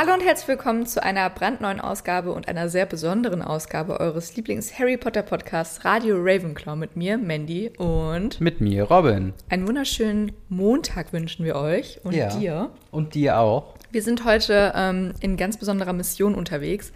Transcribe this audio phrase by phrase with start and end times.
[0.00, 4.96] Hallo und herzlich willkommen zu einer brandneuen Ausgabe und einer sehr besonderen Ausgabe eures Lieblings-Harry
[4.96, 9.34] Potter Podcasts Radio Ravenclaw mit mir, Mandy und Mit mir, Robin.
[9.48, 12.28] einen wunderschönen Montag wünschen wir euch und Ja.
[12.28, 12.70] dir.
[12.92, 13.74] Und dir auch.
[13.90, 16.92] Wir sind heute ähm, in ganz besonderer Mission unterwegs,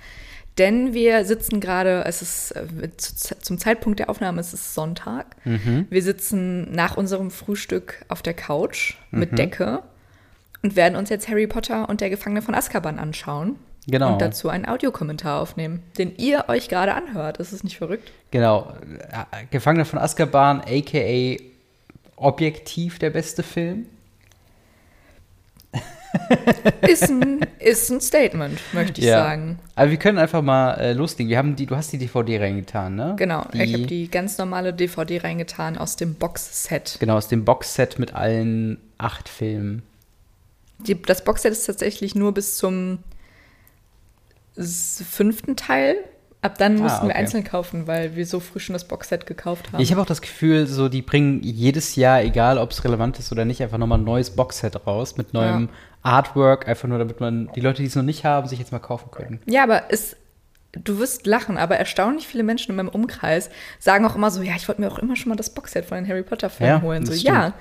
[0.59, 5.35] denn wir sitzen gerade, es ist äh, zu, zum Zeitpunkt der Aufnahme, es ist Sonntag.
[5.45, 5.89] Mhm.
[5.91, 9.19] Wir sitzen nach unserem Frühstück auf der Couch Mhm.
[9.19, 9.83] mit Decke
[10.63, 13.57] und werden uns jetzt Harry Potter und der Gefangene von Azkaban anschauen.
[13.89, 14.13] Genau.
[14.13, 17.39] Und dazu einen Audiokommentar aufnehmen, den ihr euch gerade anhört.
[17.39, 18.13] Ist es nicht verrückt?
[18.31, 18.73] Genau.
[19.11, 21.43] Äh, Gefangener von Azkaban, a.k.a.
[22.17, 23.87] objektiv der beste Film.
[26.83, 29.59] Ist ein, ist ein Statement, möchte ich sagen.
[29.77, 31.31] Aber wir können einfach mal äh, loslegen.
[31.31, 33.15] Wir haben die, du hast die DVD reingetan, ne?
[33.17, 36.99] Genau, ich habe die ganz normale DVD reingetan aus dem Boxset.
[37.01, 39.83] Genau, aus dem Boxset mit allen acht Filmen.
[40.87, 42.99] Die, das Boxset ist tatsächlich nur bis zum
[44.57, 45.97] fünften Teil.
[46.43, 47.19] Ab dann Ah, mussten wir okay.
[47.21, 49.81] einzeln kaufen, weil wir so früh schon das Boxset gekauft haben.
[49.81, 53.31] Ich habe auch das Gefühl, so die bringen jedes Jahr, egal ob es relevant ist
[53.31, 55.69] oder nicht, einfach nochmal ein neues Boxset raus mit neuem
[56.03, 58.81] Artwork, einfach nur damit man die Leute, die es noch nicht haben, sich jetzt mal
[58.81, 59.41] kaufen können.
[59.47, 60.17] ja, aber es,
[60.73, 64.55] du wirst lachen, aber erstaunlich viele Menschen in meinem Umkreis sagen auch immer so, ja,
[64.57, 66.83] ich wollte mir auch immer schon mal das Boxset von den Harry Potter Filmen Ja,
[66.83, 67.07] holen.
[67.07, 67.55] So, das ja,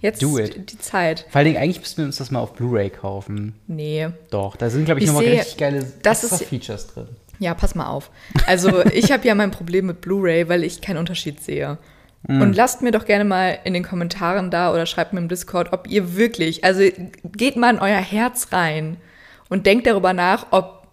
[0.00, 0.72] jetzt Do ist it.
[0.72, 1.26] die Zeit.
[1.30, 3.54] Vor allen Dingen, eigentlich müssten wir uns das mal auf Blu-ray kaufen.
[3.66, 4.08] Nee.
[4.30, 7.08] Doch, da sind, glaube ich, Ich nochmal richtig geile das ist- Features drin.
[7.38, 8.10] Ja, pass mal auf.
[8.46, 11.78] Also, ich habe ja mein Problem mit Blu-ray, weil ich keinen Unterschied sehe.
[12.28, 12.42] Mm.
[12.42, 15.72] Und lasst mir doch gerne mal in den Kommentaren da oder schreibt mir im Discord,
[15.72, 16.82] ob ihr wirklich, also
[17.24, 18.98] geht mal in euer Herz rein
[19.48, 20.86] und denkt darüber nach, ob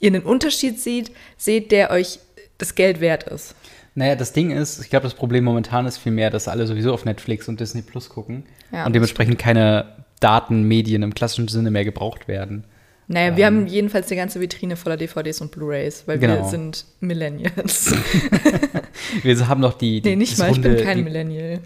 [0.00, 2.18] ihr einen Unterschied seht, seht, der euch
[2.58, 3.54] das Geld wert ist.
[3.94, 7.04] Naja, das Ding ist, ich glaube, das Problem momentan ist vielmehr, dass alle sowieso auf
[7.04, 12.28] Netflix und Disney Plus gucken Ja, und dementsprechend keine Datenmedien im klassischen Sinne mehr gebraucht
[12.28, 12.64] werden.
[13.10, 16.46] Naja, wir haben jedenfalls eine ganze Vitrine voller DVDs und Blu-rays, weil wir Genau.
[16.48, 17.94] sind Millennials.
[19.22, 21.60] Wir haben noch die, die nee, nicht mal, ich bin runde- kein die, Millennial.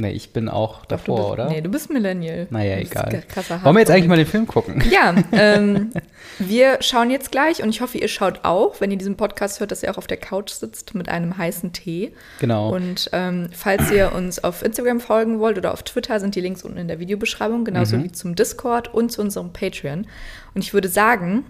[0.00, 1.48] Nee, ich bin auch Doch, davor, bist, oder?
[1.50, 2.46] Nee, du bist Millennial.
[2.50, 3.22] naja, Du egal.
[3.62, 4.82] Wollen wir jetzt eigentlich mal den Film gucken?
[4.90, 5.90] Ja, ähm,
[6.38, 9.70] wir schauen jetzt gleich und ich hoffe, ihr schaut auch, wenn ihr diesen Podcast hört,
[9.72, 12.12] dass ihr auch auf der Couch sitzt mit einem heißen Tee.
[12.40, 12.74] Genau.
[12.74, 16.62] Und ähm, falls ihr uns auf Instagram folgen wollt oder auf Twitter, sind die Links
[16.64, 18.04] unten in der Videobeschreibung, genauso Mhm.
[18.04, 20.06] wie zum Discord und zu unserem Patreon.
[20.54, 21.44] Und ich würde sagen,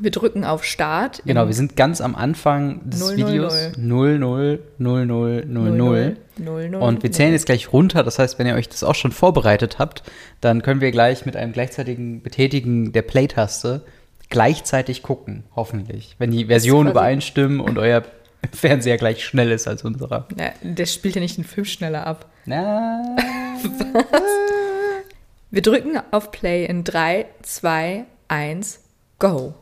[0.00, 1.22] wir drücken auf Start.
[1.24, 3.16] Genau, wir sind ganz am Anfang des 000.
[3.16, 3.72] Videos.
[3.76, 6.16] 00, 00, 00.
[6.38, 8.02] 00, Und wir zählen jetzt gleich runter.
[8.02, 10.02] Das heißt, wenn ihr euch das auch schon vorbereitet habt,
[10.40, 13.82] dann können wir gleich mit einem gleichzeitigen Betätigen der Play-Taste
[14.30, 16.14] gleichzeitig gucken, hoffentlich.
[16.18, 18.04] Wenn die Versionen übereinstimmen und euer
[18.52, 20.26] Fernseher gleich schnell ist als unserer.
[20.38, 22.26] Ja, der spielt ja nicht den Film schneller ab.
[22.46, 23.16] Na,
[25.50, 28.80] Wir drücken auf Play in 3, 2, 1,
[29.18, 29.54] go.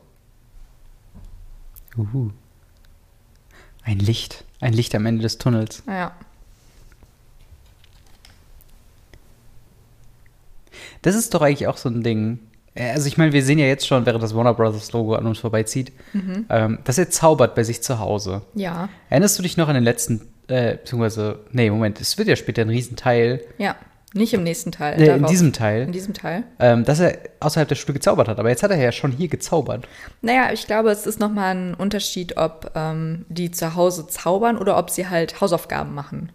[1.99, 2.31] Uhu.
[3.83, 4.45] Ein Licht.
[4.61, 5.83] Ein Licht am Ende des Tunnels.
[5.87, 6.13] Naja.
[11.03, 12.39] Das ist doch eigentlich auch so ein Ding.
[12.75, 15.27] Äh, Also ich meine, wir sehen ja jetzt schon, während das Warner Brothers Logo an
[15.27, 15.93] uns vorbeizieht,
[16.51, 18.43] ähm, dass er zaubert bei sich zu Hause.
[18.55, 18.89] Ja.
[19.11, 22.63] Erinnerst du dich noch an den letzten, äh, beziehungsweise, nee, Moment, es wird ja später
[22.63, 23.77] ein Riesenteil, Ja.
[24.15, 25.01] Nicht im nächsten Teil.
[25.01, 26.45] äh, in diesem Teil, In diesem Teil.
[26.59, 28.39] ähm, dass er außerhalb der Schule gezaubert hat.
[28.39, 29.87] Aber jetzt hat er ja schon hier gezaubert.
[30.23, 34.79] Naja, ich glaube, es ist nochmal ein Unterschied, ob ähm, die zu Hause zaubern oder
[34.79, 36.33] ob sie halt Hausaufgaben machen.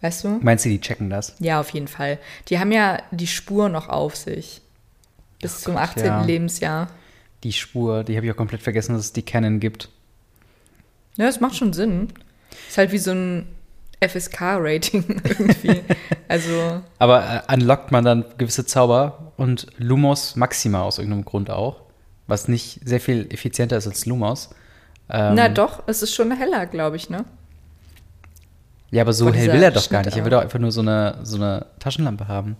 [0.00, 0.38] Weißt du?
[0.42, 1.34] Meinst du, die checken das?
[1.38, 2.18] Ja, auf jeden Fall.
[2.48, 4.60] Die haben ja die Spur noch auf sich.
[5.40, 6.04] Bis zum 18.
[6.04, 6.22] ja.
[6.24, 6.88] Lebensjahr.
[7.44, 9.88] Die Spur, die habe ich auch komplett vergessen, dass es die Canon gibt.
[11.16, 12.08] Ja, das macht schon Sinn.
[12.68, 13.46] Ist halt wie so ein
[14.08, 15.82] FSK-Rating irgendwie.
[16.28, 21.82] also, Aber äh, unlockt man dann gewisse Zauber und Lumos Maxima aus irgendeinem Grund auch,
[22.26, 24.50] was nicht sehr viel effizienter ist als Lumos.
[25.08, 27.24] Ähm, na doch, es ist schon heller, glaube ich, ne?
[28.90, 30.16] Ja, aber so hell will er doch Schnitt gar nicht.
[30.16, 30.24] Er auch.
[30.24, 32.56] will doch einfach nur so eine, so eine Taschenlampe haben.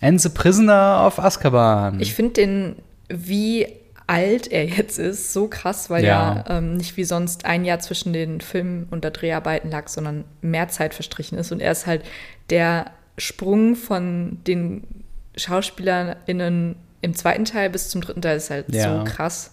[0.00, 2.00] And the Prisoner of Azkaban.
[2.00, 2.76] Ich finde den,
[3.08, 3.66] wie
[4.10, 6.58] alt er jetzt ist, so krass, weil ja, Ja.
[6.58, 10.68] ähm, nicht wie sonst ein Jahr zwischen den Filmen und der Dreharbeiten lag, sondern mehr
[10.68, 11.52] Zeit verstrichen ist.
[11.52, 12.02] Und er ist halt
[12.50, 15.04] der Sprung von den
[15.36, 18.98] SchauspielerInnen im zweiten Teil bis zum dritten Teil ist halt Ja.
[18.98, 19.52] so krass.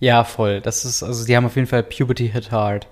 [0.00, 0.60] ja, voll.
[0.60, 2.86] Das ist, also die haben auf jeden Fall Puberty hit hard.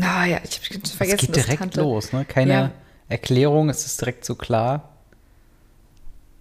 [0.00, 2.24] Ah ja, ich habe vergessen, es geht direkt Tante, los, ne?
[2.24, 2.70] Keine Ja.
[3.08, 4.90] Erklärung, es ist direkt so klar.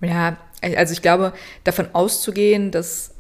[0.02, 3.12] Ja, also ich glaube, davon auszugehen, dass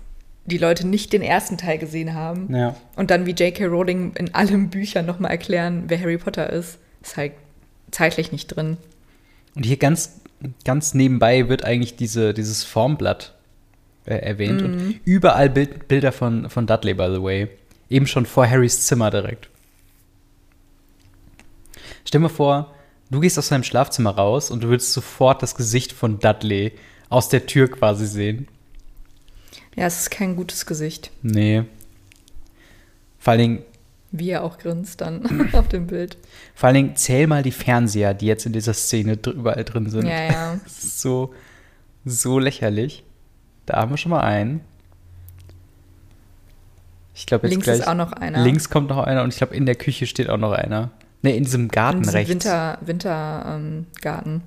[0.45, 2.75] die Leute nicht den ersten Teil gesehen haben Ja.
[2.95, 3.65] und dann wie J.K.
[3.65, 7.33] Rowling in allen Büchern nochmal erklären, wer Harry Potter ist, ist halt
[7.91, 8.77] zeitlich nicht drin.
[9.55, 10.21] Und hier ganz
[10.63, 13.35] ganz nebenbei wird eigentlich diese, dieses Formblatt
[14.05, 17.47] äh, erwähnt und überall Bild, Bilder von, von Dudley, by the way.
[17.89, 19.49] Eben schon vor Harrys Zimmer direkt.
[22.05, 22.73] Stell dir vor,
[23.09, 26.71] du gehst aus deinem Schlafzimmer raus und du willst sofort das Gesicht von Dudley
[27.11, 28.47] aus der Tür quasi sehen.
[29.75, 31.11] Ja, es ist kein gutes Gesicht.
[31.21, 31.63] Nee.
[33.19, 33.59] Vor allen Dingen,
[34.11, 36.17] Wie er auch grinst dann auf dem Bild.
[36.55, 40.07] vor allen Dingen zähl mal die Fernseher, die jetzt in dieser Szene überall drin sind.
[40.07, 40.59] Ja, ja.
[40.63, 41.33] Das ist so,
[42.05, 43.03] so lächerlich.
[43.67, 44.61] Da haben wir schon mal einen.
[47.13, 47.79] Ich glaube jetzt Links gleich.
[47.79, 48.43] ist auch noch einer.
[48.43, 50.91] Links kommt noch einer und ich glaube in der Küche steht auch noch einer.
[51.21, 52.29] Ne, in diesem Garten In diesem rechts.
[52.31, 53.87] Winter, Wintergarten.
[54.01, 54.41] Garten.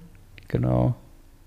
[0.48, 0.96] Genau.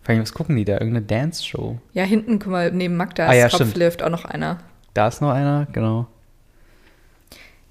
[0.07, 0.75] Vor allem, was gucken die da?
[0.75, 1.79] Irgendeine Dance-Show.
[1.91, 3.49] ja, hinten, guck mal, neben Magdas Ah, ja.
[3.49, 4.59] Kopflift auch noch einer.
[4.93, 6.07] Da ist noch einer, genau.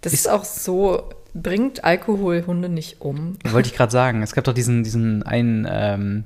[0.02, 3.38] Das Ist- ist auch so, bringt Alkohol Hunde nicht um.
[3.48, 4.22] Wollte ich gerade sagen.
[4.22, 6.24] Es gab doch diesen, diesen einen ähm,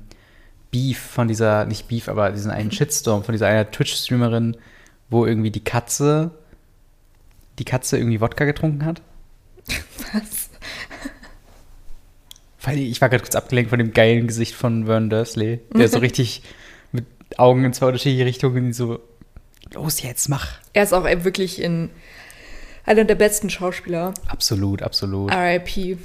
[0.69, 4.57] Beef von dieser, nicht Beef, aber diesen einen Shitstorm von dieser einer Twitch-Streamerin,
[5.09, 6.31] wo irgendwie die Katze,
[7.57, 9.01] die Katze irgendwie Wodka getrunken hat.
[10.13, 10.49] Was?
[12.63, 15.99] Weil ich war gerade kurz abgelenkt von dem geilen Gesicht von Vern Dursley, der so
[15.99, 16.43] richtig
[16.91, 17.05] mit
[17.37, 18.99] Augen in zwei unterschiedliche Richtungen so,
[19.73, 20.59] los jetzt, mach.
[20.73, 21.89] Er ist auch wirklich in
[22.85, 24.13] einer der besten Schauspieler.
[24.27, 25.33] Absolut, absolut.
[25.33, 25.97] RIP.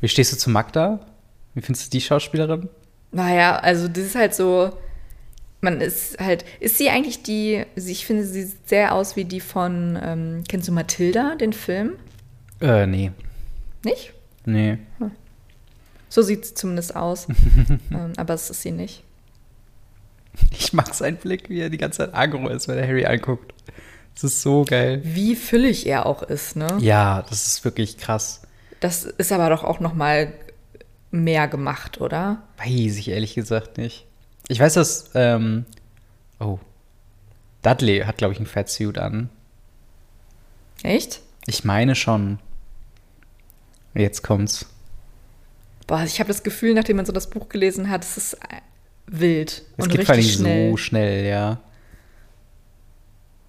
[0.00, 1.00] Wie stehst du zu Magda?
[1.54, 2.68] Wie findest du die Schauspielerin?
[3.12, 4.70] Naja, also das ist halt so,
[5.60, 9.40] man ist halt, ist sie eigentlich die, ich finde, sie sieht sehr aus wie die
[9.40, 11.96] von, ähm, kennst du Matilda, den Film?
[12.60, 13.10] Äh, nee.
[13.84, 14.12] Nicht?
[14.44, 14.78] Nee.
[16.10, 17.26] So sieht sie zumindest aus.
[17.90, 19.02] ähm, aber es ist sie nicht.
[20.50, 23.54] Ich mag seinen Blick, wie er die ganze Zeit agro ist, wenn er Harry anguckt.
[24.14, 25.00] Das ist so geil.
[25.04, 26.78] Wie füllig er auch ist, ne?
[26.80, 28.42] Ja, das ist wirklich krass.
[28.80, 30.32] Das ist aber doch auch noch mal
[31.10, 32.42] mehr gemacht, oder?
[32.58, 34.06] Weiß ich ehrlich gesagt nicht.
[34.48, 35.64] Ich weiß, dass, ähm,
[36.38, 36.58] oh,
[37.62, 39.30] Dudley hat, glaube ich, einen Fatsuit an.
[40.82, 41.20] Echt?
[41.46, 42.38] Ich meine schon.
[43.94, 44.66] Jetzt kommt's.
[45.90, 48.60] Boah, ich habe das Gefühl, nachdem man so das Buch gelesen hat, es ist äh,
[49.08, 50.70] wild Es und geht vor allem richtig schnell.
[50.70, 51.58] so schnell, ja.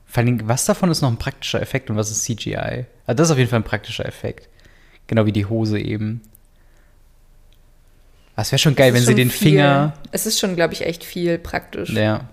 [0.07, 2.87] Vor allem, was davon ist noch ein praktischer Effekt und was ist CGI?
[3.05, 4.49] Also das ist auf jeden Fall ein praktischer Effekt.
[5.05, 6.21] Genau wie die Hose eben.
[8.33, 9.93] Aber Es wäre schon geil, wenn ist sie schon den viel, Finger.
[10.11, 11.91] Es ist schon, glaube ich, echt viel praktisch.
[11.91, 12.27] Ja.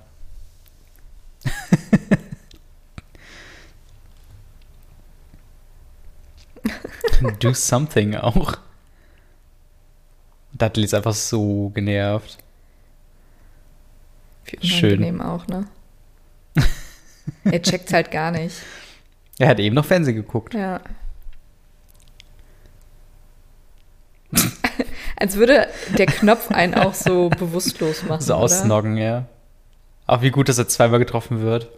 [7.41, 8.57] Do something auch.
[10.59, 12.39] Dudley ist einfach so genervt.
[14.45, 15.21] Wie Schön.
[15.21, 15.67] auch, ne?
[17.45, 18.57] er checkt's halt gar nicht.
[19.39, 20.55] Er hat eben noch Fernsehen geguckt.
[20.55, 20.81] Ja.
[25.17, 28.21] Als würde der Knopf einen auch so bewusstlos machen.
[28.21, 28.43] So oder?
[28.45, 29.27] aussnoggen, ja.
[30.07, 31.69] Auch wie gut, dass er zweimal getroffen wird.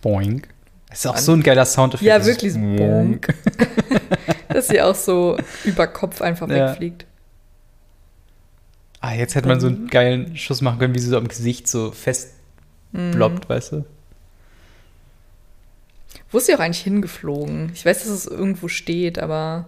[0.00, 0.48] Boink.
[0.88, 2.06] Das ist auch so ein geiler Soundeffekt.
[2.06, 3.34] Ja, wirklich Boink.
[4.58, 6.70] Dass sie auch so über Kopf einfach Ja.
[6.70, 7.06] wegfliegt.
[9.00, 11.68] Ah, jetzt hätte man so einen geilen Schuss machen können, wie sie so am Gesicht
[11.68, 12.30] so fest
[12.90, 13.12] Mhm.
[13.12, 13.84] bloppt, weißt du?
[16.32, 17.70] Wo ist sie auch eigentlich hingeflogen?
[17.72, 19.66] Ich weiß, dass es irgendwo steht, aber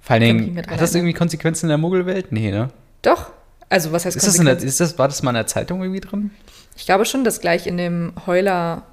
[0.00, 2.32] Vor allen Dingen, mehr hat das irgendwie Konsequenzen in der Muggelwelt?
[2.32, 2.70] Nee, ne?
[3.02, 3.32] doch.
[3.68, 6.00] Also, was heißt Ist das der, ist das, war das mal in der Zeitung irgendwie
[6.00, 6.30] drin?
[6.76, 8.84] Ich glaube schon, dass gleich in dem Heuler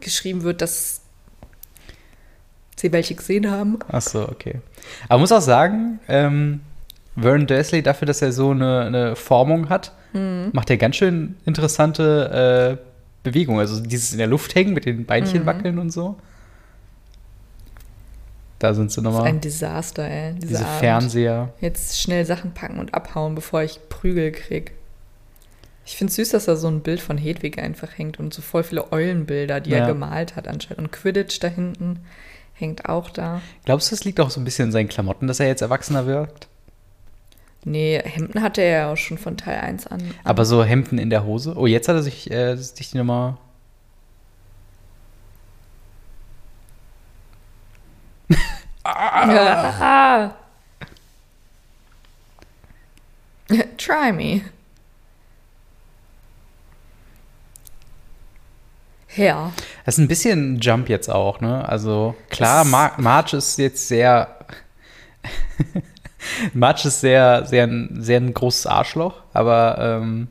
[0.00, 1.00] geschrieben wird, dass
[2.80, 3.78] sie welche gesehen haben.
[3.90, 4.60] Ach so, okay.
[5.04, 6.60] Aber man muss auch sagen, ähm,
[7.16, 10.50] Vern Dursley, dafür, dass er so eine, eine Formung hat, Mhm.
[10.54, 12.84] macht er ganz schön interessante äh,
[13.24, 13.60] Bewegungen.
[13.60, 15.46] Also dieses in der Luft hängen, mit den Beinchen Mhm.
[15.46, 16.16] wackeln und so.
[18.58, 19.28] Da sind sie Das ist nochmal.
[19.28, 20.34] ein Desaster, ey.
[20.34, 20.78] Diese Abend.
[20.80, 21.52] Fernseher.
[21.60, 24.72] Jetzt schnell Sachen packen und abhauen, bevor ich Prügel krieg.
[25.84, 28.62] Ich finde süß, dass da so ein Bild von Hedwig einfach hängt und so voll
[28.64, 29.78] viele Eulenbilder, die Ja.
[29.78, 30.78] er gemalt hat anscheinend.
[30.78, 32.00] Und Quidditch da hinten
[32.58, 33.40] hängt auch da.
[33.64, 36.06] Glaubst du, es liegt auch so ein bisschen in seinen Klamotten, dass er jetzt erwachsener
[36.06, 36.48] wirkt?
[37.64, 40.14] Nee, Hemden hatte er ja auch schon von Teil 1 an.
[40.24, 41.54] Aber so Hemden in der Hose.
[41.56, 43.36] Oh, jetzt hat er sich, äh, sich die nochmal.
[48.84, 50.34] Ah.
[53.76, 54.42] Try me.
[59.18, 59.52] Ja.
[59.84, 61.68] Das ist ein bisschen ein Jump jetzt auch, ne?
[61.68, 64.34] Also klar, Mar March ist jetzt sehr.
[66.54, 70.28] March ist sehr, sehr, ein- sehr ein großes Arschloch, aber ähm,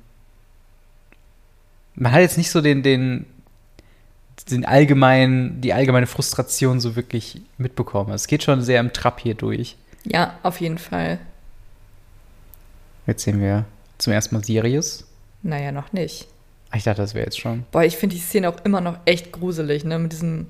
[1.95, 3.25] man hat jetzt nicht so den, den,
[4.51, 8.11] den allgemeinen, die allgemeine Frustration so wirklich mitbekommen.
[8.13, 9.75] Es geht schon sehr im Trab hier durch.
[10.03, 11.19] Ja, auf jeden Fall.
[13.07, 13.65] Jetzt sehen wir
[13.97, 15.05] zum ersten Mal Sirius.
[15.41, 16.27] Naja, noch nicht.
[16.77, 17.63] Ich dachte, das wäre jetzt schon.
[17.71, 19.97] Boah, ich finde die Szene auch immer noch echt gruselig, ne?
[19.99, 20.47] Mit diesem,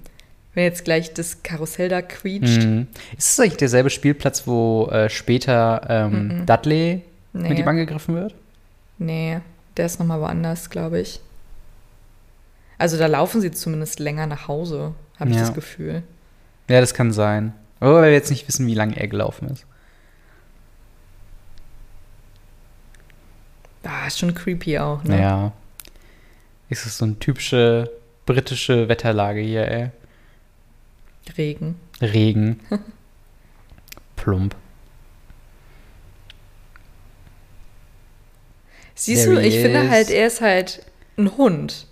[0.53, 2.63] wenn jetzt gleich das Karussell da quietscht.
[2.63, 2.87] Mhm.
[3.17, 7.03] Ist es eigentlich derselbe Spielplatz, wo äh, später ähm, Dudley
[7.33, 7.49] Nee.
[7.49, 8.33] mit ihm angegriffen wird?
[8.97, 9.39] Nee,
[9.77, 11.19] der ist nochmal woanders, glaube ich.
[12.79, 15.43] Also da laufen sie zumindest länger nach Hause, habe ich Ja.
[15.43, 16.03] das Gefühl.
[16.69, 17.53] Ja, das kann sein.
[17.79, 19.65] Aber weil wir jetzt nicht wissen, wie lange er gelaufen ist.
[23.83, 25.21] Ah, ist schon creepy auch, ne?
[25.21, 25.51] Ja.
[26.69, 27.89] Ist es so eine typische
[28.25, 29.89] britische Wetterlage hier, ey.
[31.37, 31.75] Regen.
[32.01, 32.59] Regen.
[34.15, 34.55] Plump.
[38.95, 39.89] Siehst There du, ich finde is.
[39.89, 40.83] halt, er ist halt
[41.17, 41.85] ein Hund.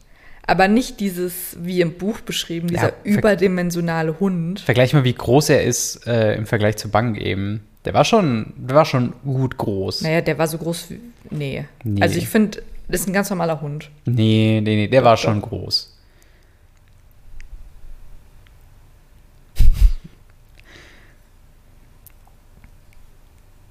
[0.47, 4.59] Aber nicht dieses, wie im Buch beschrieben, dieser Ja, überdimensionale Hund.
[4.59, 7.65] Vergleich mal, wie groß er ist äh, im Vergleich zur Bank eben.
[7.85, 10.01] Der war schon, der war schon gut groß.
[10.01, 10.99] Naja, der war so groß wie.
[11.31, 11.65] Nee.
[11.83, 12.01] Nee.
[12.01, 13.89] Also ich finde, das ist ein ganz normaler Hund.
[14.05, 15.95] Nee, nee, nee, der war schon groß.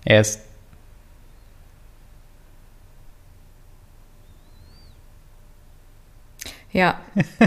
[0.04, 0.40] er ist.
[6.72, 7.00] Ja.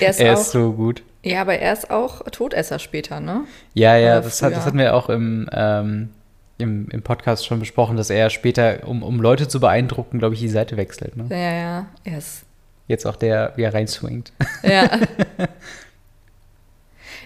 [0.00, 0.40] Er ist er auch.
[0.40, 1.02] ist so gut.
[1.22, 3.44] ja, aber er ist auch Todesser später, ne?
[3.74, 6.10] Ja, ja, das, hat, das hatten wir auch im, ähm,
[6.58, 10.40] im, im Podcast schon besprochen, dass er später, um, um Leute zu beeindrucken, glaube ich,
[10.40, 11.16] die Seite wechselt.
[11.16, 11.26] Ne?
[11.30, 11.86] Ja, ja.
[12.04, 12.44] Er ist.
[12.86, 14.32] Jetzt auch der, wie er reinswingt.
[14.62, 14.88] Ja.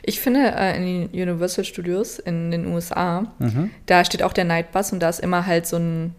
[0.02, 3.70] Ich finde, äh, in den Universal Studios in den USA, Mhm.
[3.86, 6.14] da steht auch der Nightbus und da ist immer halt so ein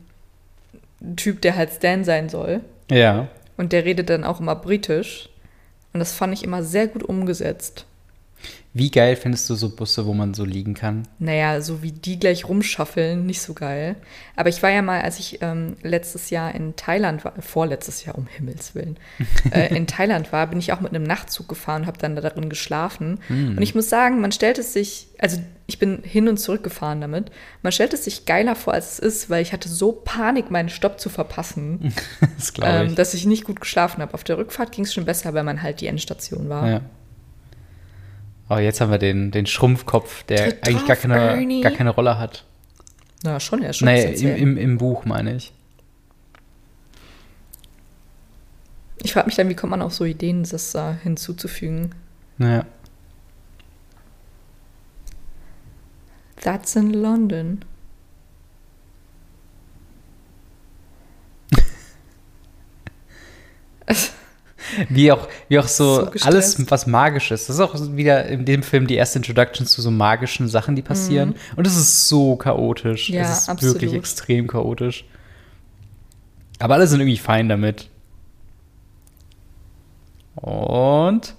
[1.16, 2.62] Typ, der halt Stan sein soll.
[2.92, 3.28] Ja.
[3.58, 5.30] Und der redet dann auch immer britisch.
[5.94, 7.86] Und das fand ich immer sehr gut umgesetzt.
[8.72, 11.08] Wie geil findest du so Busse, wo man so liegen kann?
[11.18, 13.96] Naja, so wie die gleich rumschaffeln, nicht so geil.
[14.36, 18.16] Aber ich war ja mal, als ich ähm, letztes Jahr in Thailand war, vorletztes Jahr,
[18.16, 18.98] um Himmels Willen,
[19.52, 22.22] äh, in Thailand war, bin ich auch mit einem Nachtzug gefahren und habe dann da
[22.22, 23.20] darin geschlafen.
[23.30, 27.02] Und ich muss sagen, man stellt es sich, also ich bin hin und zurück gefahren
[27.02, 27.32] damit,
[27.64, 30.70] man stellt es sich geiler vor, als es ist, weil ich hatte so Panik, meinen
[30.70, 31.92] Stopp zu verpassen,
[32.38, 32.90] Das glaube ich.
[32.92, 34.14] ähm, dass ich nicht gut geschlafen habe.
[34.14, 36.70] Auf der Rückfahrt ging es schon besser, weil man halt die Endstation war.
[36.70, 36.82] Ja.
[38.52, 41.62] Oh, jetzt haben wir den, den Schrumpfkopf, der Tritt eigentlich gar drauf, keine, Ernie.
[41.62, 42.46] gar keine Rolle hat.
[43.24, 43.88] Na, schon, ja, schon.
[43.88, 45.54] Ein im, im, im Buch meine ich.
[49.04, 51.94] Ich frage mich dann, wie kommt man auf so Ideen, das da hinzuzufügen?
[52.38, 52.66] Naja.
[56.42, 57.64] That's in London.
[64.90, 67.50] Wie auch, wie auch so, So alles, was magisch ist.
[67.50, 70.82] Das ist auch wieder in dem Film die erste Introduction zu so magischen Sachen, die
[70.82, 71.36] passieren.
[71.56, 73.10] Und es ist so chaotisch.
[73.10, 73.16] Mhm.
[73.16, 73.76] Ja, es ist absolut.
[73.76, 75.06] wirklich extrem chaotisch.
[76.60, 77.90] Aber alle sind irgendwie fein damit.
[80.36, 81.36] Und.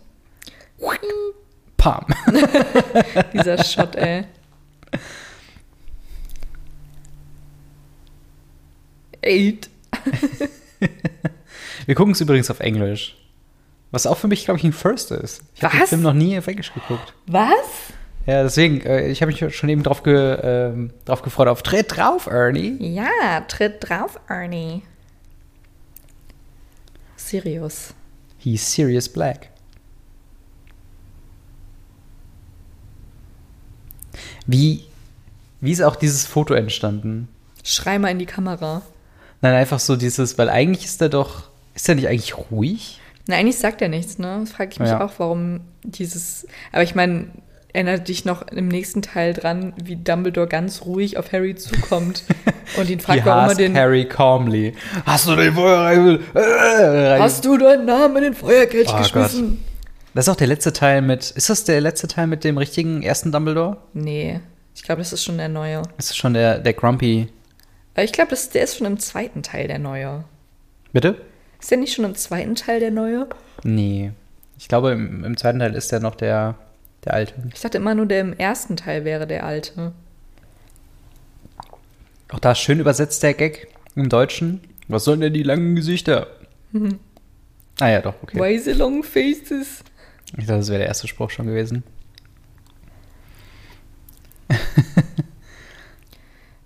[1.77, 2.07] Pam.
[3.33, 4.25] Dieser Shot, ey.
[9.23, 9.71] Eight.
[11.91, 13.17] Wir gucken es übrigens auf Englisch.
[13.91, 15.43] Was auch für mich, glaube ich, ein First ist.
[15.57, 15.89] Ich habe den?
[15.89, 17.13] Film noch nie auf Englisch geguckt.
[17.27, 17.49] Was?
[18.27, 21.97] Ja, deswegen, äh, ich habe mich schon eben drauf, ge, ähm, drauf gefreut, auf Tritt
[21.97, 22.77] drauf, Ernie.
[22.79, 24.85] Ja, tritt drauf, Ernie.
[27.17, 27.93] Sirius.
[28.39, 29.51] He's Sirius Black.
[34.47, 34.85] Wie,
[35.61, 37.27] wie ist auch dieses Foto entstanden?
[37.65, 38.83] Schrei mal in die Kamera.
[39.41, 43.01] Nein, einfach so dieses, weil eigentlich ist er doch, ist er nicht eigentlich ruhig?
[43.27, 44.39] Na, eigentlich sagt er nichts, ne?
[44.41, 45.05] Das frage ich mich Ja.
[45.05, 46.47] auch, warum dieses.
[46.73, 47.27] Aber ich meine,
[47.73, 52.25] erinnert dich noch im nächsten Teil dran, wie Dumbledore ganz ruhig auf Harry zukommt
[52.77, 53.77] und ihn fragt, warum er den.
[53.77, 54.75] Harry calmly.
[55.07, 56.21] Hast du den Feuerreifel?
[56.35, 59.63] Äh, Hast du deinen Namen in den Feuerkelch Oh geschmissen?
[60.15, 61.31] Das ist auch der letzte Teil mit.
[61.31, 63.77] Ist das der letzte Teil mit dem richtigen ersten Dumbledore?
[63.93, 64.41] Nee,
[64.75, 65.83] ich glaube, das ist schon der neue.
[65.99, 67.29] Das ist schon der, der Grumpy.
[67.95, 70.25] Aber ich glaube, das- der ist schon im zweiten Teil der neue.
[70.93, 71.21] Bitte?
[71.61, 73.29] Ist der nicht schon im zweiten Teil der neue?
[73.63, 74.13] Nee.
[74.59, 76.55] Ich glaube, im, im zweiten Teil ist der noch der,
[77.05, 77.35] der alte.
[77.55, 79.93] Ich dachte immer nur, der im ersten Teil wäre der alte.
[82.31, 84.61] Auch da schön übersetzt der Gag im Deutschen.
[84.89, 86.29] Was sollen denn die langen Gesichter?
[87.79, 88.39] Ah ja, doch, okay.
[88.39, 89.83] Why the long faces?
[90.37, 91.83] Ich dachte, das wäre der erste Spruch schon gewesen.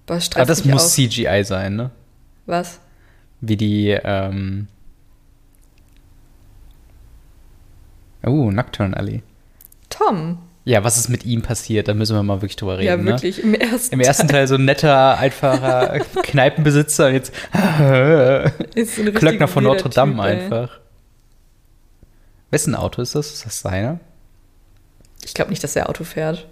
[0.06, 0.88] Boah, Aber das muss auch.
[0.90, 1.90] CGI sein, ne?
[2.46, 2.80] Was?
[3.40, 4.68] Wie die, ähm.
[8.26, 9.22] Oh, Nocturne Alley.
[9.90, 10.38] Tom.
[10.66, 11.88] Ja, was ist mit ihm passiert?
[11.88, 12.86] Da müssen wir mal wirklich drüber reden.
[12.88, 13.04] Ja, ne?
[13.04, 17.32] wirklich, im ersten Im ersten Teil so ein netter, einfacher Kneipenbesitzer und jetzt
[18.74, 20.30] ist ein Klöckner von Notre Dame Typ, ey.
[20.44, 20.80] einfach.
[22.50, 23.30] Wessen Auto ist das?
[23.32, 24.00] Ist das seiner?
[25.22, 26.46] Ich glaube nicht, dass er Auto fährt.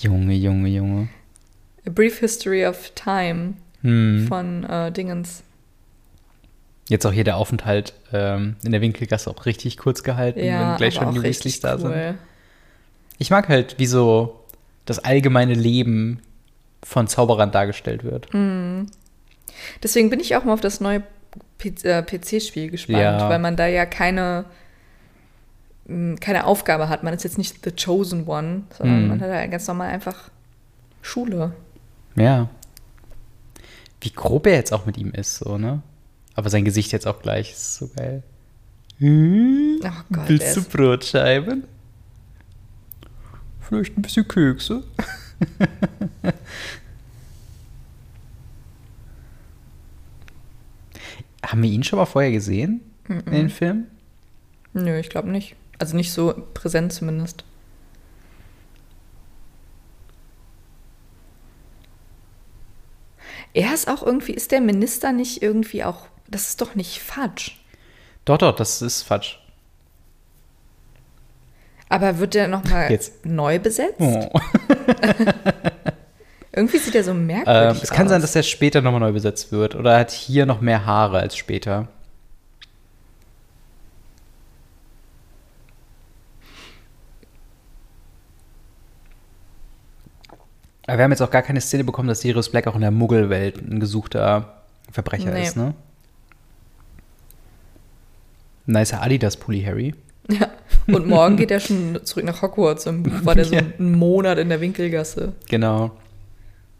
[0.00, 1.08] Junge, Junge, Junge.
[1.86, 4.26] A Brief History of Time Hm.
[4.28, 5.42] von äh, Dingens.
[6.88, 10.76] Jetzt auch hier der Aufenthalt ähm, in der Winkelgasse auch richtig kurz gehalten, Ja, wenn
[10.76, 11.90] gleich schon die Weasleys da sind.
[11.90, 12.14] cool.
[13.18, 14.40] Ich mag halt, wie so
[14.84, 16.20] das allgemeine Leben
[16.82, 18.30] von Zauberern dargestellt wird.
[18.32, 18.86] Hm.
[19.82, 21.02] Deswegen bin ich auch mal auf das neue
[21.56, 23.28] P- äh, PC-Spiel gespannt, Ja.
[23.30, 24.44] weil man da ja keine,
[25.86, 27.02] mh, keine Aufgabe hat.
[27.02, 29.08] Man ist jetzt nicht the chosen one, sondern Hm.
[29.08, 30.28] man hat ja ganz normal einfach
[31.00, 31.52] Schule.
[32.16, 32.48] Ja.
[34.02, 35.80] Wie grob er jetzt auch mit ihm ist, so, ne?
[36.34, 38.22] Aber sein Gesicht jetzt auch gleich ist so geil.
[38.98, 39.80] Hm?
[39.84, 41.64] Oh Gott, Willst du Brotscheiben?
[43.60, 44.84] Vielleicht ein bisschen Kekse?
[51.44, 53.86] Haben wir ihn schon mal vorher gesehen in den Film?
[54.72, 55.54] Nö, ich glaube nicht.
[55.78, 57.44] Also nicht so präsent zumindest.
[63.52, 67.52] Er ist auch irgendwie, ist der Minister nicht irgendwie auch, das ist doch nicht Fudge.
[68.24, 69.36] Doch, doch, das ist Fatsch.
[71.88, 73.24] Aber wird der nochmal Jetzt.
[73.26, 73.96] neu besetzt?
[74.00, 74.30] Oh.
[76.52, 78.10] Irgendwie sieht er so merkwürdig Ähm, es kann aus.
[78.10, 79.74] sein, dass er später nochmal neu besetzt wird.
[79.74, 81.88] Oder er hat hier noch mehr Haare als später.
[90.86, 92.90] Aber wir haben jetzt auch gar keine Szene bekommen, dass Sirius Black auch in der
[92.90, 94.62] Muggelwelt ein gesuchter
[94.92, 95.42] Verbrecher Nee.
[95.44, 95.74] ist, ne?
[98.66, 99.94] Nicer Adidas-Pulli, Harry.
[100.30, 100.48] Ja.
[100.86, 102.84] Und morgen geht er schon zurück nach Hogwarts.
[102.84, 103.62] Buch war der so Ja.
[103.78, 105.32] einen Monat in der Winkelgasse.
[105.48, 105.90] Genau.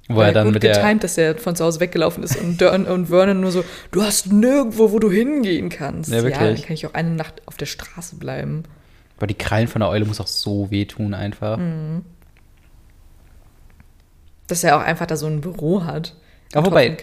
[0.09, 0.75] Wo War er dann gut mit der.
[0.83, 4.03] getimt, dass er von zu Hause weggelaufen ist und, Dern und Vernon nur so, du
[4.03, 6.11] hast nirgendwo, wo du hingehen kannst.
[6.11, 6.37] Ja, wirklich.
[6.39, 8.65] dann kann ich auch eine Nacht auf der Straße bleiben.
[9.19, 11.57] Boah, die Krallen von der Eule muss auch so wehtun, einfach.
[11.57, 12.03] Mhm.
[14.47, 16.15] Dass er auch einfach da so ein Büro hat.
[16.53, 16.97] Ja, Im wobei-.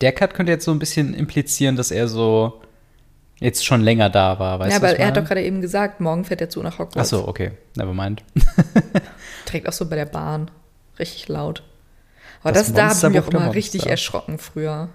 [0.00, 2.60] Der Cut könnte jetzt so ein bisschen implizieren, dass er so
[3.40, 4.84] jetzt schon länger da war, weißt Ja, du?
[4.84, 6.96] was aber er hat doch gerade eben gesagt, morgen fährt er zu nach Hogwarts.
[6.96, 7.52] Ach so, okay.
[7.76, 8.22] Nevermind.
[9.46, 10.50] Trägt auch so bei der Bahn.
[10.98, 11.62] Richtig laut.
[12.42, 13.54] Aber Das das, da habe ich mich auch immer Monster.
[13.56, 14.88] richtig erschrocken früher.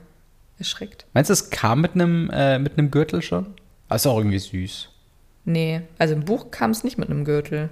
[0.58, 1.06] Erschreckt.
[1.13, 3.54] Meinst du, es kam mit einem äh, mit einem Gürtel schon?
[3.88, 4.89] Ah, ist auch irgendwie süß.
[5.45, 7.69] Nee, also im Buch kam es nicht mit einem Gürtel.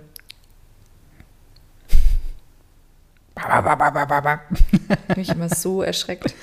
[5.08, 6.34] Bin ich immer so erschreckt.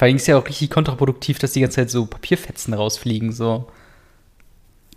[0.00, 3.32] Vor allem ist ja auch richtig kontraproduktiv, dass die ganze Zeit so Papierfetzen rausfliegen.
[3.32, 3.68] So.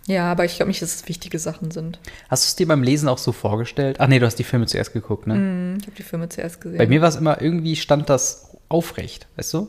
[0.06, 1.98] Ja, aber ich glaube nicht, dass es wichtige Sachen sind.
[2.30, 3.96] Hast du es dir beim Lesen auch so vorgestellt?
[4.00, 5.34] Ach nee, du hast die Filme zuerst geguckt, ne?
[5.34, 6.78] Hm, Ich habe die Filme zuerst gesehen.
[6.78, 9.68] Bei mir war es immer, irgendwie stand das aufrecht, weißt du?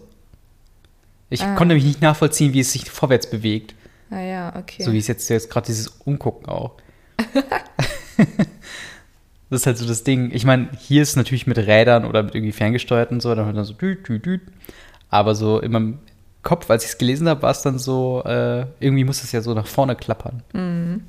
[1.30, 1.48] Ich Ah.
[1.56, 3.76] konnte nämlich nicht nachvollziehen, wie es sich vorwärts bewegt.
[4.12, 4.84] Ah ja, okay.
[4.84, 6.76] So wie es jetzt, jetzt gerade dieses Umgucken auch.
[9.50, 10.32] das ist halt so das Ding.
[10.34, 13.56] Ich meine, hier ist natürlich mit Rädern oder mit irgendwie ferngesteuert und so, dann hört
[13.58, 14.42] man so düt, düt, düt.
[15.16, 16.00] Aber so in meinem
[16.44, 19.42] Kopf, als ich es gelesen habe, war es dann so, äh, irgendwie muss es ja
[19.42, 20.44] so nach vorne klappern.
[20.52, 21.06] Mhm.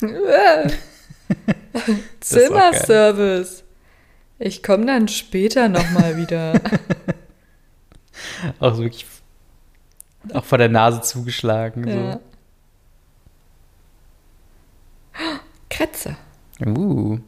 [2.20, 3.62] Zimmerservice.
[4.38, 6.54] Ich komme dann später nochmal wieder.
[8.58, 9.04] Auch so wirklich
[10.32, 11.86] auch vor der Nase zugeschlagen.
[11.86, 12.18] ja.
[15.70, 16.16] Kretze.
[16.58, 16.70] So.
[16.70, 17.20] Uh.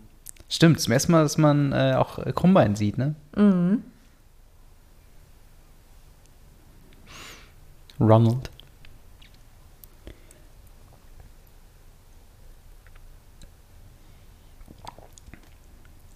[0.48, 3.14] Stimmt, zum ersten Mal, dass man äh, auch Krummbein sieht, ne?
[3.36, 3.82] Mhm.
[8.00, 8.50] Ronald.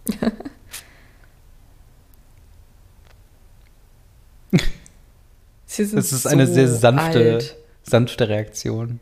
[5.66, 7.56] Sie sind Das ist eine so sehr sanfte, alt.
[7.82, 9.00] sanfte Reaktion.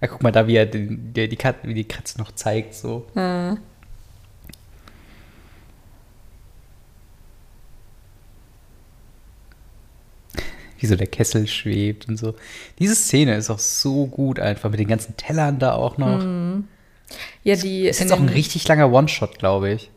[0.00, 2.74] Ja, guck mal da, wie er den, der, die, Katze, wie die Katze noch zeigt,
[2.74, 3.06] so.
[3.14, 3.56] Ja.
[10.78, 12.34] Wie so der Kessel schwebt und so.
[12.78, 16.22] Diese Szene ist auch so gut einfach, mit den ganzen Tellern da auch noch.
[17.42, 19.90] Ja, die Ist in jetzt auch ein richtig langer One-Shot, glaube ich.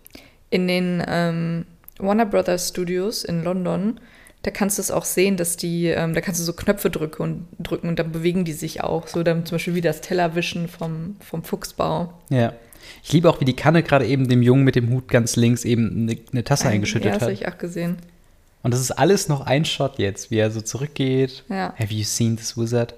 [0.50, 1.66] in den ähm,
[2.00, 4.00] Warner Brothers Studios in London,
[4.44, 7.22] da kannst du es auch sehen, dass die, ähm, da kannst du so Knöpfe drücken
[7.22, 9.08] und drücken und dann bewegen die sich auch.
[9.08, 12.14] So dann zum Beispiel wie das Tellerwischen vom, vom Fuchsbau.
[12.30, 12.54] Ja.
[13.04, 15.64] Ich liebe auch, wie die Kanne gerade eben dem Jungen mit dem Hut ganz links
[15.64, 17.40] eben eine, eine Tasse eingeschüttet ja, das habe hat.
[17.40, 17.98] ich auch gesehen.
[18.64, 21.44] Und das ist alles noch ein Shot jetzt, wie er so zurückgeht.
[21.50, 21.74] Ja.
[21.78, 22.94] Have you seen this wizard?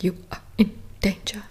[0.00, 0.70] You are in
[1.00, 1.42] danger.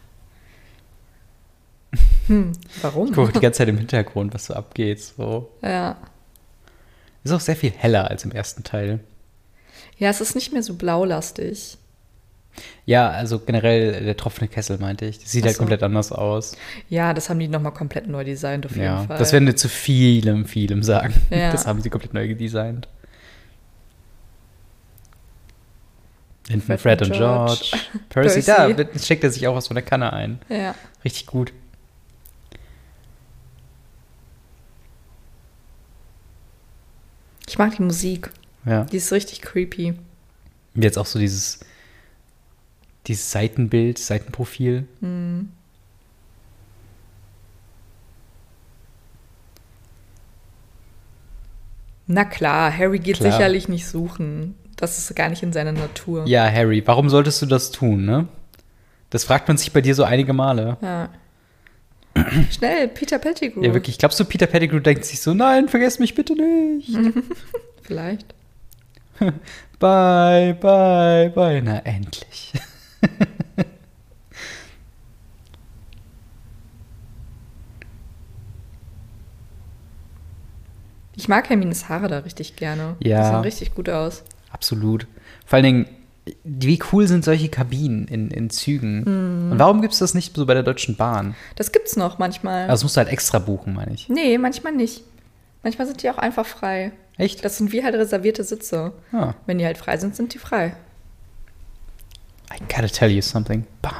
[2.27, 3.09] Hm, warum?
[3.09, 5.01] Ich gucke die ganze Zeit im Hintergrund, was so abgeht.
[5.01, 5.51] So.
[5.61, 5.97] Ja.
[7.23, 9.01] Ist auch sehr viel heller als im ersten Teil.
[9.97, 11.77] Ja, es ist nicht mehr so blaulastig.
[12.85, 15.19] Ja, also generell der tropfende Kessel, meinte ich.
[15.19, 15.59] Das sieht halt so.
[15.59, 16.55] komplett anders aus.
[16.89, 19.17] Ja, das haben die nochmal komplett neu designt, auf jeden Ja, Fall.
[19.17, 21.13] das werden wir zu vielem, vielem sagen.
[21.29, 21.51] Ja.
[21.51, 22.87] Das haben sie komplett neu gedesignt.
[26.47, 27.55] Hinten Fred, Fred und George.
[27.69, 27.83] George.
[28.09, 28.75] Percy, Percy.
[28.75, 30.39] da steckt er sich auch was von der Kanne ein.
[30.49, 30.75] ja.
[31.05, 31.51] Richtig gut.
[37.47, 38.31] Ich mag die Musik.
[38.65, 38.85] Ja.
[38.85, 39.93] Die ist richtig creepy.
[40.75, 41.59] Jetzt auch so dieses,
[43.07, 44.87] dieses Seitenbild, Seitenprofil.
[52.07, 53.31] Na klar, Harry geht Klar.
[53.31, 54.55] sicherlich nicht suchen.
[54.75, 56.25] Das ist gar nicht in seiner Natur.
[56.27, 58.27] Ja, Harry, warum solltest du das tun, ne?
[59.09, 60.77] Das fragt man sich bei dir so einige Male.
[60.81, 61.09] Ja.
[62.51, 63.63] Schnell, Peter Pettigrew.
[63.63, 63.97] Ja, wirklich.
[63.97, 66.89] Glaubst du, Peter Pettigrew denkt sich so, nein, vergesst mich bitte nicht.
[67.81, 68.33] Vielleicht.
[69.79, 71.61] Bye, bye, bye.
[71.63, 72.53] Na, endlich.
[81.15, 82.95] Ich mag Hermines Haare da richtig gerne.
[82.99, 83.21] Ja.
[83.21, 84.23] Die sehen richtig gut aus.
[84.51, 85.07] Absolut.
[85.45, 85.85] Vor allen Dingen,
[86.43, 89.03] wie cool sind solche Kabinen in, in Zügen?
[89.51, 91.35] Und warum gibt es das nicht so bei der Deutschen Bahn?
[91.55, 92.61] Das gibt's noch manchmal.
[92.63, 94.09] Also das musst du halt extra buchen, meine ich.
[94.09, 95.03] nee, manchmal nicht.
[95.61, 96.91] Manchmal sind die auch einfach frei.
[97.17, 97.45] Echt?
[97.45, 98.93] Das sind wie halt reservierte Sitze.
[99.11, 100.75] Ah, Wenn die halt frei sind, sind die frei.
[102.53, 103.65] I gotta tell you something.
[103.81, 103.93] Bam.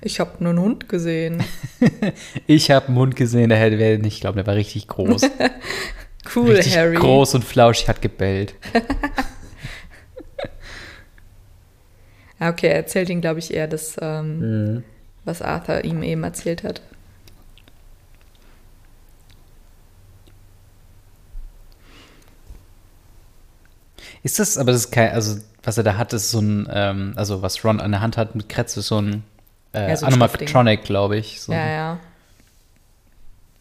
[0.00, 1.42] Ich habe nur einen Hund gesehen.
[2.46, 5.22] Ich habe einen Hund gesehen, der hätte, nicht glauben, der war richtig groß.
[6.34, 6.96] Cool, richtig Harry.
[6.96, 8.54] groß und flauschig, hat gebellt.
[12.40, 14.84] Okay, er erzählt ihm, glaube ich, eher das, ähm, Mhm.
[15.24, 16.82] was Arthur ihm eben erzählt hat.
[24.22, 27.14] Ist das, aber das ist kein, also was er da hat, ist so ein, ähm,
[27.16, 29.24] also was Ron an der Hand hat mit Kretz, ist so ein
[29.72, 31.40] äh, Ja, so ein Animatronic, glaube ich.
[31.40, 32.00] So Ja, ja.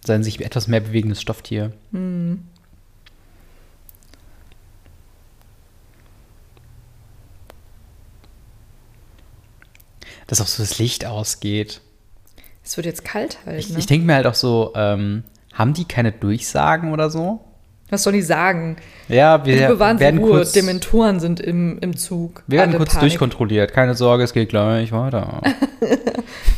[0.05, 1.71] sein sich etwas mehr bewegendes Stofftier.
[1.91, 2.45] Hm.
[10.27, 11.81] Dass auch so das Licht ausgeht.
[12.63, 13.59] Es wird jetzt kalt halt.
[13.59, 13.79] Ich, ne?
[13.79, 17.43] ich denke mir halt auch so, ähm, haben die keine Durchsagen oder so?
[17.89, 18.77] Was soll die sagen?
[19.07, 20.29] Ja, wir Sie werden Ruhe.
[20.31, 22.43] kurz, Dementoren sind im, im Zug.
[22.47, 23.09] wir werden Alle kurz Panik.
[23.09, 23.71] durchkontrolliert.
[23.73, 25.41] Keine Sorge, es geht gleich weiter.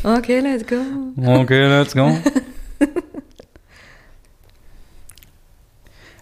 [0.04, 0.76] Okay, let's go.
[1.20, 2.16] Okay, let's go.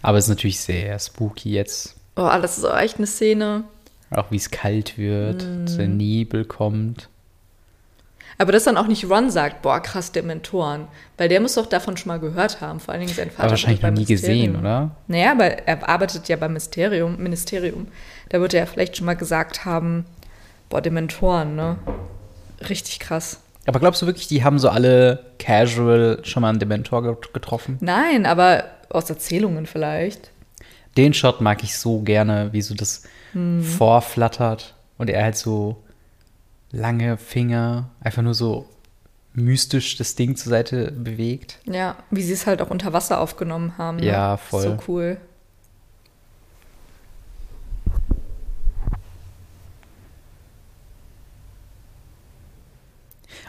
[0.02, 1.94] Aber es ist natürlich sehr spooky jetzt.
[2.16, 3.64] Oh, das ist auch echt eine Szene.
[4.10, 5.76] Auch wie es kalt wird, Mhm.
[5.76, 7.08] der Nebel kommt.
[8.38, 10.88] Aber dass dann auch nicht Ron sagt, boah, krass, Dementoren.
[11.16, 12.80] Weil der muss doch davon schon mal gehört haben.
[12.80, 13.42] Vor allen Dingen sein Vater.
[13.44, 14.60] Aber wahrscheinlich noch nie gesehen, Ministerium.
[14.60, 14.90] oder?
[15.06, 17.16] Naja, aber er arbeitet ja beim Ministerium.
[17.22, 17.86] Ministerium.
[18.30, 20.04] Da wird er ja vielleicht schon mal gesagt haben,
[20.68, 21.76] boah, Dementoren, ne?
[22.68, 23.40] Richtig krass.
[23.66, 27.78] Aber glaubst du wirklich, die haben so alle casual schon mal einen Dementor get- getroffen?
[27.80, 30.30] Nein, aber aus Erzählungen vielleicht.
[30.96, 33.62] Den Shot mag ich so gerne, wie so das Hm.
[33.62, 35.82] vorflattert und er halt so
[36.74, 38.68] lange Finger, einfach nur so
[39.32, 41.58] mystisch das Ding zur Seite bewegt.
[41.64, 43.98] Ja, wie sie es halt auch unter Wasser aufgenommen haben.
[43.98, 44.06] Ne?
[44.06, 44.62] Ja, voll.
[44.62, 45.16] So cool.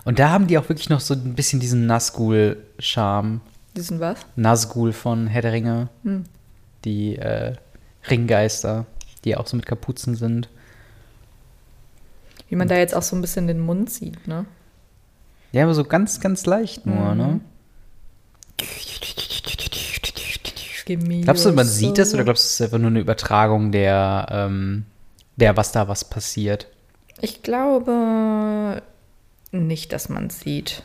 [0.04, 3.42] Und da haben die auch wirklich noch so ein bisschen diesen Nazgul-Charme.
[3.76, 4.20] Diesen was?
[4.36, 5.90] Nazgul von Herr der Ringe.
[6.04, 6.26] Hm.
[6.86, 7.56] Die äh,
[8.08, 8.86] Ringgeister,
[9.24, 10.48] die auch so mit Kapuzen sind.
[12.50, 14.46] Wie man da jetzt auch so ein bisschen den Mund sieht, ne?
[15.52, 17.18] Ja, aber so ganz, ganz leicht nur, Mhm.
[17.18, 17.40] ne?
[21.24, 24.28] Glaubst du, man sieht das oder glaubst du, es ist einfach nur eine Übertragung der,
[24.30, 24.86] ähm,
[25.36, 26.68] der, was da was passiert?
[27.22, 28.82] Ich glaube
[29.52, 30.84] nicht, dass man es sieht.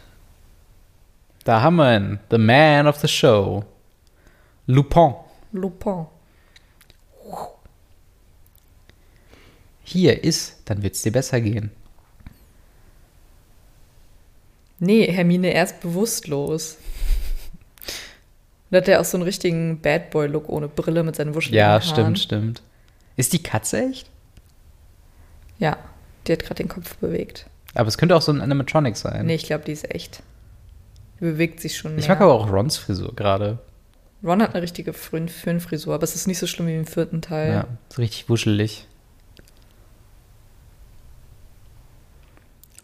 [1.44, 3.64] Da haben wir ihn, the man of the show.
[4.66, 5.14] Lupin.
[5.52, 6.06] Lupin.
[9.92, 11.72] Hier ist, dann wird's dir besser gehen.
[14.78, 16.76] Nee, Hermine erst bewusstlos.
[18.70, 21.70] Da hat er auch so einen richtigen Bad Boy-Look ohne Brille mit seinen wuscheligen Ja,
[21.70, 21.82] Haaren.
[21.82, 22.62] stimmt, stimmt.
[23.16, 24.08] Ist die Katze echt?
[25.58, 25.76] Ja.
[26.26, 27.46] Die hat gerade den Kopf bewegt.
[27.74, 29.26] Aber es könnte auch so ein Animatronic sein.
[29.26, 30.22] Nee, ich glaube, die ist echt.
[31.18, 32.00] Die bewegt sich schon mehr.
[32.00, 33.58] ich mag aber auch Rons Frisur gerade.
[34.22, 37.22] Ron hat eine richtige Föhn- Föhnfrisur, aber es ist nicht so schlimm wie im vierten
[37.22, 37.52] Teil.
[37.52, 38.86] Ja, so richtig wuschelig.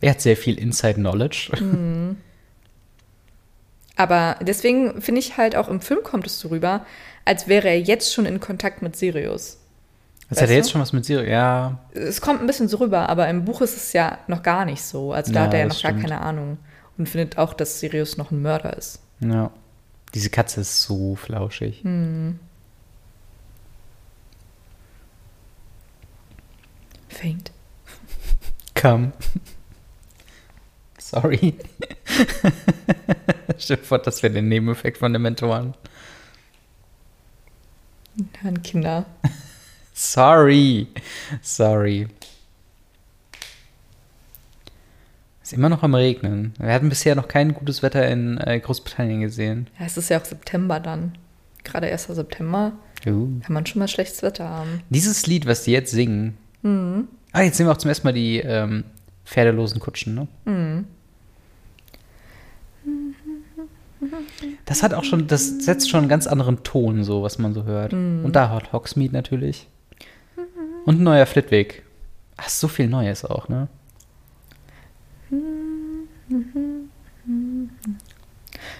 [0.01, 1.53] Er hat sehr viel Inside Knowledge.
[1.61, 2.17] Mhm.
[3.97, 6.85] Aber deswegen finde ich halt auch im Film kommt es so rüber,
[7.25, 9.59] als wäre er jetzt schon in Kontakt mit Sirius.
[10.29, 11.31] Weißt hat er jetzt schon was mit Siri.
[11.31, 14.65] Ja, Es kommt ein bisschen so rüber, aber im Buch ist es ja noch gar
[14.65, 15.13] nicht so.
[15.13, 16.03] Also da Ja, hat er ja noch gar stimmt.
[16.03, 16.59] keine Ahnung
[16.99, 19.01] und findet auch, dass Sirius noch ein Mörder ist.
[19.21, 19.51] ja.
[20.15, 21.83] Diese Katze ist so flauschig.
[27.09, 27.51] Faint.
[28.75, 29.13] Komm.
[31.11, 31.55] Sorry.
[33.59, 35.75] Stell dir vor, das wäre der Nebeneffekt von den Mentoren.
[38.43, 39.07] An Kinder.
[39.95, 40.89] Sorry.
[41.43, 42.09] Sorry.
[45.45, 46.55] Ist immer noch am Regnen.
[46.59, 49.69] Wir hatten bisher noch kein gutes Wetter in äh, Großbritannien gesehen.
[49.79, 51.17] Ja, es ist ja auch September dann.
[51.63, 52.05] Gerade 1.
[52.09, 52.73] September
[53.07, 53.29] Uh.
[53.45, 54.81] kann man schon mal schlechtes Wetter haben.
[54.91, 56.37] Dieses Lied, was die jetzt singen.
[57.31, 58.83] Ah, jetzt sehen wir auch zum ersten Mal die ähm,
[59.25, 60.15] pferdelosen Kutschen,
[60.45, 60.85] ne?
[64.65, 67.65] Das hat auch schon, das setzt schon einen ganz anderen Ton, so was man so
[67.65, 67.93] hört.
[67.93, 69.69] Und da hat Hogsmeade natürlich.
[70.85, 71.83] Und ein neuer Flitwick.
[72.37, 73.69] Ach, so viel Neues auch, ne?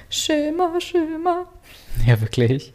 [0.09, 1.47] Schimmer, Schimmer.
[2.07, 2.73] Ja, wirklich.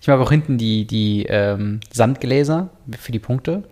[0.00, 3.64] Ich mag auch hinten die, die ähm, Sandgläser für die Punkte.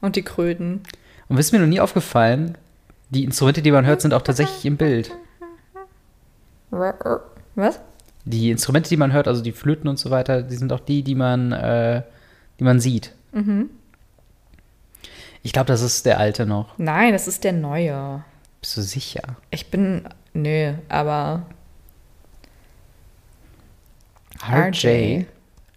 [0.00, 0.82] Und die Kröten.
[1.28, 2.56] Und ist mir noch nie aufgefallen,
[3.10, 5.10] die Instrumente, die man hört, sind auch tatsächlich im Bild.
[6.70, 7.80] Was?
[8.24, 11.02] Die Instrumente, die man hört, also die Flöten und so weiter, die sind auch die,
[11.02, 12.02] die man, äh,
[12.58, 13.12] die man sieht.
[15.42, 16.76] Ich glaube, das ist der alte noch.
[16.78, 18.22] Nein, das ist der neue.
[18.60, 19.22] Bist du sicher?
[19.50, 20.06] Ich bin.
[20.34, 21.46] Nö, aber.
[24.42, 25.24] RJ.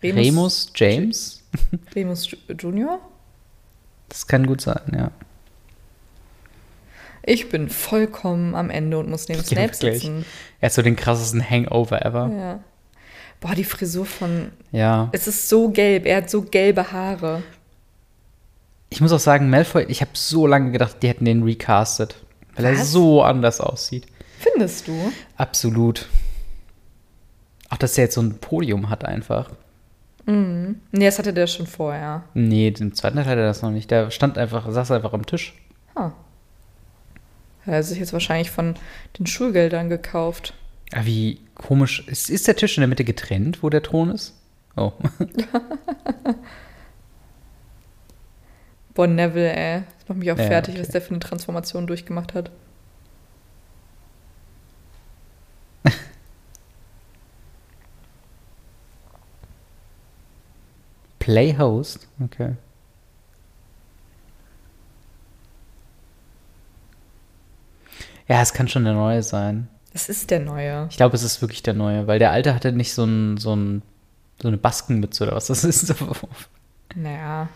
[0.02, 1.44] Remus James?
[1.96, 3.00] Remus Ju- Junior?
[4.10, 5.12] Das kann gut sein, ja.
[7.26, 10.02] Ich bin vollkommen am Ende und muss neben Ja, Snape wirklich.
[10.02, 10.26] sitzen.
[10.60, 12.30] Er hat so den krassesten Hangover ever.
[12.38, 12.60] Ja.
[13.40, 14.52] Boah, die Frisur von.
[14.72, 15.10] Ja.
[15.14, 16.06] Es ist so gelb.
[16.06, 17.44] Er hat so gelbe Haare.
[18.90, 22.16] Ich muss auch sagen, Malfoy, ich habe so lange gedacht, die hätten den recastet.
[22.56, 22.92] Weil er Was?
[22.92, 24.06] so anders aussieht.
[24.40, 25.12] Findest du?
[25.38, 26.08] Absolut.
[27.70, 29.50] Auch, dass er jetzt so ein Podium hat einfach.
[30.26, 32.24] Nee, das hatte der schon vorher.
[32.34, 33.92] Nee, den zweiten Teil hat er das noch nicht.
[33.92, 35.54] Der stand einfach, saß einfach am Tisch.
[37.66, 38.76] Er hat sich jetzt wahrscheinlich von
[39.18, 40.54] den Schulgeldern gekauft.
[40.92, 42.06] Ah, wie komisch.
[42.08, 44.34] Ist, ist der Tisch in der Mitte getrennt, wo der Thron ist?
[44.76, 44.92] Oh.
[48.94, 49.84] Boah, Neville, ey.
[50.00, 50.82] Das macht mich auch Ja, fertig, okay.
[50.82, 52.52] was der für eine Transformation durchgemacht hat.
[61.20, 62.08] Playhost?
[62.24, 62.56] Okay.
[68.34, 69.68] Ja, es kann schon der neue sein.
[69.94, 70.88] Es ist der neue.
[70.90, 73.56] Ich glaube, es ist wirklich der neue, weil der alte hatte nicht so, ein, so,
[73.56, 73.84] ein,
[74.42, 75.94] so eine Baskenmütze oder was das ist.
[76.96, 77.48] Naja.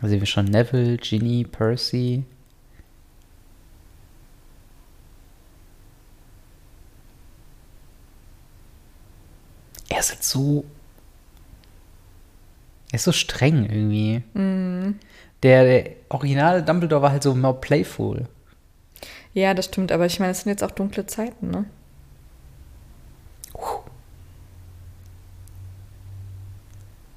[0.00, 2.22] Da sehen wir schon Neville, Ginny, Percy.
[9.88, 10.64] Er ist halt so.
[12.92, 14.22] Er ist so streng irgendwie.
[15.42, 18.26] Der, der originale Dumbledore war halt so more playful.
[19.32, 21.64] Ja, das stimmt, aber ich meine, es sind jetzt auch dunkle Zeiten, ne?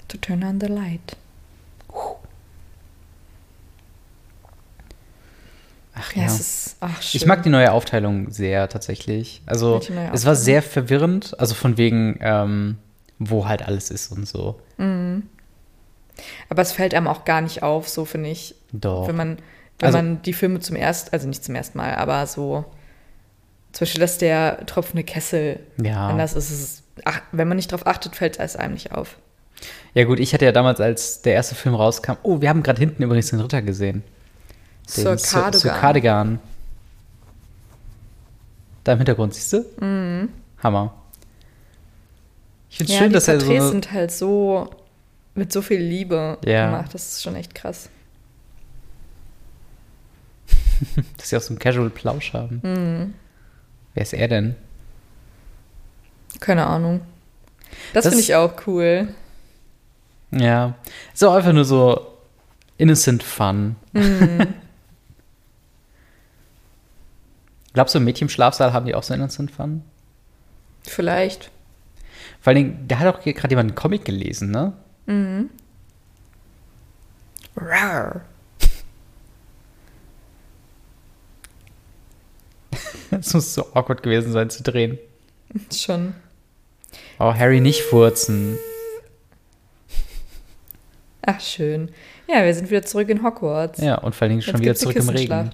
[0.08, 1.18] To turn on the light.
[5.96, 6.28] Ach Ja, ja.
[6.28, 6.78] ist.
[6.80, 7.02] Ach.
[7.14, 9.42] Ich mag die neue Aufteilung sehr tatsächlich.
[9.46, 9.82] Also
[10.12, 12.78] es war sehr verwirrend, also von wegen, ähm,
[13.20, 14.60] wo halt alles ist und so.
[16.50, 18.56] Aber es fällt einem auch gar nicht auf, so finde ich.
[18.72, 19.08] Doch.
[19.08, 19.38] Wenn man,
[19.80, 22.66] wenn Also- man die Filme zum ersten, also nicht zum ersten Mal, aber so.
[23.72, 26.08] Zum Beispiel, dass der tropfende Kessel Ja.
[26.10, 26.52] anders ist.
[26.52, 29.18] Es ach, wenn man nicht drauf achtet, fällt es einem nicht auf.
[29.96, 32.80] Ja gut, ich hatte ja damals, als der erste Film rauskam, oh, wir haben gerade
[32.80, 34.04] hinten übrigens den Ritter gesehen.
[34.96, 35.60] Den Sir- Cardigan.
[35.60, 36.40] Sir Cardigan.
[38.84, 39.66] Da im Hintergrund, siehst du?
[39.80, 40.30] Mhm.
[40.62, 40.94] Hammer.
[42.70, 44.70] Ich finde es Ja, schön, die dass er so Porträts eine, sind halt so
[45.36, 46.68] mit so viel Liebe Ja.
[46.68, 46.94] gemacht.
[46.94, 47.90] Das ist schon echt krass.
[51.18, 52.60] dass sie auch so einen Casual Plausch haben.
[52.64, 53.14] Mhm.
[53.94, 54.56] Wer ist er denn?
[56.40, 57.02] Keine Ahnung.
[57.94, 59.08] Das, Das- finde ich auch cool.
[60.32, 60.76] Ja.
[61.14, 62.08] Ist auch einfach nur so
[62.78, 63.76] innocent fun.
[67.74, 69.84] Glaubst du, im Mädchenschlafsaal haben die auch so innocent fun?
[70.84, 71.50] Vielleicht.
[72.42, 74.74] Vor allen Dingen, da hat auch gerade jemand einen Comic gelesen, ne?
[77.56, 78.22] Rar.
[83.12, 84.98] Das muss so awkward gewesen sein zu drehen.
[85.72, 86.16] Schon.
[87.20, 88.58] Oh, Harry, nicht furzen.
[91.26, 91.92] Ach, schön.
[92.28, 93.80] Ja, wir sind wieder zurück in Hogwarts.
[93.80, 95.52] Ja, und vor allen Dingen schon Jetzt wieder zurück im Regen.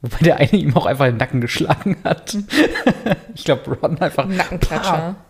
[0.00, 2.36] Wobei der eine ihm auch einfach den Nacken geschlagen hat.
[3.34, 4.26] ich glaube, Ron einfach.
[4.26, 5.16] Nackenklatscher.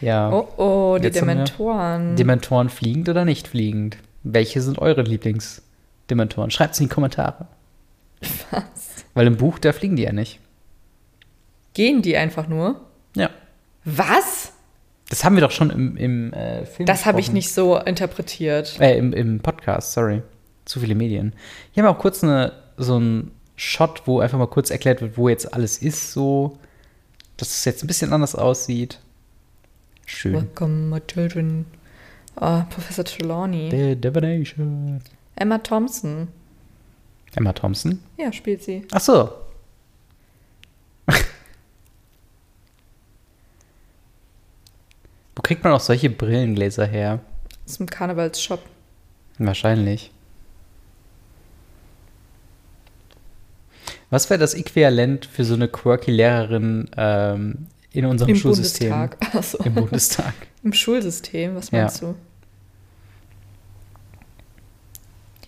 [0.00, 0.30] Ja.
[0.32, 2.16] Oh, oh, die Jetzt Dementoren.
[2.16, 3.98] Dementoren fliegend oder nicht fliegend?
[4.22, 6.50] Welche sind eure Lieblingsdementoren?
[6.50, 7.46] Schreibt es in die Kommentare.
[8.50, 9.04] Was?
[9.14, 10.40] Weil im Buch, da fliegen die ja nicht.
[11.74, 12.80] Gehen die einfach nur?
[13.14, 13.30] Ja.
[13.84, 14.52] Was?
[15.08, 18.78] Das haben wir doch schon im, im äh, Film Das habe ich nicht so interpretiert.
[18.80, 20.22] Äh, im, im Podcast, sorry.
[20.64, 21.32] Zu viele Medien.
[21.72, 25.16] Hier haben wir auch kurz eine, so einen Shot, wo einfach mal kurz erklärt wird,
[25.18, 26.58] wo jetzt alles ist, so.
[27.36, 29.00] Dass es jetzt ein bisschen anders aussieht.
[30.10, 30.34] Schön.
[30.34, 31.66] Welcome, my children.
[32.36, 33.70] Oh, Professor Trelawney.
[33.70, 35.00] The Divination.
[35.36, 36.28] Emma Thompson.
[37.34, 38.02] Emma Thompson.
[38.18, 38.86] Ja, spielt sie.
[38.90, 39.32] Ach so.
[45.36, 47.20] Wo kriegt man auch solche Brillengläser her?
[47.62, 48.60] Das ist im Karnevalsshop.
[49.38, 50.10] Wahrscheinlich.
[54.10, 58.90] Was wäre das Äquivalent für so eine quirky Lehrerin ähm, in unserem Im Schulsystem?
[58.90, 59.34] Bundestag.
[59.36, 59.58] Achso.
[59.64, 60.34] Im Bundestag.
[60.62, 61.80] Im Schulsystem, was Ja.
[61.80, 62.14] meinst du?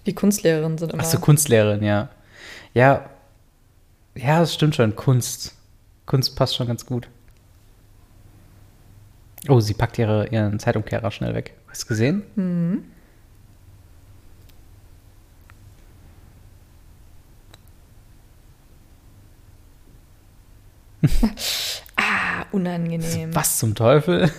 [0.07, 1.02] Die Kunstlehrerinnen sind immer.
[1.02, 2.09] Ach so, Kunstlehrerin, ja.
[2.74, 3.09] Ja,
[4.14, 4.96] ja, das stimmt schon.
[4.96, 5.55] Kunst.
[6.07, 7.09] Kunst passt schon ganz gut.
[9.48, 11.55] Oh, sie packt ihre, ihren Zeitumkehrer schnell weg.
[11.68, 12.22] Hast du gesehen?
[12.37, 12.85] Mhm.
[22.52, 23.34] unangenehm.
[23.34, 24.30] Was zum Teufel?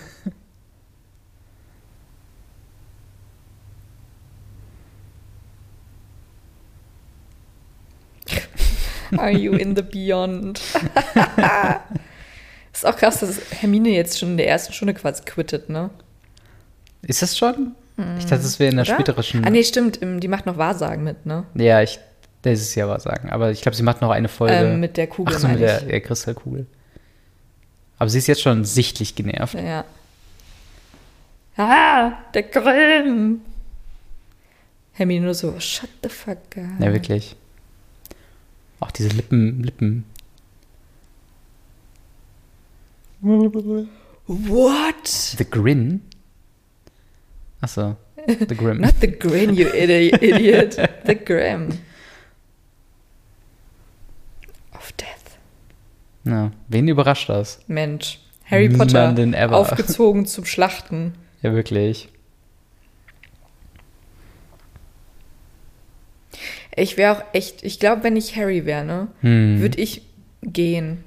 [9.16, 10.58] Are you in the beyond?
[12.72, 15.90] ist auch krass, dass Hermine jetzt schon in der ersten Stunde quasi quittet, ne?
[17.02, 17.74] Ist das schon?
[18.18, 18.94] Ich dachte, es wäre in der Oder?
[18.94, 19.44] späteren.
[19.44, 20.02] Ah, nee, stimmt.
[20.02, 21.44] ähm, Die macht noch Wahrsagen mit, ne?
[21.54, 22.00] Ja, ich,
[22.42, 23.30] das ist ja was sagen.
[23.30, 24.54] Aber ich glaube, sie macht noch eine Folge.
[24.54, 26.66] Ähm, mit der Kugel, Ach so, mit der, der Kristallkugel.
[28.04, 29.54] Aber sie ist jetzt schon sichtlich genervt.
[29.54, 29.86] Ja.
[31.56, 33.40] Ah, der Grimm.
[34.92, 36.80] Hermine nur so, shut the fuck up.
[36.80, 37.34] Ja, wirklich.
[38.80, 40.04] Auch diese Lippen, Lippen.
[43.22, 45.06] What?
[45.08, 46.02] The Grin?
[47.62, 47.96] Achso.
[48.26, 48.82] The Grim.
[48.82, 50.76] Not the grin, you idi- idiot.
[51.06, 51.78] The Grimm.
[54.74, 55.38] Of Death.
[56.24, 56.50] Ja.
[56.68, 57.60] Wen überrascht das?
[57.66, 58.18] Mensch.
[58.50, 59.56] Harry Potter Niemanden ever.
[59.56, 61.14] aufgezogen zum Schlachten.
[61.42, 62.08] Ja, wirklich.
[66.74, 69.60] Ich wäre auch echt, ich glaube, wenn ich Harry wäre, ne, Hm.
[69.60, 70.02] würde ich
[70.42, 71.04] gehen.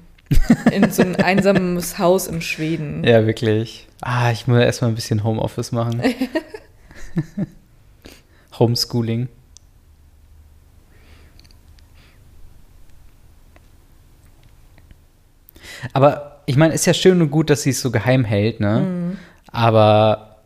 [0.70, 3.02] In so ein einsames Haus in Schweden.
[3.02, 3.88] Ja, wirklich.
[4.00, 6.00] Ah, ich muss erstmal ein bisschen Homeoffice machen.
[8.58, 9.28] Homeschooling.
[15.92, 18.80] Aber ich meine, ist ja schön und gut, dass sie es so geheim hält, ne?
[18.80, 19.18] Mhm.
[19.52, 20.36] Aber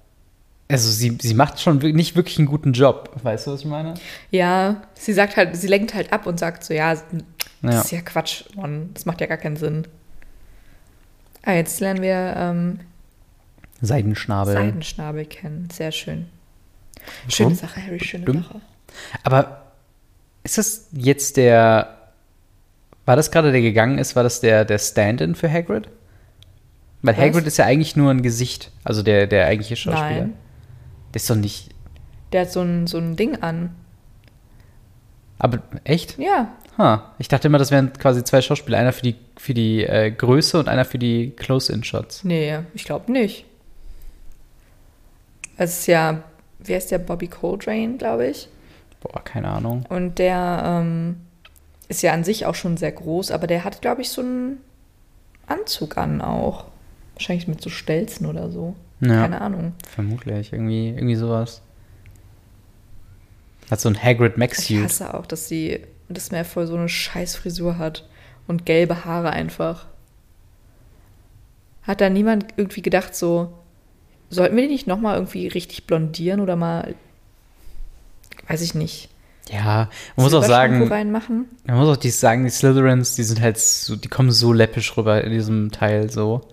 [0.69, 3.11] also sie, sie macht schon nicht wirklich einen guten Job.
[3.23, 3.95] Weißt du, was ich meine?
[4.31, 7.05] Ja, sie sagt halt, sie lenkt halt ab und sagt so, ja, das
[7.63, 7.81] Ja.
[7.81, 9.87] ist ja Quatsch, Mann, das macht ja gar keinen Sinn.
[11.43, 12.81] Ah, jetzt lernen wir ähm,
[13.81, 14.55] Seidenschnabel.
[14.55, 15.69] Seidenschnabel kennen.
[15.73, 16.29] Sehr schön.
[17.29, 17.55] Schöne?
[17.57, 18.25] Sache, Harry, schöne.
[18.33, 18.61] Sache.
[19.25, 19.63] Aber
[20.45, 21.99] ist das jetzt der.
[23.05, 25.89] War das gerade, der gegangen ist, war das der, der Stand-in für Hagrid?
[27.03, 27.23] Weil Was?
[27.25, 30.21] Hagrid ist ja eigentlich nur ein Gesicht, also der, der eigentliche Schauspieler.
[30.21, 30.33] Nein,
[31.13, 31.71] Der ist doch nicht.
[32.33, 33.75] der hat so ein, so ein Ding an.
[35.39, 36.19] Aber echt?
[36.19, 36.49] Ja,
[36.79, 37.13] Ha.
[37.19, 38.79] Ich dachte immer, das wären quasi zwei Schauspieler.
[38.79, 42.25] Einer für die, für die äh, Größe und einer für die Close-In-Shots.
[42.25, 43.45] nee, ich glaube nicht.
[45.59, 46.23] Es ist ja,
[46.61, 48.49] wer ist der Bobby Coltrane, glaube ich.
[49.01, 49.85] Boah, keine Ahnung.
[49.91, 51.17] Und der ähm,
[51.93, 54.59] ist ja an sich auch schon sehr groß, aber der hat, glaube ich, so einen
[55.47, 56.67] Anzug an auch.
[57.15, 58.75] Wahrscheinlich mit so Stelzen oder so.
[59.01, 59.23] Ja.
[59.23, 59.75] Keine Ahnung.
[59.89, 60.53] Vermutlich.
[60.53, 61.63] Irgendwie, irgendwie sowas.
[63.71, 64.85] Hat so ein Hagrid Ich Max-Suit.
[64.85, 68.09] hasse auch, dass sie, dass Malfoy so eine scheiß Frisur hat
[68.47, 69.87] und gelbe Haare einfach.
[71.83, 73.53] Hat da niemand irgendwie gedacht so,
[74.33, 76.95] Sollten wir die nicht nochmal irgendwie richtig blondieren oder mal,
[78.49, 79.11] weiß ich nicht,
[79.51, 81.17] Ja, man muss auch sagen, man
[81.77, 85.23] muss auch die sagen, die Slytherins, die sind halt so, die kommen so läppisch rüber
[85.25, 86.49] in diesem Teil so.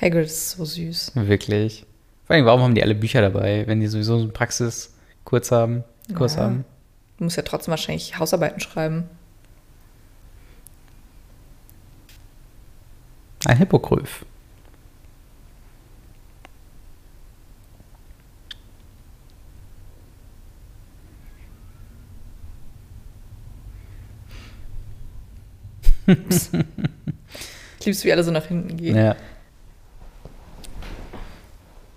[0.00, 1.12] Hagrid ist so süß.
[1.14, 1.86] Wirklich.
[2.26, 5.84] Vor allem, warum haben die alle Bücher dabei, wenn die sowieso so einen Praxiskurs haben,
[6.14, 6.42] Kurs Ja.
[6.42, 6.64] haben?
[7.18, 9.04] Du musst ja trotzdem wahrscheinlich Hausarbeiten schreiben.
[13.46, 14.26] Ein Hippogryph.
[26.06, 28.96] Ich lieb's, wie alle so nach hinten gehen.
[28.96, 29.16] Ja.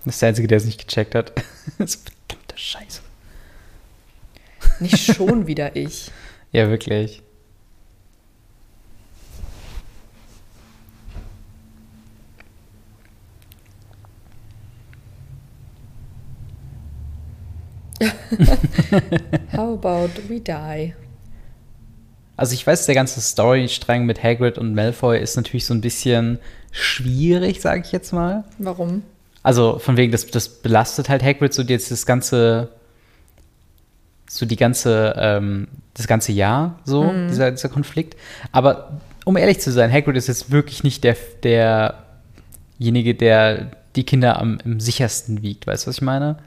[0.05, 1.33] Das ist der Einzige, der es nicht gecheckt hat.
[1.77, 3.01] Das ist verdammte Scheiße.
[4.79, 6.11] Nicht schon wieder ich.
[6.51, 7.21] Ja, wirklich.
[19.51, 20.95] How about we die?
[22.39, 26.39] Also ich weiß, der ganze Storystrang mit Hagrid und Malfoy ist natürlich so ein bisschen
[26.71, 28.45] schwierig, sage ich jetzt mal.
[28.57, 29.03] Warum?
[29.43, 32.69] Also von wegen, das, das belastet halt Hagrid so jetzt das ganze,
[34.29, 38.15] so die ganze, ähm, das ganze Jahr, so, dieser, dieser Konflikt.
[38.51, 44.39] Aber um ehrlich zu sein, Hagrid ist jetzt wirklich nicht der, derjenige, der die Kinder
[44.39, 45.67] am, im sichersten wiegt.
[45.67, 46.37] Weißt du, was ich meine?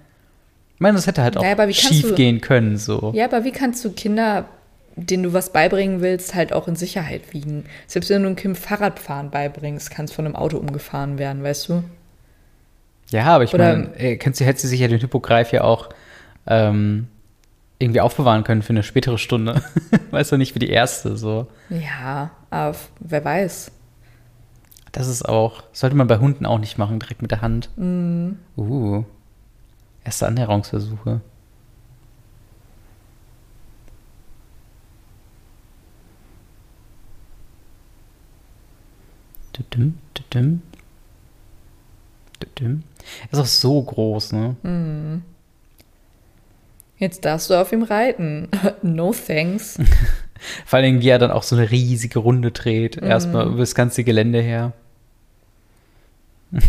[0.74, 3.12] Ich meine, das hätte halt auch Naja, aber wie kannst schief du- gehen können, so.
[3.14, 4.46] Ja, aber wie kannst du Kinder,
[4.96, 7.64] denen du was beibringen willst, halt auch in Sicherheit wiegen?
[7.86, 11.68] Selbst wenn du einem Kind Fahrradfahren beibringst, kann es von einem Auto umgefahren werden, weißt
[11.68, 11.84] du?
[13.10, 15.62] Ja, aber ich Oder- meine, äh, kennst du, hätte sie sich ja den Hippogreif ja
[15.64, 15.90] auch
[16.46, 17.08] ähm,
[17.78, 19.62] irgendwie aufbewahren können für eine spätere Stunde.
[20.10, 21.46] weißt du, nicht für die erste, so.
[21.68, 23.70] Ja, aber wer weiß.
[24.92, 27.70] Das ist auch, sollte man bei Hunden auch nicht machen, direkt mit der Hand.
[27.76, 28.38] Mhm.
[28.56, 29.04] Uh.
[30.04, 31.20] Erste Annäherungsversuche.
[43.30, 45.22] Ist auch so groß, ne?
[46.98, 48.48] Jetzt darfst du auf ihm reiten.
[48.82, 49.78] no thanks.
[50.66, 52.96] Vor allem, wie er dann auch so eine riesige Runde dreht.
[52.96, 54.72] Erstmal über das ganze Gelände her.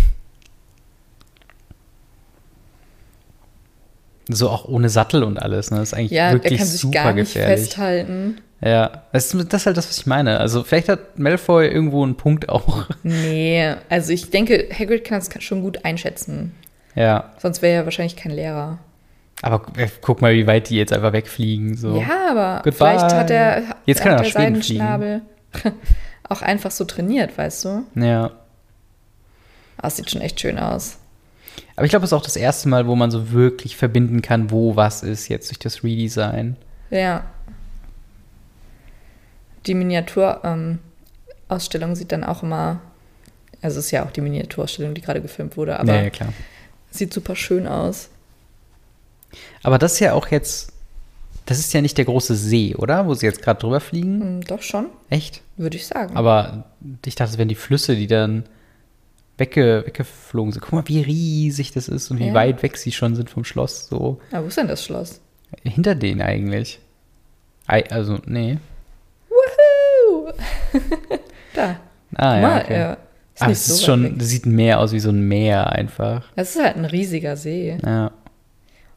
[4.29, 5.77] so auch ohne Sattel und alles, ne?
[5.79, 7.59] Das ist eigentlich Ja, er wirklich kann sich super gar nicht gefährlich.
[7.65, 8.41] festhalten.
[8.65, 10.39] Ja, das ist, das ist halt das, was ich meine.
[10.39, 12.85] Also vielleicht hat Malfoy irgendwo einen Punkt auch.
[13.03, 16.53] Nee, also ich denke, Hagrid kann es schon gut einschätzen.
[16.95, 18.79] ja, Sonst wäre er wahrscheinlich kein Lehrer.
[19.41, 21.75] aber äh, guck mal, wie weit die jetzt einfach wegfliegen.
[21.75, 21.97] So.
[21.99, 22.97] Ja, aber Goodbye.
[22.97, 25.21] vielleicht hat er, Jetzt kann er hat Schweden Seidenschnabel
[26.29, 27.83] auch einfach so trainiert, weißt du?
[27.95, 28.31] ja.
[29.77, 30.97] Ah, es sieht schon echt schön aus.
[31.75, 34.49] Aber ich glaube, es ist auch das erste Mal, wo man so wirklich verbinden kann,
[34.51, 36.55] wo was ist, jetzt durch das Redesign.
[36.89, 37.25] Ja.
[39.65, 40.79] Die Miniaturausstellung
[41.91, 42.81] ähm, sieht dann auch immer,
[43.61, 46.33] also es ist ja auch die Miniaturausstellung, die gerade gefilmt wurde, aber ja, ja, klar.
[46.91, 48.09] sieht super schön aus.
[49.63, 50.71] Aber das ist ja auch jetzt,
[51.45, 53.07] das ist ja nicht der große See, oder?
[53.07, 54.21] Wo sie jetzt gerade drüber fliegen.
[54.21, 55.41] Hm, doch schon, Echt?
[55.57, 56.15] würde ich sagen.
[56.15, 56.65] Aber
[57.05, 58.43] ich dachte, es wären die Flüsse, die dann
[59.37, 60.61] wegge weggeflogen sind.
[60.61, 62.33] Guck mal, wie riesig das ist und wie Ja.
[62.33, 63.87] weit weg sie schon sind vom Schloss.
[63.87, 65.19] So ah, wo ist denn das Schloss?
[65.63, 66.79] hinter denen eigentlich.
[67.67, 68.57] Ei, also, nee.
[71.55, 71.75] Da.
[72.15, 72.41] Ah, ja.
[72.41, 72.79] Mal, Okay.
[72.79, 72.97] ja.
[73.35, 74.13] Ist Aber es so ist schon, weg.
[74.21, 76.25] sieht mehr aus wie so ein Meer einfach.
[76.35, 77.77] Das ist halt ein riesiger See.
[77.83, 78.11] Ja.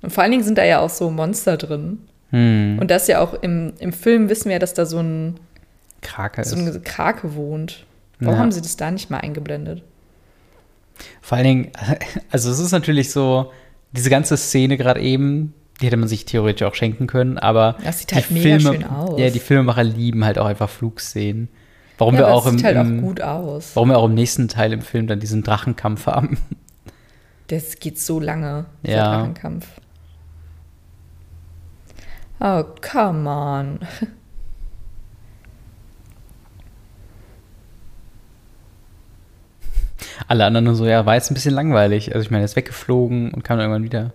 [0.03, 2.01] Und vor allen Dingen sind da ja auch so Monster drin.
[2.31, 2.79] Hm.
[2.81, 5.39] Und das ja auch im, im Film wissen wir ja, dass da so ein,
[6.03, 6.51] Krake ist.
[6.51, 7.85] so eine Krake wohnt.
[8.21, 8.41] Warum Ja.
[8.41, 9.83] haben sie das da nicht mal eingeblendet?
[11.23, 11.71] Vor allen Dingen,
[12.31, 13.53] also es ist natürlich so,
[13.93, 17.99] diese ganze Szene gerade eben, die hätte man sich theoretisch auch schenken können, aber Das
[18.01, 19.19] sieht die halt mega Filme, schön aus.
[19.21, 21.49] ja, die Filmemacher lieben halt auch einfach Flugszenen.
[21.99, 23.71] Warum ja, wir auch im, sieht halt auch gut aus.
[23.75, 26.39] warum wir auch im nächsten Teil im Film dann diesen Drachenkampf haben.
[27.49, 29.17] Das geht so lange, dieser Ja.
[29.19, 29.69] Drachenkampf.
[32.41, 33.79] Oh, come on.
[40.29, 42.15] Alle anderen nur so, ja, war jetzt ein bisschen langweilig.
[42.15, 44.13] Also ich meine, er ist weggeflogen und kam dann irgendwann wieder.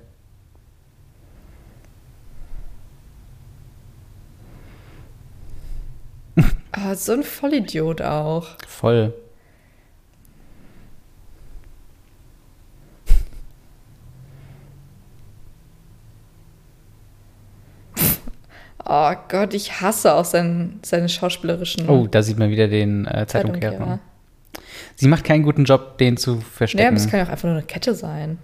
[6.78, 8.58] Oh, so ein Vollidiot auch.
[8.68, 9.14] Voll.
[18.86, 23.26] Oh, Gott, ich hasse auch sein, seine schauspielerischen Oh, da sieht man wieder den äh,
[23.28, 23.72] Zeitumkehrer.
[23.72, 24.00] Zeitumkehrer.
[24.96, 26.88] Sie macht keinen guten Job, den zu verstecken.
[26.88, 28.38] aber es kann ja auch einfach nur eine Kette sein.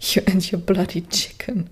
[0.00, 1.70] You and your bloody chicken.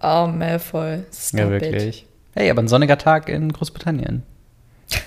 [0.00, 1.00] Oh, Malfoy.
[1.12, 1.62] Stop ja, It.
[1.62, 2.06] wirklich.
[2.34, 4.22] Hey, aber ein sonniger Tag in Großbritannien.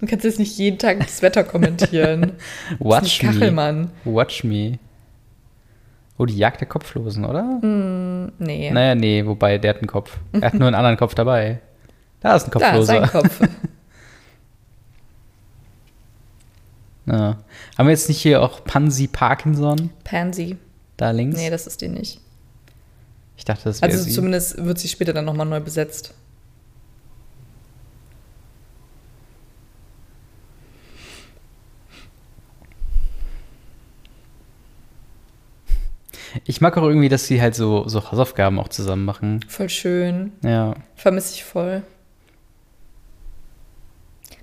[0.00, 2.32] Du kannst jetzt nicht jeden Tag das Wetter kommentieren.
[2.78, 3.28] Watch das ist me.
[3.28, 3.90] ein Kachelmann.
[4.04, 4.78] Watch me.
[6.18, 7.58] Oh, die Jagd der Kopflosen, oder?
[8.38, 8.70] Nee.
[8.70, 10.18] Naja, nee, wobei, der hat einen Kopf.
[10.32, 11.60] Er hat nur einen anderen Kopf dabei.
[12.20, 13.06] Da ist ein da, Kopfloser.
[13.06, 13.40] sein Kopf.
[17.06, 17.38] Ja.
[17.76, 20.56] Haben wir jetzt nicht hier auch Pansy Parkinson Pansy.
[20.96, 21.36] da links?
[21.36, 22.20] Nee, das ist die nicht.
[23.42, 24.12] Ich dachte, das wäre Also sie.
[24.12, 26.14] zumindest wird sie später dann nochmal neu besetzt.
[36.44, 39.40] Ich mag auch irgendwie, dass sie halt so, so Hausaufgaben auch zusammen machen.
[39.48, 40.32] Voll schön.
[40.42, 40.74] Ja.
[40.96, 41.82] Vermisse ich voll.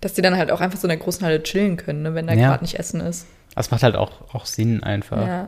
[0.01, 2.27] Dass die dann halt auch einfach so in der großen Halle chillen können, ne, wenn
[2.27, 2.49] da Ja.
[2.49, 3.25] gerade nicht Essen ist.
[3.55, 5.25] Das macht halt auch, auch Sinn einfach.
[5.25, 5.47] Ja.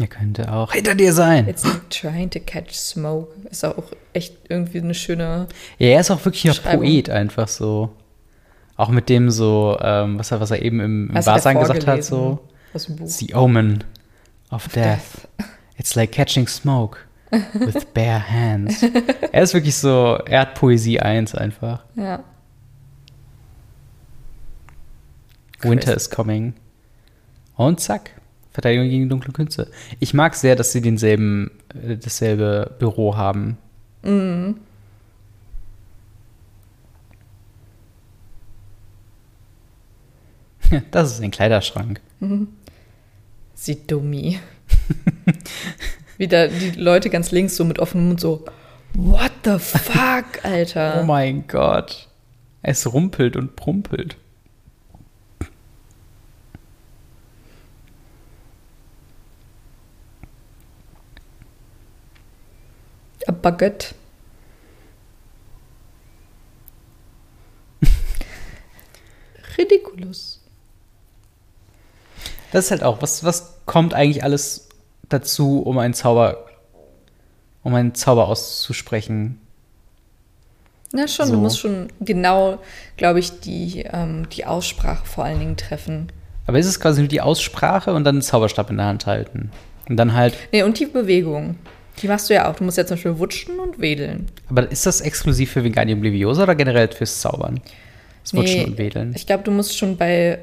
[0.00, 1.46] Er könnte auch hinter dir sein.
[1.46, 3.32] It's like trying to catch smoke.
[3.50, 3.84] Ist auch
[4.14, 5.46] echt irgendwie eine schöne.
[5.78, 6.78] Ja, er ist auch wirklich ein.
[6.78, 7.90] Poet einfach so.
[8.76, 12.02] Auch mit dem so, ähm, was, er, was er eben im, im davor gesagt hat,
[12.02, 12.38] so.
[12.72, 13.06] Aus dem Buch.
[13.08, 13.84] The omen
[14.50, 15.28] of death.
[15.76, 16.96] It's like catching smoke
[17.30, 18.82] with bare hands.
[19.32, 21.84] er ist wirklich so, er hat Poesie 1 einfach.
[21.94, 22.24] Ja.
[25.60, 26.04] Winter Chris.
[26.04, 26.54] is coming.
[27.56, 28.12] Und zack.
[28.60, 29.70] Verteidigung gegen dunkle Künste.
[30.00, 33.56] Ich mag sehr, dass sie denselben, äh, dasselbe Büro haben.
[34.02, 34.56] Mhm.
[40.92, 42.00] Das ist ein Kleiderschrank.
[43.54, 44.38] Sie dummi.
[46.18, 48.44] Wieder die Leute ganz links so mit offenem Mund so.
[48.94, 51.00] What the fuck, Alter?
[51.00, 52.08] Oh mein Gott.
[52.62, 54.16] Es rumpelt und prumpelt.
[63.26, 63.94] A Baguette.
[69.58, 70.40] Ridiculous.
[72.52, 74.68] Das ist halt auch, was, was kommt eigentlich alles
[75.08, 76.46] dazu, um einen Zauber,
[77.62, 79.40] um einen Zauber auszusprechen?
[80.92, 81.34] Na schon, So.
[81.34, 82.58] du musst schon genau,
[82.96, 86.10] glaube ich, die, ähm, die Aussprache vor allen Dingen treffen.
[86.46, 89.52] Aber ist es quasi nur die Aussprache und dann einen Zauberstab in der Hand halten?
[89.88, 91.56] Und dann halt, Nee, und die Bewegung.
[91.98, 92.56] Die machst du ja auch.
[92.56, 94.26] Du musst ja zum Beispiel wutschen und wedeln.
[94.48, 97.60] aber ist das exklusiv für Wingardium Leviosa oder generell fürs Zaubern?
[98.22, 99.12] Das Wutschen Nee, und Wedeln.
[99.14, 100.38] Ich glaube, du musst schon bei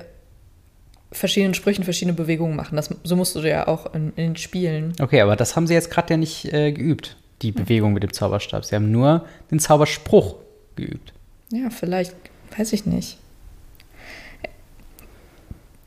[1.12, 2.76] verschiedenen Sprüchen verschiedene Bewegungen machen.
[2.76, 4.94] Das, so musst du ja auch in, in den Spielen.
[5.00, 8.14] Okay, aber das haben sie jetzt gerade ja nicht äh, geübt, die Bewegung mit dem
[8.14, 8.66] Zauberstab.
[8.66, 10.36] Sie haben nur den Zauberspruch
[10.76, 11.14] geübt.
[11.52, 12.14] Ja, vielleicht,
[12.58, 13.18] weiß ich nicht.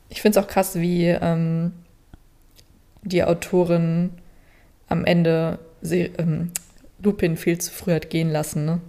[0.09, 1.71] Ich finde es auch krass, wie ähm,
[3.03, 4.09] die Autorin
[4.91, 6.51] am Ende sie, ähm,
[7.01, 8.65] Lupin viel zu früh hat gehen lassen.
[8.65, 8.81] Ne?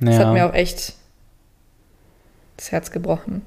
[0.00, 0.94] Das hat mir auch echt
[2.56, 3.42] das Herz gebrochen.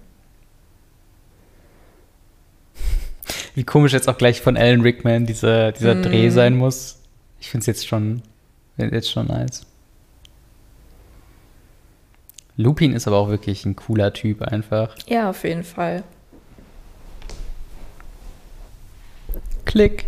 [3.53, 6.03] Wie komisch jetzt auch gleich von Alan Rickman dieser, dieser Mm.
[6.03, 6.99] Dreh sein muss.
[7.39, 8.21] Ich finde es jetzt schon,
[8.77, 9.65] jetzt schon nice.
[12.57, 14.95] Lupin ist aber auch wirklich ein cooler Typ einfach.
[15.07, 16.03] Ja, auf jeden Fall.
[19.65, 20.05] Klick.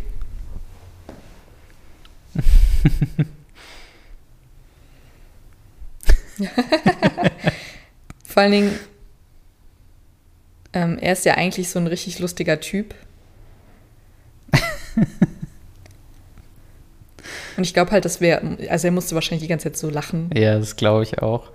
[8.26, 8.80] Vor allen Dingen,
[10.74, 12.94] ähm, er ist ja eigentlich so ein richtig lustiger Typ.
[17.58, 20.30] Und ich glaube halt, das wäre, also er musste wahrscheinlich die ganze Zeit so lachen.
[20.36, 21.50] Ja, das glaube ich auch.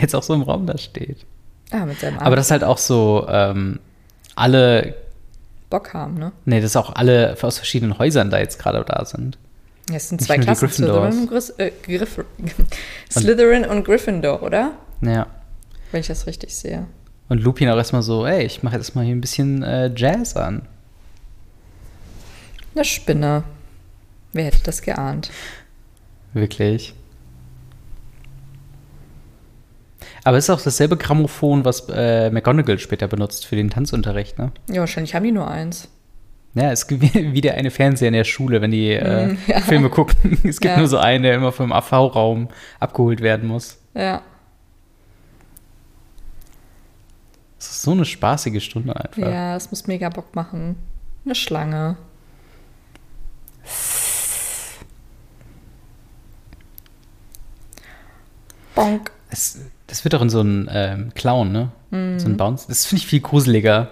[0.00, 1.26] Jetzt auch so im Raum da steht.
[1.70, 3.80] Ah, mit seinem Arm Aber das ist halt auch so, ähm,
[4.34, 4.94] alle,
[5.70, 6.32] Bock haben, ne?
[6.44, 9.38] nee, dass auch alle aus verschiedenen Häusern da jetzt gerade da sind.
[9.88, 12.24] Ja, es sind Nicht zwei Klassen, Slytherin und, Gris, äh, Griff,
[13.10, 14.72] Slytherin und Gryffindor, oder?
[15.00, 15.26] Ja.
[15.92, 16.86] Wenn ich das richtig sehe.
[17.28, 20.36] Und Lupin auch erstmal so, ey, ich mache jetzt mal hier ein bisschen äh, Jazz
[20.36, 20.62] an.
[22.74, 23.44] Eine Spinne.
[24.32, 25.30] Wer hätte das geahnt?
[26.34, 26.94] Wirklich.
[30.26, 34.50] Aber es ist auch dasselbe Grammophon, was äh, McGonagall später benutzt für den Tanzunterricht, ne?
[34.68, 35.88] Ja, wahrscheinlich haben die nur eins.
[36.54, 39.38] Ja, es gibt wie wie der eine Fernseher in der Schule, wenn die äh, Mm,
[39.46, 39.60] ja.
[39.60, 40.36] Filme gucken.
[40.44, 40.78] Es gibt Ja.
[40.78, 42.48] nur so einen, der immer vom AV-Raum
[42.80, 43.78] abgeholt werden muss.
[43.94, 44.20] Ja.
[47.58, 49.18] Das ist so eine spaßige Stunde einfach.
[49.32, 50.74] Ja, es muss mega Bock machen.
[51.24, 51.96] Eine Schlange.
[58.74, 59.10] Bonk.
[59.30, 61.70] Es, das wird doch in so einen ähm, Clown, ne?
[61.90, 62.18] Mhm.
[62.18, 62.66] So ein Bounce.
[62.68, 63.90] Das finde ich viel gruseliger.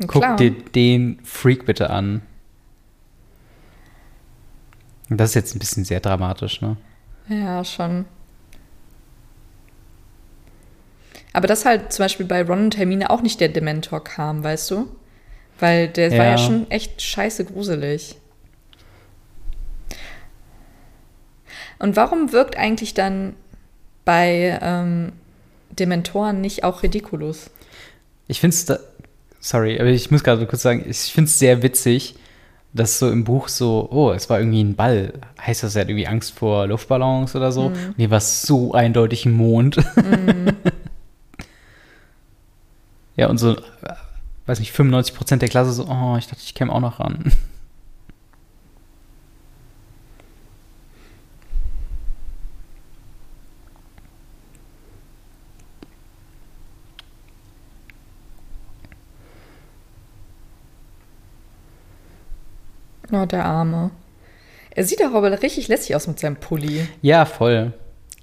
[0.00, 0.36] Ein Guck Clown.
[0.36, 2.22] dir den Freak bitte an.
[5.10, 6.76] Das ist jetzt ein bisschen sehr dramatisch, ne?
[7.28, 8.04] Ja, schon.
[11.32, 14.70] Aber dass halt zum Beispiel bei Ron und Hermine auch nicht der Dementor kam, weißt
[14.70, 14.88] du?
[15.58, 16.30] Weil der war Ja.
[16.32, 18.16] ja schon echt scheiße gruselig.
[21.78, 23.34] Und warum wirkt eigentlich dann
[24.08, 25.12] bei ähm,
[25.68, 27.50] Dementoren nicht auch Ridiculus?
[28.26, 28.66] Ich finde es.
[29.38, 32.14] Sorry, aber ich muss gerade kurz sagen, ich finde es sehr witzig,
[32.72, 35.12] dass so im Buch so, oh, es war irgendwie ein Ball.
[35.38, 37.66] Heißt das, er hat irgendwie Angst vor Luftballons oder so?
[37.66, 39.76] Und hier war es so eindeutig ein Mond.
[43.16, 43.94] ja, und so, äh,
[44.46, 47.30] weiß nicht, 95 Prozent der Klasse so, oh, ich dachte, ich käme auch noch ran.
[63.12, 63.90] Oh, der Arme.
[64.70, 66.86] Er sieht auch aber richtig lässig aus mit seinem Pulli.
[67.02, 67.72] Ja, voll.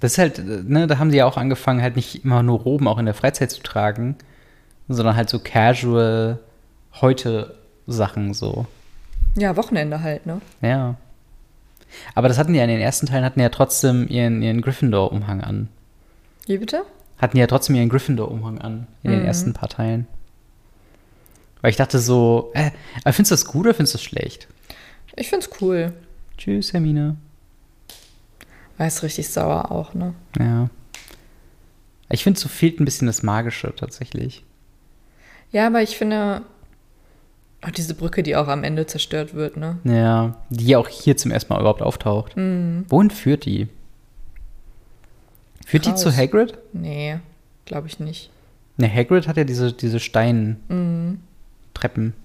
[0.00, 2.60] Das ist halt, äh, ne, da haben sie ja auch angefangen, halt nicht immer nur
[2.60, 4.16] Roben auch in der Freizeit zu tragen,
[4.88, 6.38] sondern halt so casual
[7.00, 7.56] heute
[7.86, 8.66] Sachen so.
[9.36, 10.40] Ja, Wochenende halt, ne?
[10.62, 10.94] Ja.
[12.14, 15.40] Aber das hatten die ja in den ersten Teilen, hatten ja trotzdem ihren, ihren Gryffindor-Umhang
[15.40, 15.68] an.
[16.46, 16.82] Wie bitte?
[17.18, 19.26] Hatten ja trotzdem ihren Gryffindor-Umhang an in den Mhm.
[19.26, 20.06] ersten paar Teilen.
[21.62, 22.70] Weil ich dachte so, äh,
[23.12, 24.46] findest du das gut oder findest du das schlecht?
[25.16, 25.92] Ich find's cool.
[26.36, 27.16] Tschüss, Hermine.
[28.76, 30.14] War ist richtig sauer auch, ne?
[30.38, 30.68] Ja.
[32.10, 34.44] Ich finde, so fehlt ein bisschen das Magische tatsächlich.
[35.50, 36.42] Ja, aber ich finde,
[37.62, 39.78] auch diese Brücke, die auch am Ende zerstört wird, ne?
[39.84, 42.36] Ja, die auch hier zum ersten Mal überhaupt auftaucht.
[42.36, 42.84] Mhm.
[42.88, 43.68] Wohin führt die?
[45.64, 46.02] Führt die Raus.
[46.02, 46.58] zu Hagrid?
[46.72, 47.18] Nee,
[47.64, 48.30] glaube ich nicht.
[48.76, 51.08] Ne, Hagrid hat ja diese, diese Steintreppen.
[51.12, 51.20] Mhm.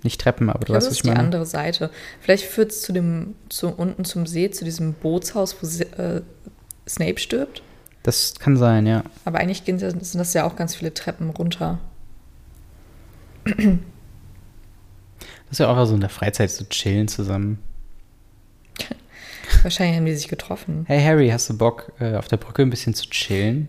[0.04, 1.20] Nicht Treppen, aber Ich du glaube, weißt, das was ist ich die meine.
[1.20, 1.90] andere Seite.
[2.22, 5.68] Vielleicht führt es zu dem, zu unten zum See, zu diesem Bootshaus, wo
[6.02, 6.22] äh,
[6.88, 7.62] Snape stirbt.
[8.04, 9.04] Das kann sein, ja.
[9.26, 11.80] Aber eigentlich gehen, das- sind das ja auch ganz viele Treppen runter.
[13.46, 13.56] Das
[15.52, 17.60] ist ja auch so in der Freizeit so chillen zusammen.
[19.64, 20.86] Wahrscheinlich haben die sich getroffen.
[20.88, 23.68] Hey Harry, hast du Bock, äh, auf der Brücke ein bisschen zu chillen?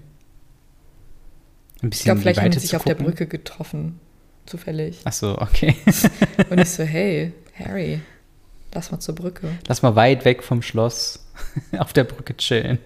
[1.83, 2.95] Ein Ich bisschen glaube, in vielleicht die haben die sich zu auf der?
[2.95, 3.99] Brücke getroffen.
[4.47, 5.01] Zufällig.
[5.05, 5.77] Ach so, okay.
[6.51, 8.01] Und ich so, hey, Harry,
[8.73, 9.57] lass mal zur Brücke.
[9.67, 11.25] Lass mal weit weg vom Schloss
[11.79, 12.79] auf der Brücke chillen.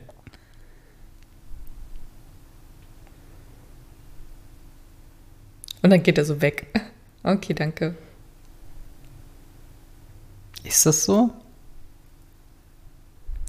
[5.83, 6.67] Und dann geht er so weg.
[7.23, 7.97] Okay, danke.
[10.63, 11.31] Ist das so?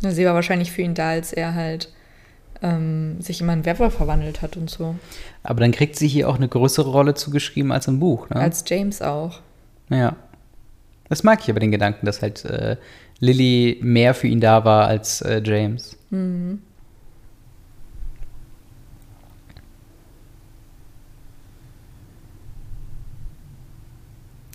[0.01, 1.93] Sie war wahrscheinlich für ihn da, als er halt
[2.61, 4.95] ähm, sich in einen Werwolf verwandelt hat und so.
[5.43, 8.37] Aber dann kriegt sie hier auch eine größere Rolle zugeschrieben als im Buch, ne?
[8.37, 9.39] Als James auch.
[9.89, 10.15] Ja.
[11.09, 12.77] Das mag ich aber den Gedanken, dass halt äh,
[13.19, 15.97] Lily mehr für ihn da war als äh, James.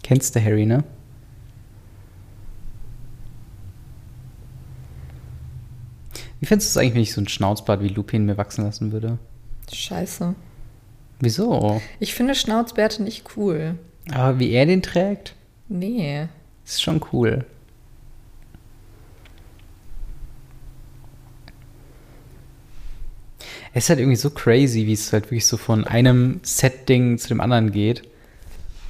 [0.03, 0.85] Kennst du Harry, ne?
[6.43, 8.91] Wie findest du es eigentlich, wenn ich so ein Schnauzbart wie Lupin mir wachsen lassen
[8.91, 9.17] würde?
[9.73, 10.35] Scheiße.
[11.21, 11.81] Wieso?
[12.01, 13.77] Ich finde Schnauzbärte nicht cool.
[14.11, 15.37] Aber wie er den trägt,
[15.69, 16.27] Nee.
[16.65, 17.45] ist schon cool.
[23.73, 27.29] Es ist halt irgendwie so crazy, wie es halt wirklich so von einem Setting zu
[27.29, 28.03] dem anderen geht.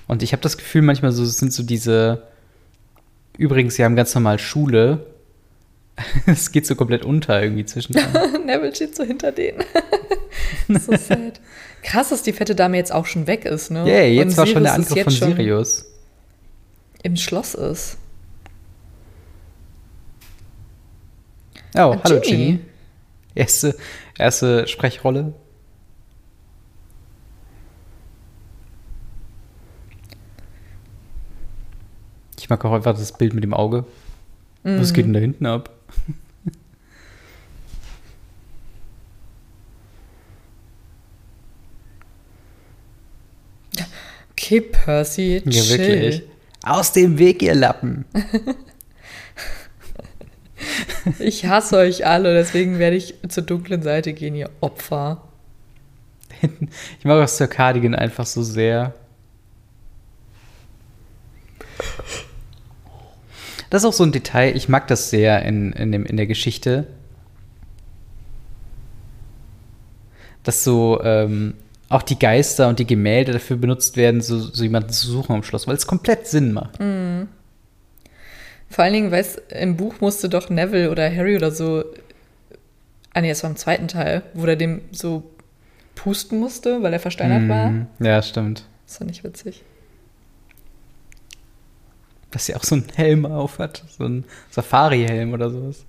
[0.09, 2.23] Und ich habe das Gefühl, manchmal so sind so diese.
[3.37, 5.07] Übrigens, sie haben ganz normal Schule.
[6.27, 7.93] Es geht so komplett unter irgendwie zwischen.
[8.47, 9.63] Neville steht so hinter denen.
[10.69, 11.41] so sad.
[11.83, 13.85] Krass, dass die fette Dame jetzt auch schon weg ist, ne?
[13.87, 15.85] Yeah, jetzt Und war schon der Angriff von Sirius.
[17.03, 17.99] Im Schloss ist.
[21.75, 22.37] Oh, Ah, hallo Ginny.
[22.47, 22.59] Ginny.
[23.35, 23.77] Erste,
[24.19, 25.35] erste Sprechrolle.
[32.39, 33.85] Ich mag auch einfach das Bild mit dem Auge.
[34.65, 34.95] Was Mhm.
[34.95, 35.71] geht denn da hinten ab?
[44.33, 45.79] Okay, Percy, Ja, chill.
[45.79, 46.23] wirklich.
[46.65, 48.05] Aus dem Weg, ihr Lappen.
[51.19, 55.25] Ich hasse euch alle, deswegen werde ich zur dunklen Seite gehen, ihr Opfer.
[56.43, 58.95] ich mag auch Sir Cardigan einfach so sehr.
[63.73, 66.27] Das ist auch so ein Detail, ich mag das sehr in, in, dem, in der
[66.27, 66.87] Geschichte.
[70.43, 71.55] Dass so ähm,
[71.89, 75.43] auch die Geister und die Gemälde dafür benutzt werden, so, so jemanden zu suchen am
[75.43, 76.79] Schloss, weil es komplett Sinn macht.
[76.81, 77.29] Mhm.
[78.69, 81.83] Vor allen Dingen, weißt im Buch musste doch Neville oder Harry oder so.
[83.15, 85.31] Ah, nee, das war im zweiten Teil, wo er dem so
[85.95, 87.49] pusten musste, weil er versteinert Mhm.
[87.49, 87.73] war.
[88.07, 88.65] Ja, stimmt.
[88.87, 89.63] Das war nicht witzig.
[92.33, 93.85] Dass sie auch so einen Helm auf hat.
[93.97, 95.85] So einen Safari-Helm oder sowas.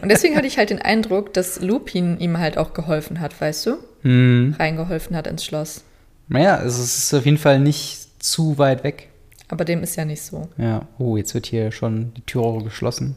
[0.00, 3.66] Und deswegen hatte ich halt den Eindruck, dass Lupin ihm halt auch geholfen hat, weißt
[3.66, 3.76] du?
[4.02, 4.54] Hm.
[4.58, 5.84] Reingeholfen hat ins Schloss.
[6.28, 9.10] Naja, es ist auf jeden Fall nicht zu weit weg.
[9.48, 10.48] Aber dem ist ja nicht so.
[10.56, 10.88] Ja.
[10.98, 13.16] Oh, jetzt wird hier schon die Tür geschlossen.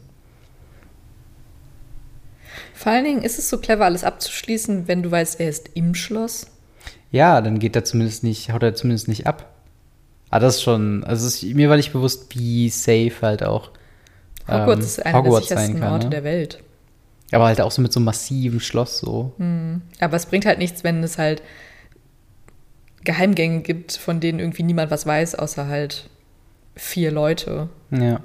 [2.74, 5.96] Vor allen Dingen ist es so clever, alles abzuschließen, wenn du weißt, er ist im
[5.96, 6.48] Schloss.
[7.12, 9.54] Ja, dann geht er zumindest nicht, haut er zumindest nicht ab.
[10.30, 13.72] Ah, das ist schon, also ist, mir war nicht bewusst, wie safe halt auch
[14.48, 16.10] Hogwarts ähm, ist einer Hogwarts der sichersten kann, Orte ne?
[16.12, 16.64] der Welt.
[17.32, 19.34] Aber halt auch so mit so einem massiven Schloss so.
[20.00, 21.42] Aber es bringt halt nichts, wenn es halt
[23.04, 26.10] Geheimgänge gibt, von denen irgendwie niemand was weiß, außer halt
[26.76, 27.70] vier Leute.
[27.92, 28.22] Ja.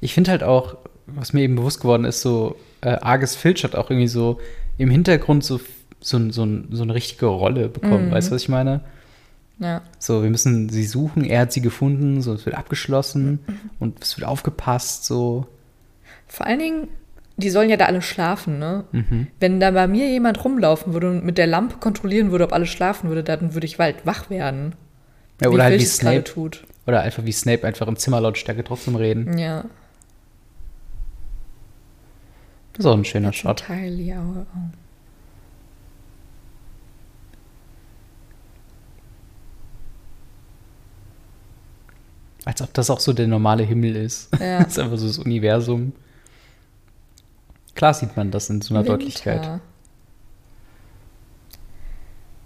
[0.00, 0.76] Ich finde halt auch,
[1.06, 4.38] was mir eben bewusst geworden ist, so äh, Argus Filch hat auch irgendwie so
[4.76, 5.60] im Hintergrund so,
[6.00, 8.06] so, so, so eine richtige Rolle bekommen.
[8.06, 8.12] Mhm.
[8.12, 8.80] Weißt du, was ich meine?
[9.58, 9.82] Ja.
[9.98, 13.40] So, wir müssen sie suchen, er hat sie gefunden, so, es wird abgeschlossen
[13.80, 15.46] und es wird aufgepasst, so.
[16.28, 16.88] Vor allen Dingen,
[17.36, 18.84] die sollen ja da alle schlafen, ne?
[18.92, 19.28] Mhm.
[19.40, 22.66] Wenn da bei mir jemand rumlaufen würde und mit der Lampe kontrollieren würde, ob alle
[22.66, 24.74] schlafen würde, dann würde ich bald wach werden.
[25.40, 26.32] Ja, oder halt wie Filch es gerade Snape.
[26.32, 26.64] tut.
[26.88, 29.36] Oder einfach wie Snape einfach im Zimmerlautstärke trotzdem reden.
[29.36, 29.66] Ja.
[32.72, 33.60] Das ist auch ein schöner Shot.
[33.68, 34.72] Entirely our own.
[42.46, 44.30] Als ob das auch so der normale Himmel ist.
[44.40, 44.58] Ja.
[44.64, 45.92] Das ist einfach so das Universum.
[47.74, 48.96] Klar sieht man das in so einer Winter.
[48.96, 49.60] Deutlichkeit.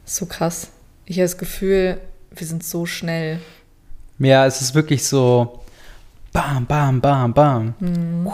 [0.05, 0.73] So krass.
[1.07, 2.01] Ich habe das Gefühl,
[2.33, 3.39] wir sind so schnell.
[4.19, 5.63] Ja, es ist wirklich so
[6.33, 7.75] bam, bam, bam, bam.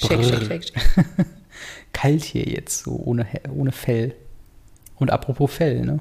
[0.00, 1.26] Shake, shake, shake, shake.
[1.92, 4.16] Kalt hier jetzt, so ohne, ohne Fell.
[4.96, 6.00] Und apropos Fell, ne?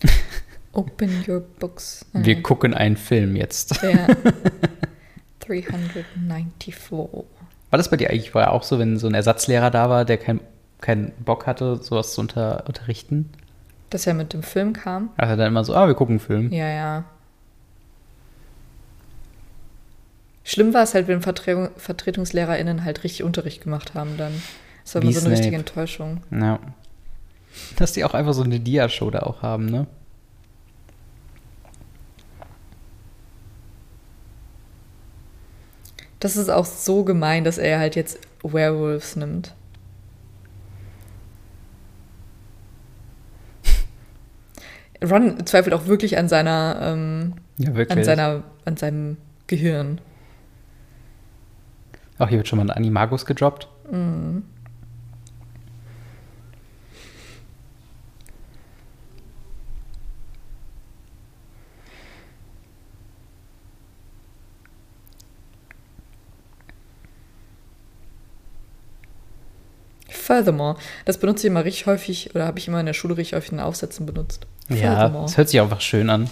[0.72, 2.06] Open your books.
[2.14, 3.82] Wir gucken einen Film jetzt.
[3.82, 4.06] Ja.
[5.40, 6.74] 394.
[7.70, 10.18] War das bei dir eigentlich vorher auch so, wenn so ein Ersatzlehrer da war, der
[10.18, 10.40] keinen
[10.80, 13.30] keinen Bock hatte, sowas zu unter, unterrichten?
[13.90, 15.10] Dass er mit dem Film kam.
[15.16, 16.52] Also dann immer so, ah, wir gucken einen Film.
[16.52, 17.04] Ja, ja.
[20.44, 24.32] Schlimm war es halt, wenn Vertre VertretungslehrerInnen halt richtig Unterricht gemacht haben dann.
[24.84, 25.56] Das war Wie immer so eine richtige.
[25.56, 26.22] Enttäuschung.
[26.30, 26.58] Ja.
[27.76, 29.86] Dass die auch einfach so eine Dia-Show da auch haben, ne?
[36.20, 39.54] Das ist auch so gemein, dass er halt jetzt Werewolves nimmt.
[45.02, 47.96] Ron zweifelt auch wirklich an seiner, ähm, Ja, wirklich.
[47.96, 49.16] an seiner, an seinem
[49.46, 50.00] Gehirn.
[52.18, 53.68] Auch hier wird schon mal ein Animagus gedroppt.
[70.38, 73.36] Furthermore, das benutze ich immer richtig häufig, oder habe ich immer in der Schule richtig
[73.36, 74.46] häufig in Aufsätzen benutzt.
[74.68, 76.30] Ja, es hört sich einfach schön an.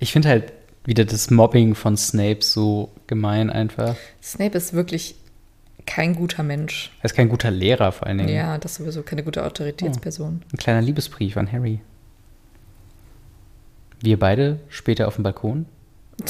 [0.00, 0.52] Ich finde halt
[0.84, 3.94] wieder das Mobbing von Snape so gemein einfach.
[4.20, 5.14] Snape ist wirklich
[5.86, 6.90] kein guter Mensch.
[7.00, 8.34] Er ist kein guter Lehrer vor allen Dingen.
[8.34, 10.42] Ja, das ist sowieso keine gute Autoritätsperson.
[10.52, 11.80] Ein kleiner Liebesbrief an Harry.
[14.00, 15.66] Wir beide später auf dem Balkon.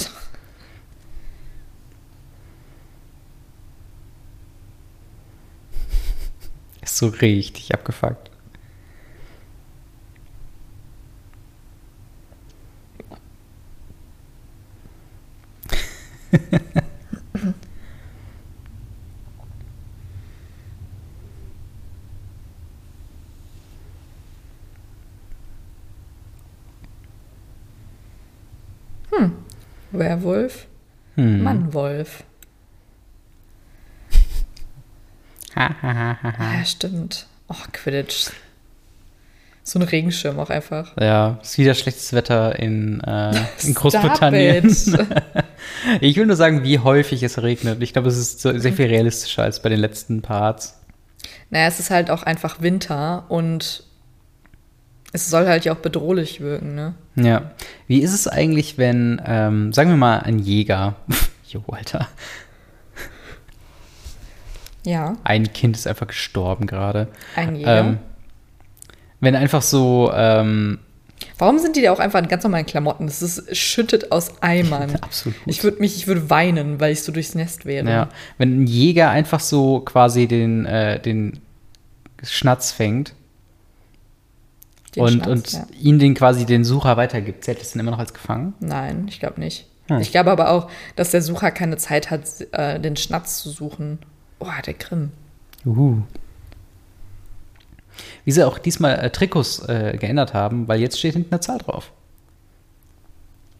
[6.96, 8.30] so richtig abgefuckt.
[29.10, 29.32] hm.
[29.92, 30.66] Werwolf,
[31.16, 31.42] hm.
[31.42, 32.24] Mannwolf.
[35.56, 37.26] Ja, stimmt.
[37.48, 38.30] Oh, Quidditch.
[39.64, 40.96] So ein Regenschirm auch einfach.
[41.00, 43.32] Ja, ist wieder schlechtes Wetter in, äh,
[43.62, 44.74] in Großbritannien.
[46.00, 47.82] Ich will nur sagen, wie häufig es regnet.
[47.82, 50.78] Ich glaube, es ist so sehr viel realistischer als bei den letzten Parts.
[51.50, 53.84] Naja, es ist halt auch einfach Winter und
[55.12, 56.94] es soll halt ja auch bedrohlich wirken, ne?
[57.14, 57.52] Ja.
[57.86, 60.96] Wie ist es eigentlich, wenn, ähm, sagen wir mal, ein Jäger,
[61.46, 62.08] jo, Alter,
[64.84, 67.08] Ja, ein Kind ist einfach gestorben gerade.
[67.36, 67.78] ein Jäger.
[67.80, 67.98] Ähm,
[69.20, 70.80] wenn einfach so, ähm,
[71.38, 73.06] Warum sind die da auch einfach in ganz normalen Klamotten?
[73.06, 74.96] Das ist schüttet aus Eimern.
[75.00, 75.36] absolut.
[75.46, 77.88] Ich würde mich, ich würde weinen, weil ich so durchs Nest wäre.
[77.88, 78.08] Ja,
[78.38, 81.40] wenn ein Jäger einfach so quasi den, äh, den
[82.22, 83.14] Schnatz fängt
[84.94, 85.66] Den und, Schnatz, und ja.
[85.80, 88.54] ihn den quasi den Sucher weitergibt, zählt das dann immer noch als gefangen?
[88.60, 89.66] Nein, ich glaube nicht.
[89.88, 90.00] Hm.
[90.00, 93.98] Ich glaube aber auch, dass der Sucher keine Zeit hat, äh, den Schnatz zu suchen.
[94.42, 95.12] Oh, der Grimm.
[95.64, 96.02] Uhu.
[98.24, 101.58] Wie sie auch diesmal äh, Trikots äh, geändert haben, weil jetzt steht hinten eine Zahl
[101.58, 101.92] drauf.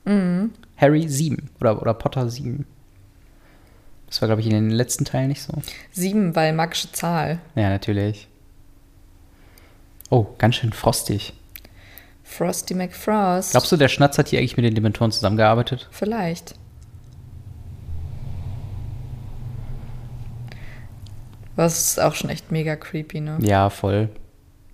[0.05, 0.51] Mhm.
[0.77, 2.67] Harry 7 oder, oder Potter 7.
[4.07, 5.55] Das war, glaube ich, in den letzten Teilen nicht so.
[5.93, 7.39] Sieben, weil magische Zahl.
[7.55, 8.29] Ja, natürlich.
[10.11, 11.33] Oh, ganz schön frostig.
[12.23, 13.53] Frosty McFrost.
[13.53, 15.89] Glaubst du, der Schnatz hat hier eigentlich mit den Dementoren zusammengearbeitet?
[15.91, 16.55] Vielleicht.
[21.57, 23.39] Was ist auch schon echt mega creepy, ne?
[23.41, 24.09] Ja, voll.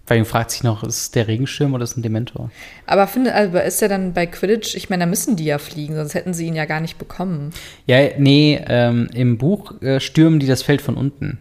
[0.09, 2.51] Vor allem fragt sich noch, ist es der Regenschirm oder ist es ein Dementor?
[2.87, 5.97] Aber finde, also ist er dann bei Quidditch, ich meine, da müssen die ja fliegen,
[5.97, 7.51] sonst hätten sie ihn ja gar nicht bekommen.
[7.85, 11.37] Ja, nee, ähm, im Buch äh, stürmen die das Feld von unten.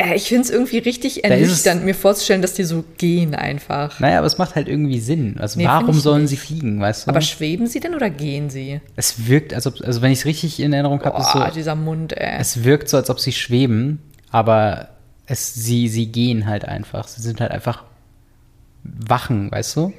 [0.00, 3.98] Äh, ich finde es irgendwie richtig ernüchternd, mir vorzustellen, dass die so gehen einfach.
[3.98, 5.36] Naja, aber es macht halt irgendwie Sinn.
[5.38, 6.30] Also Nee, warum sollen nicht.
[6.30, 7.10] sie fliegen, weißt du?
[7.10, 8.80] Aber schweben sie denn oder gehen sie?
[8.94, 11.74] es wirkt, als ob, also wenn ich es richtig in Erinnerung habe, ist so, dieser
[11.74, 12.36] Mund, ey.
[12.38, 13.98] es wirkt so, als ob sie schweben,
[14.30, 14.90] aber
[15.26, 17.08] es, sie, sie gehen halt einfach.
[17.08, 17.82] Sie sind halt einfach
[18.84, 19.92] Wachen, weißt du?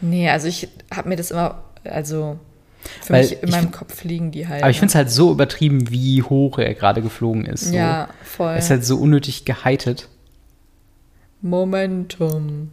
[0.00, 2.38] Nee, also ich habe mir das immer, also
[3.02, 4.62] für Weil mich in meinem Kopf fliegen die halt.
[4.62, 4.80] Aber ich ne?
[4.80, 7.66] finde es halt so übertrieben, wie hoch er gerade geflogen ist.
[7.66, 7.74] So.
[7.74, 8.52] Ja, voll.
[8.52, 10.08] Er ist halt so unnötig geheitet.
[11.42, 12.70] Momentum.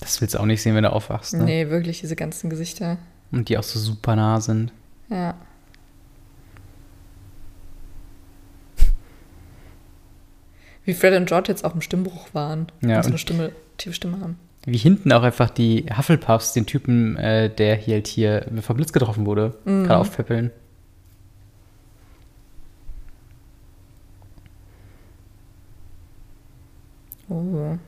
[0.00, 1.34] Das willst du auch nicht sehen, wenn du aufwachst.
[1.34, 1.44] Ne?
[1.44, 2.98] Nee, wirklich, diese ganzen Gesichter.
[3.30, 4.72] Und die auch so super nah sind.
[5.08, 5.34] Ja.
[10.90, 12.66] Wie Fred und George jetzt auch im Stimmbruch waren.
[12.80, 14.36] Ja, Und so eine Stimme, tiefe Stimme haben.
[14.66, 18.92] Wie hinten auch einfach die Hufflepuffs, den Typen, äh, der hier halt hier vom Blitz
[18.92, 19.84] getroffen wurde, Mhm.
[19.84, 20.50] gerade aufpäppeln.
[27.28, 27.78] Oh.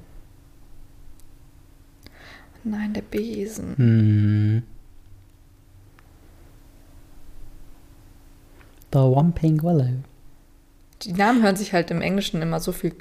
[2.65, 3.75] Nein, der Besen.
[3.77, 4.63] Hm.
[8.93, 10.05] The Whomping Willow.
[11.05, 12.95] Die Namen hören sich halt im Englischen immer so viel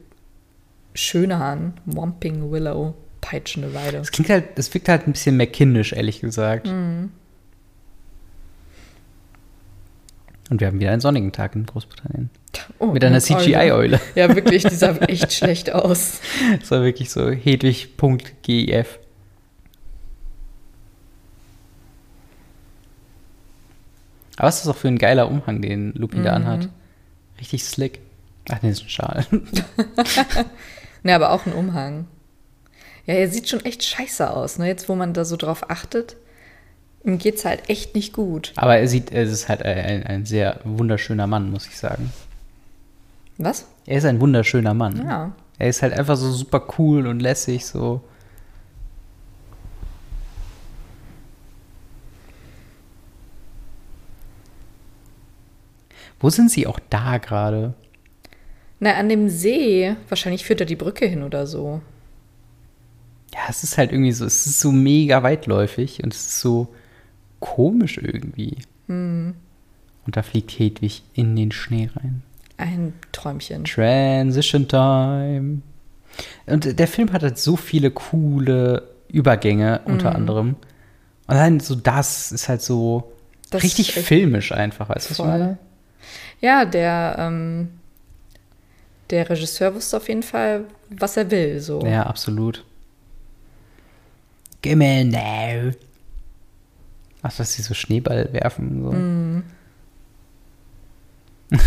[0.93, 1.73] schöner an.
[1.85, 3.97] Whomping Willow, peitschende Weide.
[3.97, 6.67] Es klingt halt, es wirkt halt ein bisschen mehr kindisch, ehrlich gesagt.
[6.67, 7.11] Mhm.
[10.49, 12.29] Und wir haben wieder einen sonnigen Tag in Großbritannien.
[12.79, 13.43] Oh, Mit einer eine Eule.
[13.43, 14.01] CGI-Eule.
[14.15, 16.19] Ja, wirklich, die sah echt schlecht aus.
[16.59, 18.99] Das war wirklich so Hedwig.gif.
[24.37, 26.45] Aber was ist das auch für ein geiler Umhang, den Lupin da Mhm.
[26.47, 26.69] anhat?
[27.41, 27.99] Richtig slick.
[28.49, 29.25] Ach nee, das ist ein Schal.
[31.03, 32.05] Ne, aber auch ein Umhang.
[33.05, 34.67] Ja, er sieht schon echt scheiße aus, ne?
[34.67, 36.15] Jetzt, wo man da so drauf achtet.
[37.03, 38.53] Ihm geht's halt echt nicht gut.
[38.55, 42.13] Aber er sieht, es ist halt ein, ein sehr wunderschöner Mann, muss ich sagen.
[43.39, 43.65] Was?
[43.87, 45.03] Er ist ein wunderschöner Mann.
[45.03, 45.31] Ja.
[45.57, 48.01] Er ist halt einfach so super cool und lässig, so.
[56.21, 57.73] Wo sind sie auch da gerade?
[58.79, 59.95] Na, an dem See.
[60.07, 61.81] Wahrscheinlich führt er die Brücke hin oder so.
[63.33, 66.67] Ja, es ist halt irgendwie so, es ist so mega weitläufig und es ist so
[67.39, 68.57] komisch irgendwie.
[68.87, 69.35] Hm.
[70.05, 72.23] Und da fliegt Hedwig in den Schnee rein.
[72.57, 73.63] Ein Träumchen.
[73.63, 75.61] Transition Time.
[76.45, 80.55] Und der Film hat halt so viele coole Übergänge, unter anderem.
[81.27, 83.11] Und dann so das ist halt so
[83.49, 85.57] Das richtig filmisch einfach, weißt du, was ich meine?
[86.39, 87.69] Ja, der, ähm,
[89.09, 91.59] der Regisseur wusste auf jeden Fall, was er will.
[91.59, 91.81] So.
[91.85, 92.63] Ja, absolut.
[94.61, 95.71] Gimme now.
[97.23, 98.83] Ach, dass sie so Schneeball werfen.
[98.83, 98.91] So.
[98.91, 99.43] Mhm.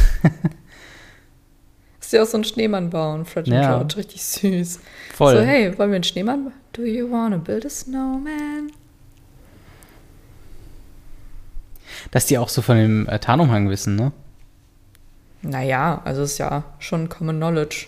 [2.01, 3.77] Ist ja auch so ein Schneemann bauen, Fred und Ja.
[3.79, 4.81] George, richtig süß.
[5.15, 5.37] Voll.
[5.37, 6.45] So, hey, wollen wir einen Schneemann?
[6.47, 8.71] ba- Do you wanna build a snowman?
[12.11, 14.13] Dass die auch so von dem äh, Tarnumhang wissen, ne?
[15.45, 17.87] Naja, also ist ja schon Common Knowledge.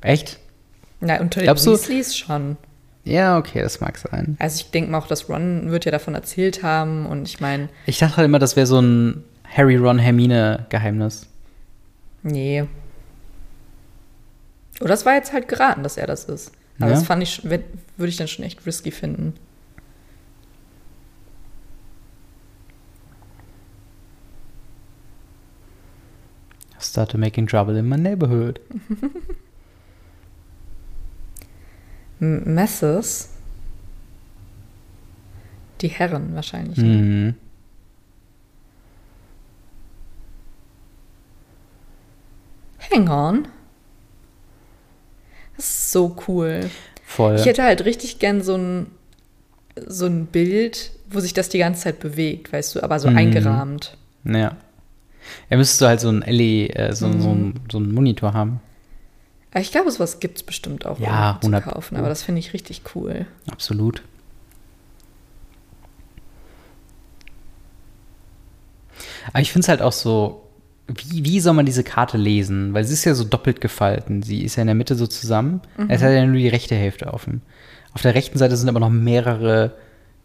[0.00, 0.38] Echt?
[1.00, 2.56] Na, unter den Glaubst du- Weasleys schon.
[3.04, 4.36] Ja, okay, das mag sein.
[4.38, 7.68] Also ich denke mal auch, dass Ron wird ja davon erzählt haben und ich meine,
[7.86, 11.26] Ich dachte halt immer, das wäre so ein Harry, Ron, Hermine Geheimnis.
[12.22, 12.64] nee.
[14.80, 16.50] Oder das war jetzt halt geraten, dass er das ist.
[16.78, 16.94] Aber Ja.
[16.94, 17.64] das fand ich, würde
[17.98, 19.34] ich dann schon echt risky finden.
[26.82, 28.60] Started making trouble in my neighborhood.
[32.18, 33.28] Messes.
[35.80, 36.78] Die Herren wahrscheinlich.
[36.78, 36.84] ne?
[36.84, 37.34] Mhm.
[42.90, 43.48] Hang on.
[45.56, 46.70] Das ist so cool.
[47.04, 47.36] Voll.
[47.36, 48.86] Ich hätte halt richtig gern so ein,
[49.86, 53.16] so ein Bild, wo sich das die ganze Zeit bewegt, weißt du, aber so Mhm.
[53.18, 53.96] eingerahmt.
[54.24, 54.56] Ja.
[55.48, 57.48] Er müsste halt so ein LE, äh, so, so, Mhm.
[57.48, 58.60] ein, so einen Monitor haben.
[59.50, 62.38] Aber ich glaube, sowas gibt es bestimmt auch Ja, 100 zu kaufen, aber das finde
[62.38, 63.26] ich richtig cool.
[63.50, 64.02] Absolut.
[69.28, 70.42] Aber ich finde es halt auch so,
[70.88, 72.74] wie, wie soll man diese Karte lesen?
[72.74, 74.22] Weil sie ist ja so doppelt gefalten.
[74.22, 75.60] Sie ist ja in der Mitte so zusammen.
[75.88, 77.42] Es hat ja nur die rechte Hälfte offen.
[77.94, 79.74] Auf der rechten Seite sind aber noch mehrere.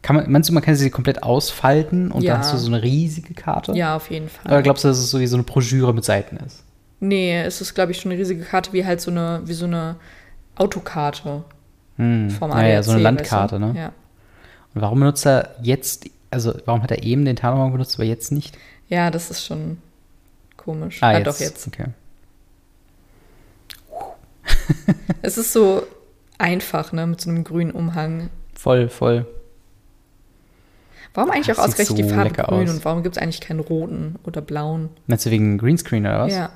[0.02, 2.34] Kann man, meinst du, man kann sie komplett ausfalten und Ja.
[2.34, 3.74] dann hast du so eine riesige Karte?
[3.74, 4.46] Ja, auf jeden Fall.
[4.52, 6.64] Oder glaubst du, dass es so wie so eine Broschüre mit Seiten ist?
[7.00, 9.66] nee, es ist, glaube ich, schon eine riesige Karte, wie halt so eine, wie so
[9.66, 9.98] eine
[10.56, 11.44] Autokarte
[11.98, 12.30] Hm.
[12.32, 13.74] vom ja, ja, so eine ADAC, Landkarte, weißt du?
[13.74, 13.80] ne?
[13.80, 13.92] Ja.
[14.74, 18.32] Und warum benutzt er jetzt, also warum hat er eben den Tarnumhang benutzt, aber jetzt
[18.32, 18.58] nicht?
[18.90, 19.78] ja, das ist schon
[20.56, 21.02] komisch.
[21.04, 21.28] Ah, Ah, jetzt.
[21.28, 21.68] doch jetzt.
[21.68, 21.86] Okay.
[25.22, 25.84] Es ist so
[26.38, 28.30] einfach, ne, mit so einem grünen Umhang.
[28.56, 29.26] Voll, voll.
[31.14, 32.76] Warum eigentlich Das auch ausgerechnet die so Farbe lecker grün aus.
[32.76, 34.90] und warum gibt es eigentlich keinen roten oder blauen?
[35.08, 36.34] Meinst du wegen Greenscreen oder was?
[36.34, 36.50] Ja.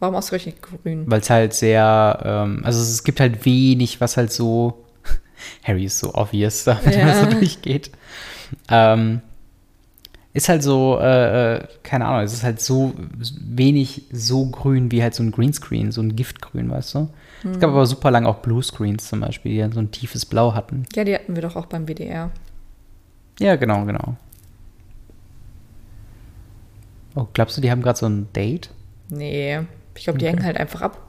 [0.00, 1.04] Warum ausgerechnet grün?
[1.06, 4.84] Weil es halt sehr, ähm, also es gibt halt wenig, was halt so,
[5.64, 7.06] Harry ist so obvious, da, wenn Ja.
[7.06, 7.90] das so durchgeht.
[8.70, 9.20] Ähm,
[10.34, 12.94] ist halt so, äh, äh, keine Ahnung, es ist halt so
[13.40, 17.08] wenig so grün wie halt so ein Greenscreen, so ein Giftgrün, weißt du?
[17.40, 17.60] Es Hm.
[17.60, 20.84] gab aber super lang auch Bluescreens zum Beispiel, die dann so ein tiefes Blau hatten.
[20.94, 22.30] Ja, die hatten wir doch auch beim WDR.
[23.40, 24.16] Ja, genau, genau.
[27.14, 28.70] Oh, glaubst du, die haben gerade so ein Date?
[29.08, 29.60] Nee,
[29.94, 30.34] ich glaube, die Okay.
[30.34, 31.00] hängen halt einfach ab.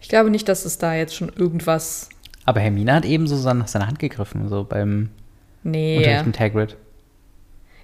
[0.00, 2.08] Ich glaube nicht, dass es da jetzt schon irgendwas.
[2.46, 5.10] Aber Hermine hat eben so nach seiner Hand gegriffen, so beim
[5.62, 5.98] Nee.
[5.98, 6.76] Unterricht mit Hagrid.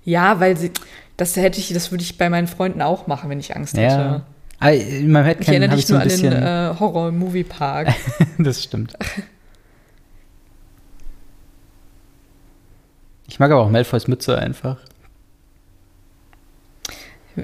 [0.04, 0.70] Ja, weil sie.
[1.18, 3.94] Das hätte ich, das würde ich bei meinen Freunden auch machen, wenn ich Angst hätte.
[3.94, 4.22] Ja.
[4.60, 7.88] Aber in meinem Ich Headcanon erinnere dich ich so nur ein an den äh, Horror-Movie-Park.
[8.38, 8.94] das stimmt.
[13.28, 14.76] Ich mag aber auch Malfoys Mütze einfach.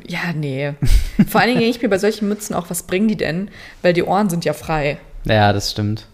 [0.07, 0.73] ja, nee.
[1.29, 3.51] Vor allen Dingen denke ich mir bei solchen Mützen auch, was bringen die denn?
[3.83, 4.99] Weil die Ohren sind ja frei.
[5.25, 6.07] Ja, das stimmt.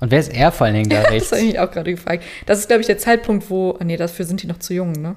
[0.00, 1.32] Und wer ist er vor allen Dingen da Das rechts?
[1.32, 2.24] habe ich auch gerade gefragt.
[2.46, 3.76] Das ist, glaube ich, der Zeitpunkt, wo.
[3.80, 5.16] ah, Nee, dafür sind die noch zu jung, ne?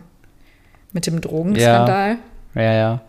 [0.93, 2.17] Mit dem Drogenskandal.
[2.55, 3.01] ja, ja.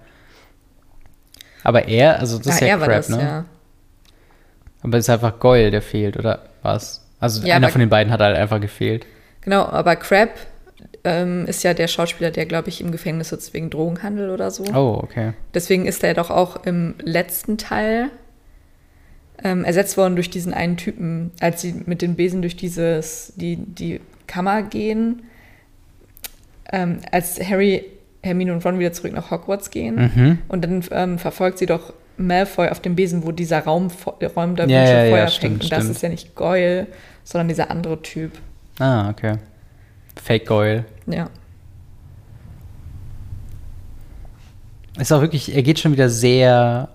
[1.65, 3.21] Aber er, also das ist Ah, ja er war Crap, das, ne?
[3.23, 3.45] ja.
[4.83, 7.05] Aber es ist einfach Goyle, der fehlt, oder was?
[7.21, 9.07] Also Ja, einer von den beiden hat halt einfach gefehlt.
[9.49, 10.29] Genau, aber Crab
[11.05, 14.63] ähm, ist ja der Schauspieler, der, glaube ich, im Gefängnis sitzt wegen Drogenhandel oder so.
[14.75, 15.33] Oh, okay.
[15.55, 18.11] Deswegen ist er doch auch im letzten Teil
[19.43, 23.57] ähm, ersetzt worden durch diesen einen Typen, als sie mit den Besen durch dieses, die,
[23.57, 25.23] die Kammer gehen.
[26.71, 27.87] Ähm, als Harry,
[28.23, 30.11] Hermine und Ron wieder zurück nach Hogwarts gehen.
[30.15, 30.39] Mhm.
[30.49, 33.89] Und dann ähm, verfolgt sie doch Malfoy auf dem Besen, wo dieser Raum,
[34.37, 35.63] Raum der Ja, ja, ja, Feuer stimmt, fängt.
[35.63, 35.97] Und das stimmt.
[35.97, 36.87] ist ja nicht Goyle,
[37.25, 38.33] sondern dieser andere Typ.
[38.79, 39.39] Ah, okay.
[40.23, 40.85] Fake Goyle.
[41.07, 41.29] Ja.
[44.99, 46.89] Ist auch wirklich, er geht schon wieder sehr.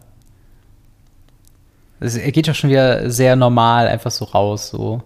[1.99, 5.01] Er geht doch schon wieder sehr normal einfach so raus, so.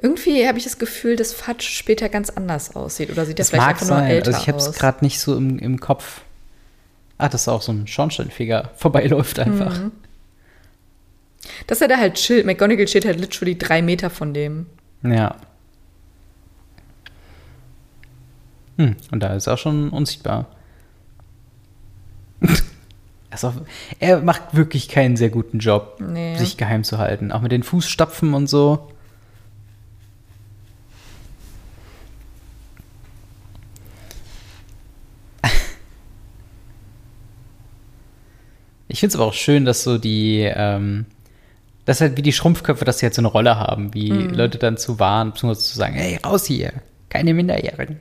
[0.00, 3.10] Irgendwie habe ich das Gefühl, dass Fudge später ganz anders aussieht.
[3.10, 4.10] Oder sieht Das vielleicht mag einfach nur sein.
[4.10, 6.22] älter Also ich habe es gerade nicht so im, im Kopf.
[7.18, 9.76] Ah, dass auch so ein Schornsteinfeger vorbeiläuft einfach.
[9.76, 9.92] Mhm.
[11.66, 12.46] Dass er da halt chillt.
[12.46, 14.66] McGonagall steht halt literally drei Meter von dem.
[15.02, 15.36] Ja.
[18.78, 20.46] Hm, und da ist er auch schon unsichtbar.
[23.30, 23.52] also,
[23.98, 26.36] er macht wirklich keinen sehr guten Job, nee.
[26.36, 27.32] sich geheim zu halten.
[27.32, 28.88] Auch mit den Fußstapfen und so.
[38.90, 41.04] Ich finde es aber auch schön, dass so die, ähm,
[41.88, 44.34] dass halt wie die Schrumpfköpfe, dass sie halt so eine Rolle haben, wie Mhm.
[44.34, 46.70] Leute dann zu warnen, beziehungsweise zu sagen, hey, raus hier,
[47.08, 47.96] keine Minderjährigen.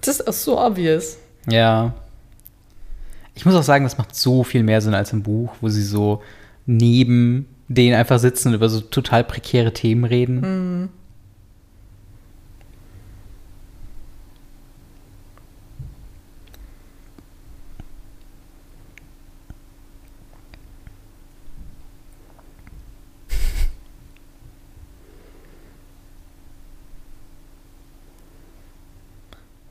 [0.00, 1.18] Das ist auch so obvious.
[1.48, 1.94] Ja.
[3.36, 5.84] Ich muss auch sagen, das macht so viel mehr Sinn als im Buch, wo sie
[5.84, 6.20] so
[6.66, 10.88] neben denen einfach sitzen und über so total prekäre Themen reden.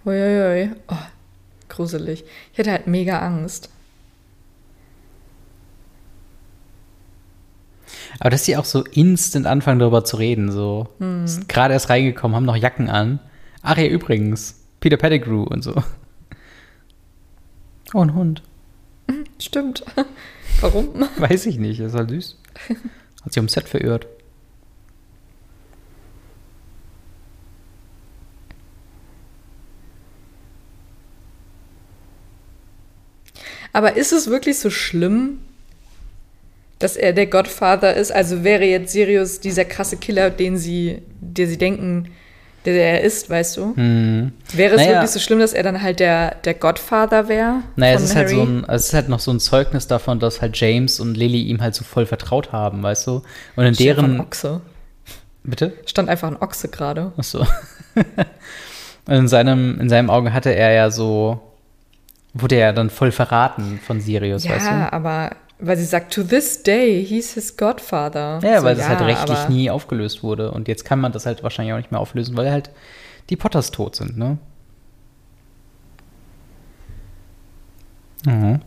[0.08, 0.72] Uiuiui.
[0.88, 0.96] Oh,
[1.68, 2.24] gruselig.
[2.54, 3.70] Ich hätte halt mega Angst.
[8.20, 10.88] Aber dass sie auch so instant anfangen, darüber zu reden, so.
[11.26, 13.20] Sind gerade erst reingekommen, haben noch Jacken an.
[13.62, 15.76] Ach ja, übrigens, Peter Pettigrew und so.
[17.94, 18.44] Oh, ein Hund.
[19.40, 19.84] Stimmt.
[20.62, 21.08] Warum?
[21.18, 22.40] Weiß ich nicht, ist halt süß.
[23.24, 24.08] Hat sich am Set verirrt.
[33.78, 35.38] Aber ist es wirklich so schlimm,
[36.80, 38.12] dass er der Godfather ist?
[38.12, 42.10] Also wäre jetzt Sirius dieser krasse Killer, den sie, der sie denken,
[42.66, 43.76] der er ist, weißt du?
[43.76, 44.32] Hm.
[44.52, 44.94] Wäre es Naja.
[44.94, 47.62] wirklich so schlimm, dass er dann halt der, der Godfather wäre?
[47.76, 50.42] Naja, es ist halt so ein, es ist halt noch so ein Zeugnis davon, dass
[50.42, 53.22] halt James und Lily ihm halt so voll vertraut haben, weißt du?
[53.56, 54.20] Und in ein deren.
[54.20, 54.62] Ochse.
[55.44, 55.74] Bitte?
[55.86, 57.12] Stand einfach ein Ochse gerade.
[57.16, 57.46] Ach so.
[59.06, 61.40] Und in seinem, in seinem Auge hatte er ja so,
[62.40, 64.94] wurde er ja dann voll verraten von Sirius, Ja, weißt du?
[64.94, 68.40] aber weil sie sagt, to this day, he's his Godfather.
[68.44, 70.52] Ja, So, weil das halt rechtlich nie aufgelöst wurde.
[70.52, 72.70] Und jetzt kann man das halt wahrscheinlich auch nicht mehr auflösen, weil halt
[73.32, 74.38] die Potters tot sind, ne?
[78.26, 78.60] Mhm.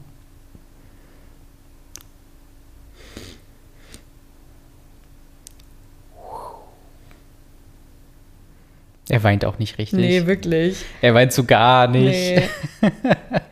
[9.09, 9.99] Er weint auch nicht richtig.
[9.99, 10.85] Nee, wirklich.
[11.03, 12.43] Er weint so gar nicht.
[12.83, 12.91] Nee.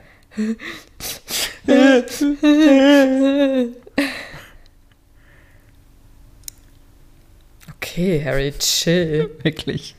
[7.77, 9.31] okay, Harry, chill.
[9.43, 9.95] Wirklich.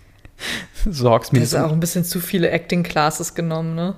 [0.90, 1.66] Sorgst mir Das ist so.
[1.66, 3.96] auch ein bisschen zu viele Acting Classes genommen, ne?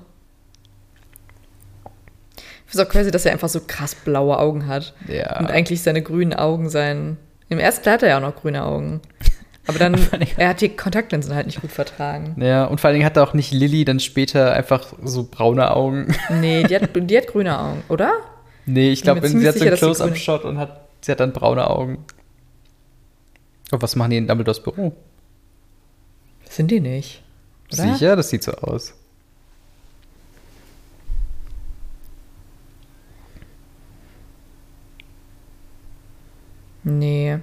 [2.35, 4.93] Ich finde es auch crazy, dass er einfach so krass blaue Augen hat.
[5.07, 5.39] Ja.
[5.39, 7.17] Und eigentlich seine grünen Augen sein.
[7.49, 9.01] Im ersten Teil hat er ja auch noch grüne Augen.
[9.67, 9.95] Aber dann,
[10.37, 12.35] er hat die Kontaktlinsen halt nicht gut vertragen.
[12.41, 16.07] Ja, und vor allen Dingen hat auch nicht Lilly dann später einfach so braune Augen.
[16.29, 18.13] Nee, die hat, die hat grüne Augen, oder?
[18.65, 22.05] nee, ich glaube, sie hat so einen Close-Up-Shot und hat, sie hat dann braune Augen.
[23.71, 24.93] Und was machen die in Dumbledores Büro?
[26.49, 27.21] Sind die nicht?
[27.71, 27.93] Oder?
[27.93, 28.93] Sicher, das sieht so aus.
[36.83, 37.39] Nee.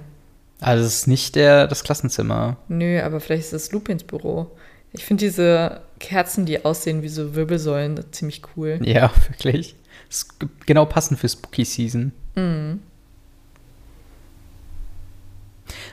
[0.61, 2.57] Also es ist nicht der, das Klassenzimmer.
[2.67, 4.51] Nö, aber vielleicht ist es Lupins Büro.
[4.91, 8.79] Ich finde diese Kerzen, die aussehen wie so Wirbelsäulen, ziemlich cool.
[8.83, 9.75] Ja, wirklich.
[10.09, 12.11] Das ist genau passend für Spooky Season.
[12.35, 12.79] Mhm.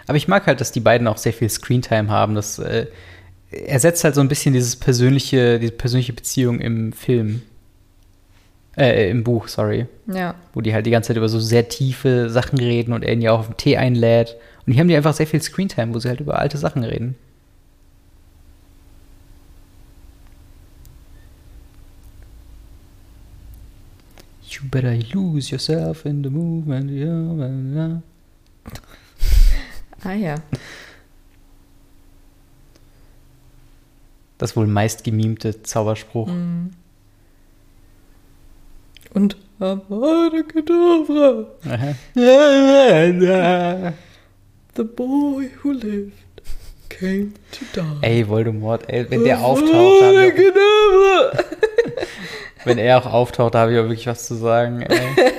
[0.06, 2.34] Aber ich mag halt, dass die beiden auch sehr viel Screentime haben.
[2.34, 2.86] Das äh,
[3.50, 7.42] ersetzt halt so ein bisschen dieses persönliche, diese persönliche Beziehung im Film.
[8.76, 9.86] Äh, im Buch, sorry.
[10.06, 10.34] Ja.
[10.52, 13.22] Wo die halt die ganze Zeit über so sehr tiefe Sachen reden und er ihn
[13.22, 14.36] ja auch auf den Tee einlädt.
[14.66, 17.14] Und hier haben die einfach sehr viel Screentime, wo sie halt über alte Sachen reden.
[24.48, 26.90] You better lose yourself in the movement.
[26.90, 28.00] yeah,
[30.02, 30.36] Ah ja.
[34.38, 36.28] Das wohl meist gemimte Zauberspruch.
[36.28, 36.70] Mhm.
[39.14, 41.46] Und Avada Kedavra.
[44.76, 46.42] the boy who lived
[46.88, 47.98] came to die.
[48.02, 52.06] Ey, Voldemort, ey, wenn der auftaucht, da hab ich auch,
[52.64, 54.82] wenn er auch auftaucht, da habe ich auch wirklich was zu sagen.
[54.82, 55.32] Ey.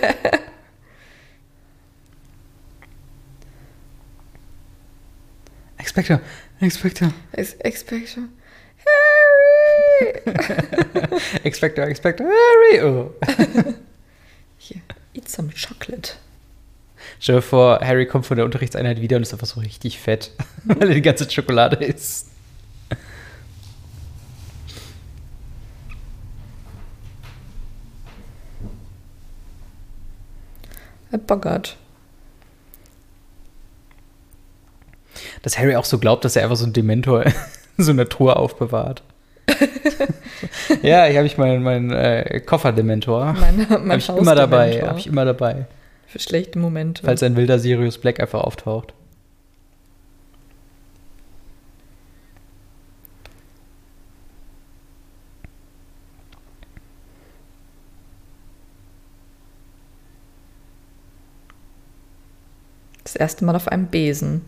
[5.77, 6.19] Expector,
[6.59, 8.21] Expector, Ex Expecto.
[11.43, 12.81] Expector, Expector, Harry.
[12.81, 13.13] Oh.
[14.57, 14.81] Hier,
[15.13, 16.17] eat some chocolate.
[17.19, 20.31] Stell dir vor, Harry kommt von der Unterrichtseinheit wieder und ist einfach so richtig fett,
[20.65, 22.27] weil er die ganze Schokolade isst.
[31.25, 31.77] Boggart.
[35.41, 37.25] Dass Harry auch so glaubt, dass er einfach so ein Dementor
[37.77, 39.01] in so einer Truhe aufbewahrt.
[40.81, 43.33] ja, ich habe ich meinen mein, äh, Kofferdementor.
[43.39, 44.83] Mein, mein Habe ich immer dabei.
[44.85, 45.65] Habe ich immer dabei.
[46.07, 47.03] Für schlechte Momente.
[47.03, 48.93] Falls ein wilder Sirius Black einfach auftaucht.
[63.03, 64.43] Das erste Mal auf einem Besen.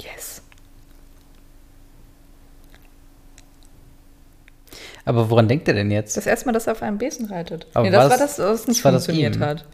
[0.00, 0.42] Yes.
[5.06, 6.16] Aber woran denkt er denn jetzt?
[6.16, 7.66] Das erste Mal, dass er auf einem Besen reitet.
[7.74, 9.66] Aber nee, das war das- das, was nicht das das funktioniert hat.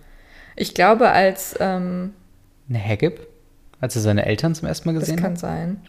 [0.57, 2.13] Ich glaube, als ähm,
[2.69, 3.27] Eine Haggib?
[3.81, 5.39] Als er seine Eltern zum ersten Mal das gesehen kann hat?
[5.39, 5.81] sein.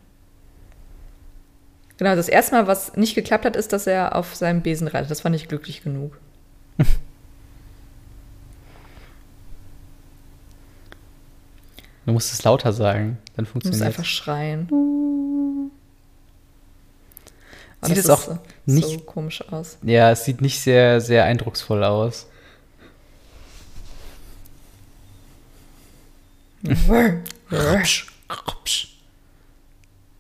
[1.98, 5.12] Genau, das erste Mal, was nicht geklappt hat, ist, dass er auf seinem Besen reitet.
[5.12, 6.18] Das war nicht glücklich genug.
[12.06, 14.68] Du musst es lauter sagen, dann Du musst funktioniert einfach schreien.
[17.82, 19.78] Aber Sieht das es auch so, nicht- so komisch aus.
[19.84, 22.28] Ja, es sieht nicht sehr, sehr eindrucksvoll aus.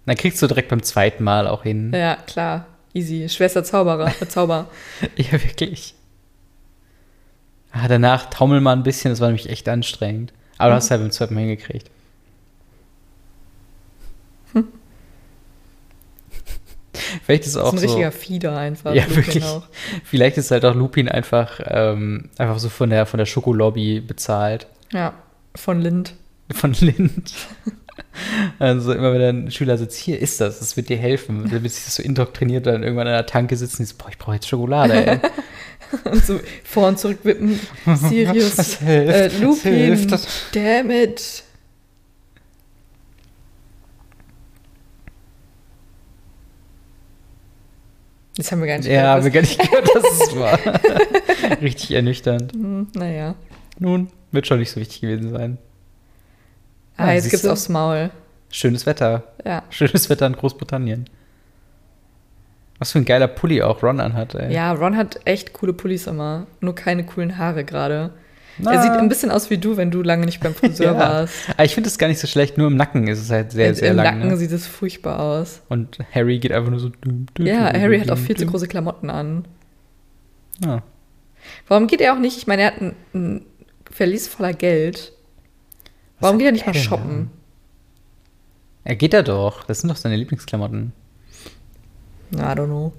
[0.06, 1.92] Dann kriegst du direkt beim zweiten Mal auch hin.
[1.94, 2.66] ja, klar.
[2.94, 3.30] Easy.
[3.30, 4.12] Schwester Zauberer.
[4.22, 4.68] äh, Zauber.
[5.16, 5.94] Ja, wirklich.
[7.72, 10.34] Ah, danach taumel mal ein bisschen, das war nämlich echt anstrengend.
[10.58, 11.90] Aber du hast es halt beim zweiten Mal hingekriegt.
[17.26, 17.94] Vielleicht ist Das auch ist ein so.
[17.96, 18.94] richtiger Fieder einfach.
[18.94, 19.44] Ja, Lupin wirklich.
[19.44, 19.64] auch.
[20.04, 24.68] Vielleicht ist halt auch Lupin einfach, ähm, einfach so von der, von der Schokolobby bezahlt.
[24.92, 25.14] Ja,
[25.56, 26.14] von Lind.
[26.54, 27.32] Von Lind.
[28.60, 31.44] Also immer wenn ein Schüler sitzt, hier ist das, das wird dir helfen.
[31.50, 34.10] Dann wird sich das so indoktriniert, dann irgendwann an der Tanke sitzen und so, boah,
[34.10, 35.20] ich brauche jetzt Schokolade, ey.
[36.12, 37.60] Und so vor und zurück wippen.
[37.96, 38.56] Sirius.
[38.56, 39.74] Das hilft, äh, das Lupin.
[39.74, 41.44] hilft, das- Damn it.
[48.38, 50.60] Das haben wir gar nicht Ja, gehört, haben wir gar nicht gehört, dass es war.
[51.62, 52.53] Richtig ernüchternd.
[52.53, 53.36] Hm, naja.
[53.80, 55.58] Nun, wird schon nicht so wichtig gewesen sein.
[56.98, 57.52] Ah, Ah, jetzt gibt's du?
[57.52, 58.10] aufs Maul.
[58.49, 59.24] Schönes Wetter.
[59.45, 59.64] Ja.
[59.70, 61.06] Schönes Wetter in Großbritannien.
[62.80, 64.53] Was für ein geiler Pulli auch Ron anhat, ey.
[64.53, 66.48] Ja, Ron hat echt coole Pullis immer.
[66.62, 68.12] Nur keine coolen Haare gerade.
[68.64, 68.74] Na.
[68.74, 70.98] Er sieht ein bisschen aus wie du, wenn du lange nicht beim Friseur Ja.
[71.00, 71.34] warst.
[71.50, 73.70] Aber ich finde es gar nicht so schlecht, nur im Nacken ist es halt sehr,
[73.70, 74.06] Im- sehr Im lang.
[74.20, 74.38] Nacken ne?
[74.38, 75.62] sieht es furchtbar aus.
[75.70, 76.92] Und Harry geht einfach nur so.
[77.40, 79.46] Ja, Harry hat auch viel zu große Klamotten an.
[80.64, 80.84] Ja.
[81.68, 82.38] Warum geht er auch nicht?
[82.38, 83.46] Ich meine, er hat ein, ein
[83.90, 85.12] Verlies voller Geld.
[86.20, 87.32] Warum geht er nicht mal shoppen?
[88.84, 89.64] Er geht da doch.
[89.64, 90.94] Das sind doch seine Lieblingsklamotten.
[92.34, 92.94] I don't know.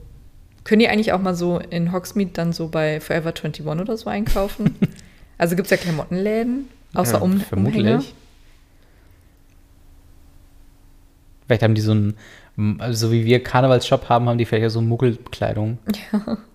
[0.64, 4.08] Können die eigentlich auch mal so in Hogsmeade dann so bei Forever 21 oder so
[4.10, 4.76] einkaufen?
[5.42, 7.44] also gibt es ja Klamottenläden, außer Ja, um, Umhänge?
[7.46, 8.14] Vermutlich.
[11.46, 12.14] Vielleicht haben die so ein,
[12.78, 15.78] also so wie wir Karnevalsshop haben, haben die vielleicht ja so Muggelkleidung.
[16.12, 16.38] Ja.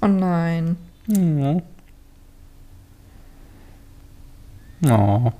[0.00, 0.76] Oh nein.
[1.08, 1.60] Mhm.
[4.88, 5.32] Oh,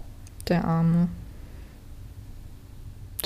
[0.48, 1.08] Der Arme.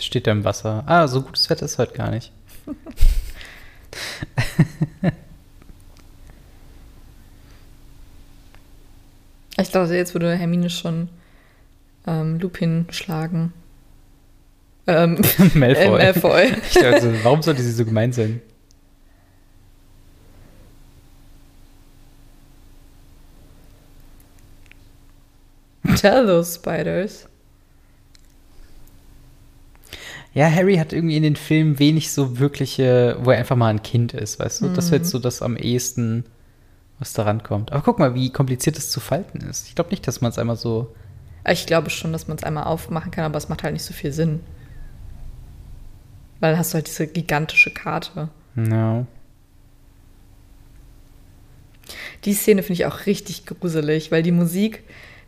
[0.00, 0.82] steht da im Wasser.
[0.86, 2.32] Ah, so gutes Wetter ist heute gar nicht.
[9.58, 11.08] Ich dachte, jetzt würde Hermine schon
[12.06, 13.52] ähm, Lupin schlagen.
[14.86, 15.20] Ähm,
[15.54, 15.84] Malfoy.
[15.84, 16.50] äh, Malfoy.
[16.74, 18.40] Dachte, warum sollte sie so gemein sein?
[25.96, 27.28] Tell those spiders.
[30.34, 33.82] Ja, Harry hat irgendwie in den Filmen wenig so wirkliche, wo er einfach mal ein
[33.82, 34.68] Kind ist, weißt du?
[34.68, 36.24] Das wäre jetzt so das am ehesten,
[36.98, 37.70] was da rankommt.
[37.70, 39.68] Aber guck mal, wie kompliziert es zu falten ist.
[39.68, 40.94] Ich glaube nicht, dass man es einmal so.
[41.46, 43.92] Ich glaube schon, dass man es einmal aufmachen kann, aber es macht halt nicht so
[43.92, 44.40] viel Sinn.
[46.40, 48.30] Weil dann hast du halt diese gigantische Karte.
[48.54, 49.06] No.
[52.24, 54.82] Die Szene finde ich auch richtig gruselig, weil die Musik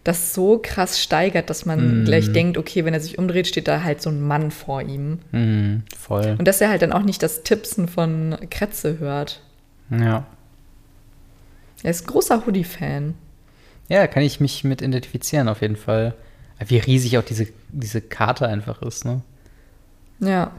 [0.04, 3.82] das so krass steigert, dass man gleich denkt, okay, wenn er sich umdreht, steht da
[3.82, 5.18] halt so ein Mann vor ihm.
[5.30, 6.36] Hm, voll.
[6.38, 9.40] Und dass er halt dann auch nicht das Tipsen von Kretze hört.
[9.90, 10.26] Ja.
[11.82, 13.14] Er ist großer Hoodie-Fan.
[13.88, 16.14] Ja, kann ich mich mit identifizieren, auf jeden Fall.
[16.66, 19.22] Wie riesig auch diese, diese Karte einfach ist, ne?
[20.20, 20.52] Ja.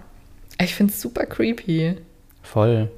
[0.59, 1.97] Ich finde es super creepy.
[2.41, 2.89] Voll.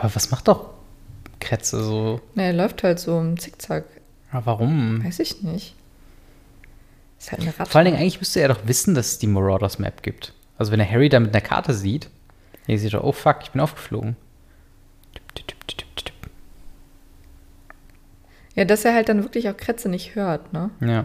[0.00, 0.70] Aber was macht doch
[1.40, 2.20] Kretze so?
[2.34, 3.84] Na, er läuft halt so im Zickzack.
[4.32, 5.04] Ja, warum?
[5.04, 5.74] Weiß ich nicht.
[7.18, 7.70] Ist halt eine Ratte.
[7.70, 10.32] Vor allen Dingen, eigentlich müsste er doch wissen, dass es die Marauders Map gibt.
[10.56, 12.08] Also wenn er Harry da mit einer Karte sieht,
[12.66, 14.16] er sieht doch, oh fuck, ich bin aufgeflogen.
[18.54, 20.70] Ja, dass er halt dann wirklich auch Kretze nicht hört, ne?
[20.80, 21.04] Ja.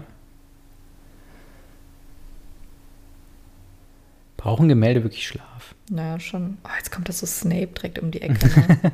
[4.45, 5.73] Brauchen Gemälde wirklich Schlaf?
[5.89, 6.59] Naja, schon.
[6.63, 8.47] Oh, jetzt kommt das so Snape direkt um die Ecke.
[8.77, 8.91] Ne?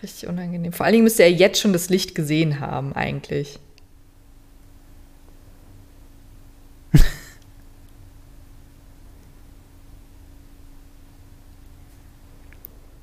[0.00, 0.72] Richtig unangenehm.
[0.72, 3.58] Vor allen Dingen müsste er jetzt schon das Licht gesehen haben, eigentlich.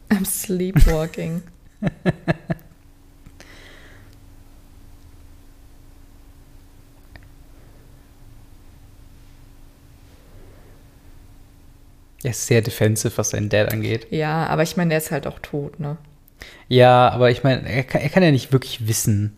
[0.09, 1.43] I'm sleepwalking.
[12.23, 14.07] Er ist sehr defensive, was seinen Dad angeht.
[14.11, 15.97] ja, aber ich meine, der ist halt auch tot, ne?
[16.67, 19.35] Ja, aber ich meine, er kann, er kann ja nicht wirklich wissen.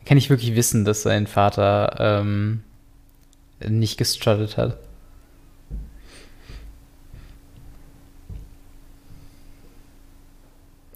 [0.00, 2.62] Er kann nicht wirklich wissen, dass sein Vater ähm,
[3.66, 4.78] nicht gestruttet hat.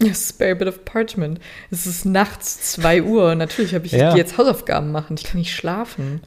[0.00, 1.40] A spare bit of parchment.
[1.70, 3.34] Es ist nachts 2 Uhr.
[3.34, 4.12] Natürlich habe ich Ja.
[4.12, 5.16] die jetzt Hausaufgaben machen.
[5.18, 6.20] Ich kann nicht schlafen.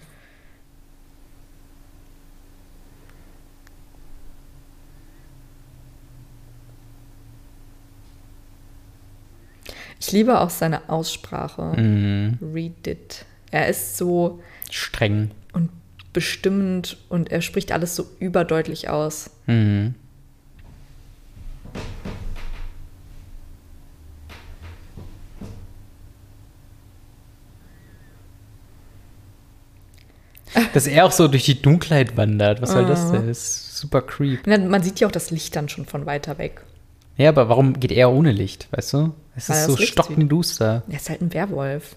[10.02, 11.80] Ich liebe auch seine Aussprache.
[11.80, 12.40] Mhm.
[12.53, 13.23] Read it.
[13.52, 14.41] Er ist so
[14.72, 15.30] Streng.
[15.53, 15.69] und
[16.11, 19.30] bestimmend und er spricht alles so überdeutlich aus.
[19.45, 19.94] Mhm.
[30.73, 32.60] Dass er auch so durch die Dunkelheit wandert.
[32.64, 33.28] Was soll das denn?
[33.28, 34.48] Das ist super creep.
[34.48, 36.64] Man sieht ja auch das Licht dann schon von weiter weg.
[37.18, 39.14] Ja, aber warum geht er ohne Licht, weißt du?
[39.36, 40.84] Es Weil ist so Licht stockenduster.
[40.90, 41.96] Er ist halt ein Werwolf.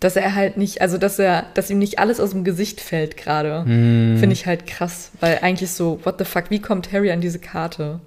[0.00, 3.16] Dass er halt nicht, also dass er, dass ihm nicht alles aus dem Gesicht fällt
[3.16, 3.64] gerade.
[3.64, 4.16] Hm.
[4.18, 7.40] Finde ich halt krass, weil eigentlich so, what the fuck, wie kommt Harry an diese
[7.40, 8.00] Karte?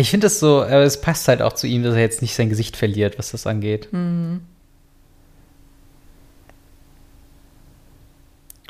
[0.00, 2.34] Ich finde das so, äh, es passt halt auch zu ihm, dass er jetzt nicht
[2.34, 3.88] sein Gesicht verliert, was das angeht.
[3.92, 4.40] Hm.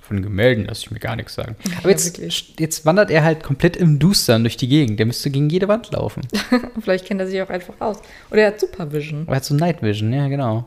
[0.03, 1.55] Von Gemälden lasse ich mir gar nichts sagen.
[1.79, 2.55] Aber Ja, jetzt, wirklich.
[2.59, 4.99] jetzt wandert er halt komplett im Dustern durch die Gegend.
[4.99, 6.23] Der müsste gegen jede Wand laufen.
[6.83, 7.99] Vielleicht kennt er sich auch einfach aus.
[8.31, 9.23] Oder er hat Supervision.
[9.23, 10.67] Aber er hat so Night Vision, ja, genau.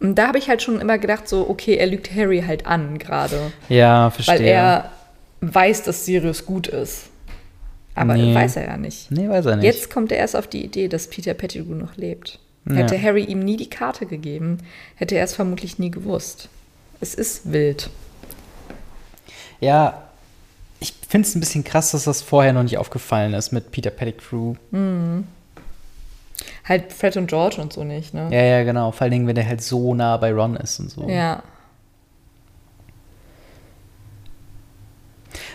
[0.00, 2.98] Und da habe ich halt schon immer gedacht, so, okay, er lügt Harry halt an
[2.98, 3.52] gerade.
[3.68, 4.38] Ja, verstehe.
[4.38, 4.90] Weil er
[5.42, 7.04] weiß, dass Sirius gut ist.
[7.94, 8.34] Aber Nee.
[8.34, 9.10] weiß er ja nicht.
[9.10, 9.64] Nee, weiß er nicht.
[9.66, 12.38] Jetzt kommt er erst auf die Idee, dass Peter Pettigrew noch lebt.
[12.68, 12.76] Ja.
[12.76, 14.58] Hätte Harry ihm nie die Karte gegeben,
[14.94, 16.48] hätte er es vermutlich nie gewusst.
[17.00, 17.90] Es ist wild.
[19.60, 20.02] Ja,
[20.78, 23.90] ich finde es ein bisschen krass, dass das vorher noch nicht aufgefallen ist mit Peter
[23.90, 24.54] Pettigrew.
[26.64, 28.28] Halt Fred und George und so nicht, ne?
[28.30, 28.90] Ja, ja, genau.
[28.92, 31.08] Vor allen Dingen, wenn der halt so nah bei Ron ist und so.
[31.08, 31.42] Ja.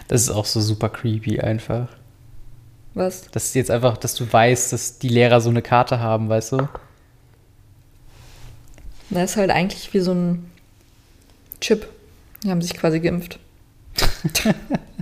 [0.07, 1.87] Das ist auch so super creepy einfach.
[2.93, 3.29] Was?
[3.31, 6.53] Das ist jetzt einfach, dass du weißt, dass die Lehrer so eine Karte haben, weißt
[6.53, 6.69] du?
[9.09, 10.51] Das ist halt eigentlich wie so ein
[11.61, 11.87] Chip.
[12.43, 13.39] Die haben sich quasi geimpft.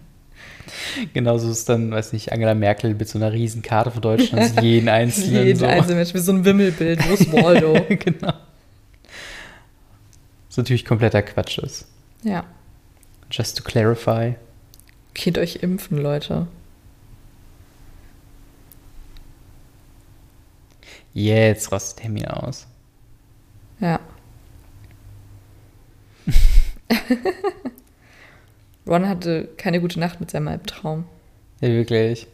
[1.13, 4.89] Genauso ist dann, weiß nicht, Angela Merkel mit so einer riesen Karte für Deutschland, jeden
[4.89, 5.45] einzelnen.
[5.45, 5.65] Jeden so.
[5.65, 7.07] einzelnen Mensch, wie so ein Wimmelbild.
[7.07, 7.73] Wo ist Waldo?
[7.89, 8.33] genau.
[10.47, 11.87] Was natürlich kompletter Quatsch ist.
[12.23, 12.45] ja.
[13.31, 14.35] Just to clarify.
[15.15, 16.45] Geht euch impfen, Leute.
[21.15, 22.67] Jetzt rastet Hermine aus.
[23.79, 23.99] Ja.
[28.87, 31.05] Ron hatte keine gute Nacht mit seinem Albtraum.
[31.61, 32.27] Ja, wirklich.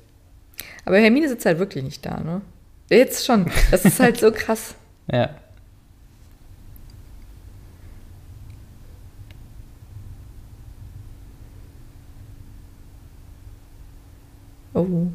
[0.85, 2.41] Aber Hermine sitzt halt wirklich nicht da, ne?
[2.89, 3.45] Jetzt schon.
[3.71, 4.75] Das ist halt so krass.
[5.11, 5.29] Ja.
[14.73, 15.11] Oh.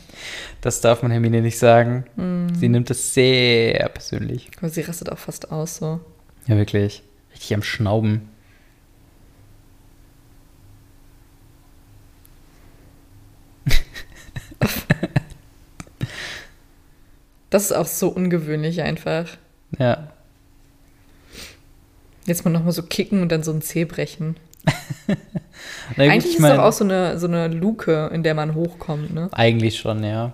[0.62, 2.06] Das darf man Hermine nicht sagen.
[2.16, 2.54] Mhm.
[2.54, 4.50] Sie nimmt es sehr persönlich.
[4.58, 6.02] Aber sie rastet auch fast aus so.
[6.48, 7.04] Ja, wirklich.
[7.32, 8.30] Richtig am Schnauben.
[17.50, 19.26] Das ist auch so ungewöhnlich einfach.
[19.80, 20.12] Ja.
[22.26, 24.36] Jetzt mal nochmal so kicken und dann so ein Zeh brechen.
[25.96, 29.14] Na, Eigentlich ist es doch auch so eine, so eine Luke, in der man hochkommt,
[29.14, 29.30] ne?
[29.32, 30.34] Eigentlich schon, ja.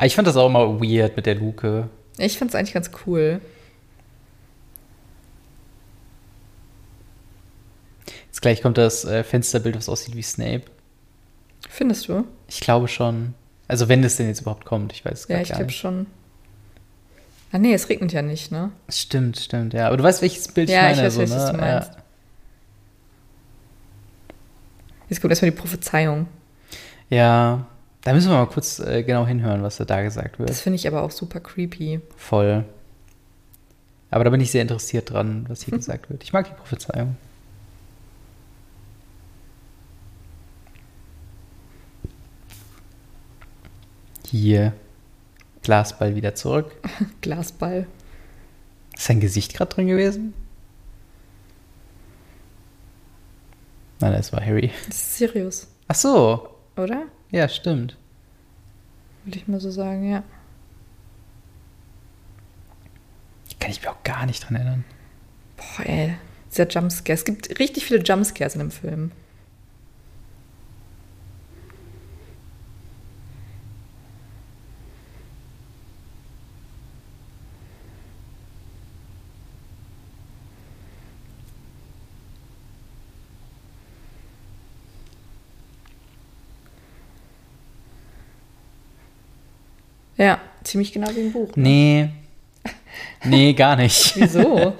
[0.00, 1.90] Aber ich fand das auch immer weird mit der Luke.
[2.16, 3.38] Ich fand's eigentlich ganz cool.
[8.28, 10.62] Jetzt gleich kommt das äh, Fensterbild, was aussieht wie Snape.
[11.68, 12.24] Findest du?
[12.48, 13.34] Ich glaube schon.
[13.68, 15.66] Also wenn es denn jetzt überhaupt kommt, ich weiß es Ja, grad ich gar glaube
[15.66, 15.78] nicht.
[15.78, 16.06] schon.
[17.52, 18.72] Ah nee, es regnet ja nicht, ne?
[18.88, 19.88] Stimmt, stimmt, ja.
[19.88, 21.52] Aber du weißt, welches Bild Ja, ich ich meine, weiß, so, welches ne?
[21.52, 21.90] du meinst.
[25.10, 26.26] Jetzt kommt erstmal die Prophezeiung.
[27.10, 27.66] Ja.
[28.02, 30.48] Da müssen wir mal kurz äh, genau hinhören, was da gesagt wird.
[30.48, 32.00] Das finde ich aber auch super creepy.
[32.16, 32.64] Voll.
[34.10, 36.22] Aber da bin ich sehr interessiert dran, was hier gesagt wird.
[36.22, 37.16] Ich mag die Prophezeiung.
[44.26, 44.72] Hier.
[45.62, 46.72] Glasball wieder zurück.
[47.20, 47.86] Glasball.
[48.96, 50.34] Ist sein Gesicht gerade drin gewesen?
[54.00, 54.70] Nein, das war Harry.
[54.86, 56.48] Das ist Sirius, Ach so.
[56.76, 57.02] oder?
[57.30, 57.96] Ja, stimmt.
[59.24, 60.22] Würde ich mal so sagen, ja.
[63.58, 64.84] Kann ich mich auch gar nicht dran erinnern.
[65.56, 66.16] Boah, ey.
[66.50, 67.14] Dieser Jumpscare.
[67.14, 69.12] Es gibt richtig viele Jumpscares in dem Film.
[90.20, 91.48] Ja, ziemlich genau wie im Buch.
[91.56, 91.62] ne?
[91.62, 92.08] Nee.
[93.24, 94.16] Nee, gar nicht.
[94.20, 94.74] Wieso?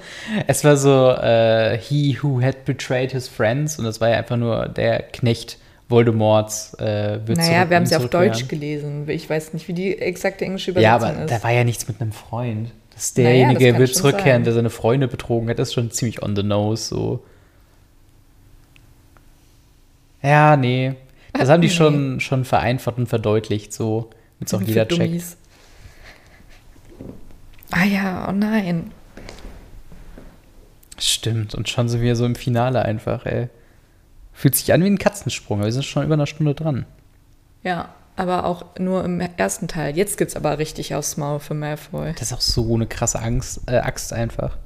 [0.47, 4.37] Es war so, äh, he who had betrayed his friends und das war ja einfach
[4.37, 5.57] nur der Knecht
[5.89, 6.73] Voldemorts.
[6.75, 8.09] Äh, wird Naja, wir haben sie auf.
[8.09, 9.07] Deutsch gelesen.
[9.09, 11.31] Ich weiß nicht, wie die exakte englische Ja, Übersetzung aber ist.
[11.31, 12.71] da war ja nichts mit einem Freund.
[12.93, 14.43] Dass Naja, derjenige das kann wird zurückkehren, sein.
[14.43, 17.23] der seine Freunde betrogen hat, das ist schon ziemlich on the nose, so.
[20.21, 20.93] Ja, nee.
[21.33, 21.73] Das haben die Nee.
[21.73, 24.09] schon, schon vereinfacht und verdeutlicht, so.
[24.41, 25.37] Damit es auch jeder checkt.
[27.71, 28.91] Ah ja, oh nein.
[30.97, 33.49] Stimmt, und schon sind wir so im Finale einfach, ey.
[34.33, 36.85] Fühlt sich an wie ein Katzensprung, aber wir sind schon über eine Stunde dran.
[37.63, 39.95] Ja, aber auch nur im ersten Teil.
[39.95, 42.13] Jetzt gibt's aber richtig aufs Maul für Malfoy.
[42.13, 44.57] Das ist auch so eine krasse Angst, äh, Axt einfach.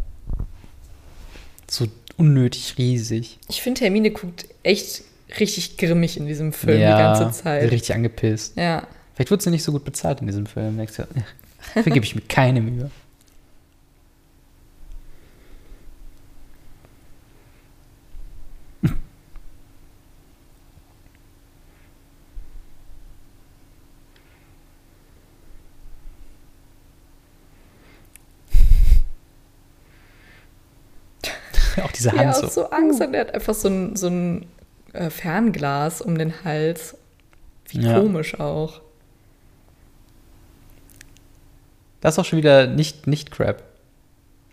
[1.70, 1.88] So
[2.18, 3.40] unnötig riesig.
[3.50, 5.04] Ich finde, Hermine guckt echt
[5.40, 7.72] richtig grimmig in diesem Film die ganze Zeit.
[7.72, 8.56] Richtig angepisst.
[8.58, 8.88] Ja.
[9.16, 10.78] Vielleicht wurde sie nicht so gut bezahlt in diesem Film.
[10.78, 12.92] Dafür gebe ich mir keine Mühe.
[31.84, 32.48] Auch diese Ja, Hand auch so.
[32.48, 34.46] so Angst und er hat einfach so ein, so ein
[34.94, 36.98] äh, Fernglas um den Hals.
[37.68, 38.00] Wie Ja.
[38.00, 38.82] komisch auch.
[42.06, 43.64] Das ist auch schon wieder nicht, nicht Crap.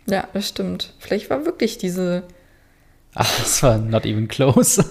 [0.07, 0.95] Ja, das stimmt.
[0.97, 2.23] Vielleicht war wirklich diese.
[3.13, 4.83] Ach, das war not even close.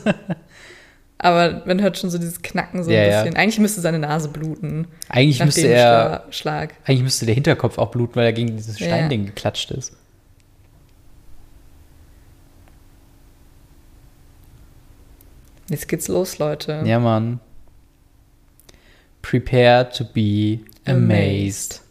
[1.18, 3.22] Aber man hört schon so dieses Knacken so Ja, ein ja.
[3.24, 3.36] bisschen.
[3.36, 4.86] Eigentlich müsste seine Nase bluten.
[5.08, 6.74] Eigentlich müsste er, Schla Schlag.
[6.84, 8.86] eigentlich müsste der Hinterkopf auch bluten, weil er gegen dieses Ja.
[8.86, 9.96] Steinding geklatscht ist.
[15.68, 16.82] Jetzt geht's los, Leute.
[16.84, 17.40] Ja, Mann.
[19.22, 21.81] Prepare to be amazed.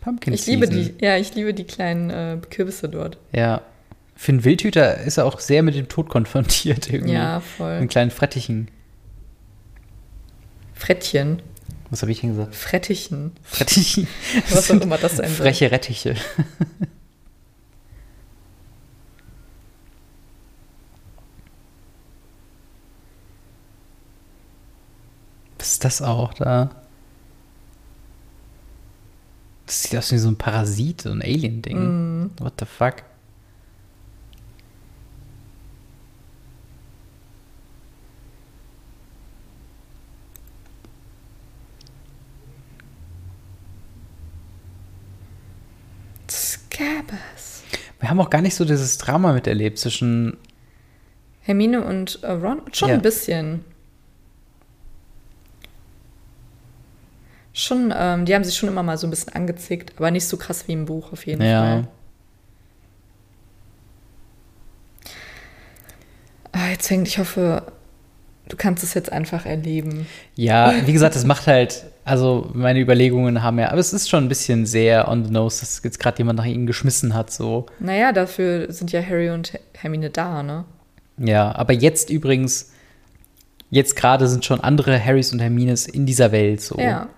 [0.00, 3.18] Pumpkin Ich liebe die, ja, ich liebe die kleinen äh, Kürbisse dort.
[3.32, 3.62] Ja.
[4.14, 7.14] Für einen Wildhüter ist er auch sehr mit dem Tod konfrontiert irgendwie.
[7.14, 7.80] Ja, voll.
[7.80, 8.68] Mit kleinen Frettichen.
[10.74, 11.42] Frettchen.
[11.90, 12.54] Was habe ich denn gesagt?
[12.54, 13.32] Frettichen.
[13.42, 14.06] Frettichen.
[14.50, 15.46] Was auch immer das sein soll.
[15.46, 16.14] Freche Rettiche.
[25.58, 26.70] Was ist das auch da?
[29.68, 32.24] Das sieht aus wie so ein Parasit, so ein Alien-Ding.
[32.24, 32.30] Mm.
[32.40, 33.02] What the fuck?
[46.30, 47.62] Scabbers.
[48.00, 50.36] Wir haben auch gar nicht so dieses Drama miterlebt zwischen.
[51.40, 52.62] Hermine und äh, Ron?
[52.72, 52.94] Schon Ja.
[52.96, 53.64] ein bisschen.
[57.58, 60.36] Schon, ähm, die haben sich schon immer mal so ein bisschen angezickt, aber nicht so
[60.36, 61.60] krass wie im Buch auf jeden Ja.
[61.60, 61.88] Fall.
[66.52, 67.64] Ah, jetzt hängt, ich hoffe,
[68.48, 70.06] du kannst es jetzt einfach erleben.
[70.36, 74.24] Ja, wie gesagt, das macht halt, also meine Überlegungen haben ja, aber es ist schon
[74.26, 77.66] ein bisschen sehr on the nose, dass jetzt gerade jemand nach ihnen geschmissen hat, so.
[77.80, 80.64] Naja, dafür sind ja Harry und Hermine da, ne?
[81.18, 82.70] Ja, aber jetzt übrigens,
[83.70, 86.78] jetzt gerade sind schon andere Harrys und Hermines in dieser Welt, so.
[86.78, 87.08] Ja.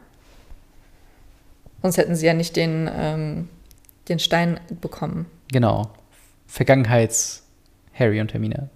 [1.82, 3.48] Sonst hätten sie ja nicht den, ähm,
[4.08, 5.26] den Stein bekommen.
[5.52, 5.90] Genau.
[6.46, 7.42] Vergangenheits
[7.94, 8.68] Harry und Hermine.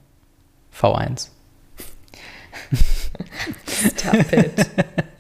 [0.73, 1.29] V1.
[3.67, 4.67] Stop it.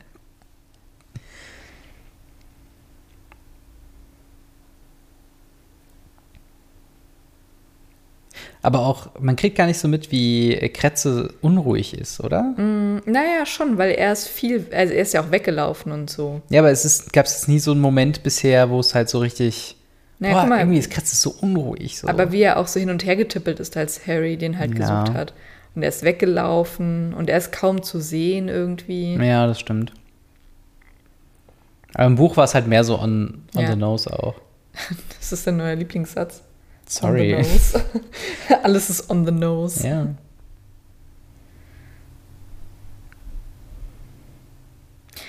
[8.64, 12.42] Aber auch, man kriegt gar nicht so mit, wie Kretze unruhig ist, oder?
[12.42, 16.40] Mm, naja, schon, weil er ist viel, also er ist ja auch weggelaufen und so.
[16.48, 19.10] Ja, aber es ist, gab es jetzt nie so einen Moment bisher, wo es halt
[19.10, 19.76] so richtig,
[20.18, 21.98] Naja, boah, guck mal, irgendwie ist Kretze so unruhig.
[21.98, 22.08] So.
[22.08, 25.02] aber wie er auch so hin und her getippelt ist, als Harry den halt Ja.
[25.02, 25.34] gesucht hat.
[25.74, 29.14] Und er ist weggelaufen und er ist kaum zu sehen irgendwie.
[29.16, 29.92] ja, das stimmt.
[31.94, 33.70] Aber im Buch war es halt mehr so on, on Ja.
[33.72, 34.36] the nose auch.
[35.20, 36.42] Das ist dein neuer Lieblingssatz.
[36.94, 37.34] Sorry.
[37.36, 37.84] On the nose.
[38.62, 39.86] Alles ist on the nose.
[39.86, 40.14] Ja.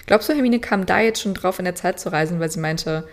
[0.05, 2.59] Glaubst du, Hermine kam da jetzt schon drauf, in der Zeit zu reisen, weil sie
[2.59, 3.07] meinte,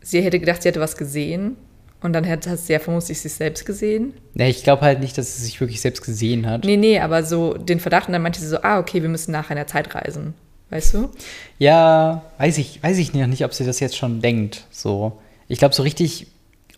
[0.00, 1.56] sie hätte gedacht, sie hätte was gesehen?
[2.00, 4.12] Und dann hat, hat sie ja vermutlich sich selbst gesehen.
[4.34, 6.64] ja ich glaube halt nicht, dass sie sich wirklich selbst gesehen hat.
[6.64, 9.32] Nee, nee, aber so den Verdacht und dann meinte sie so, ah, okay, wir müssen
[9.32, 10.34] nachher in der Zeit reisen.
[10.70, 11.10] Weißt du?
[11.58, 14.66] Ja, weiß ich, weiß ich noch nicht, ob sie das jetzt schon denkt.
[14.70, 15.18] So.
[15.48, 16.26] Ich glaube, so richtig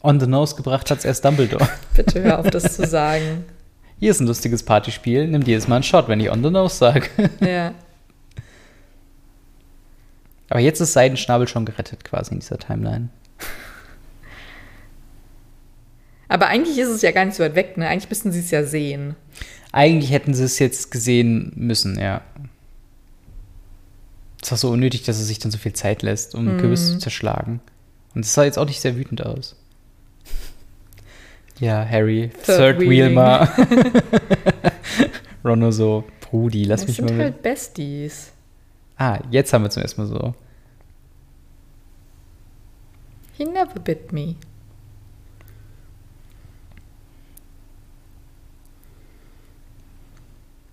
[0.03, 1.69] on the nose gebracht hat es erst Dumbledore.
[1.95, 3.45] Bitte hör auf, das zu sagen.
[3.99, 5.27] Hier ist ein lustiges Partyspiel.
[5.27, 7.09] Nimm dir jetzt mal einen Shot, wenn ich on the nose sage.
[7.41, 7.73] Ja.
[10.49, 13.09] Aber jetzt ist Seidenschnabel schon gerettet quasi in dieser Timeline.
[16.29, 17.89] Aber eigentlich ist es ja gar nicht so weit weg, ne?
[17.89, 19.15] Eigentlich müssten sie es ja sehen.
[19.73, 22.21] Eigentlich hätten sie es jetzt gesehen müssen, ja.
[24.43, 26.61] Es war so unnötig, dass er sich dann so viel Zeit lässt, um Mhm.
[26.61, 27.61] Kürbis zu zerschlagen.
[28.15, 29.57] Und es sah jetzt auch nicht sehr wütend aus.
[31.59, 33.15] Ja, Harry, Third Third, Wheel Wheeling.
[33.15, 33.49] mal.
[35.45, 37.25] Ron nur so, Brudi, lass Das mich sind mal mit.
[37.25, 38.33] halt Besties.
[38.99, 40.35] Ah, jetzt haben wir zum ersten Mal so.
[43.39, 44.37] He never bit me.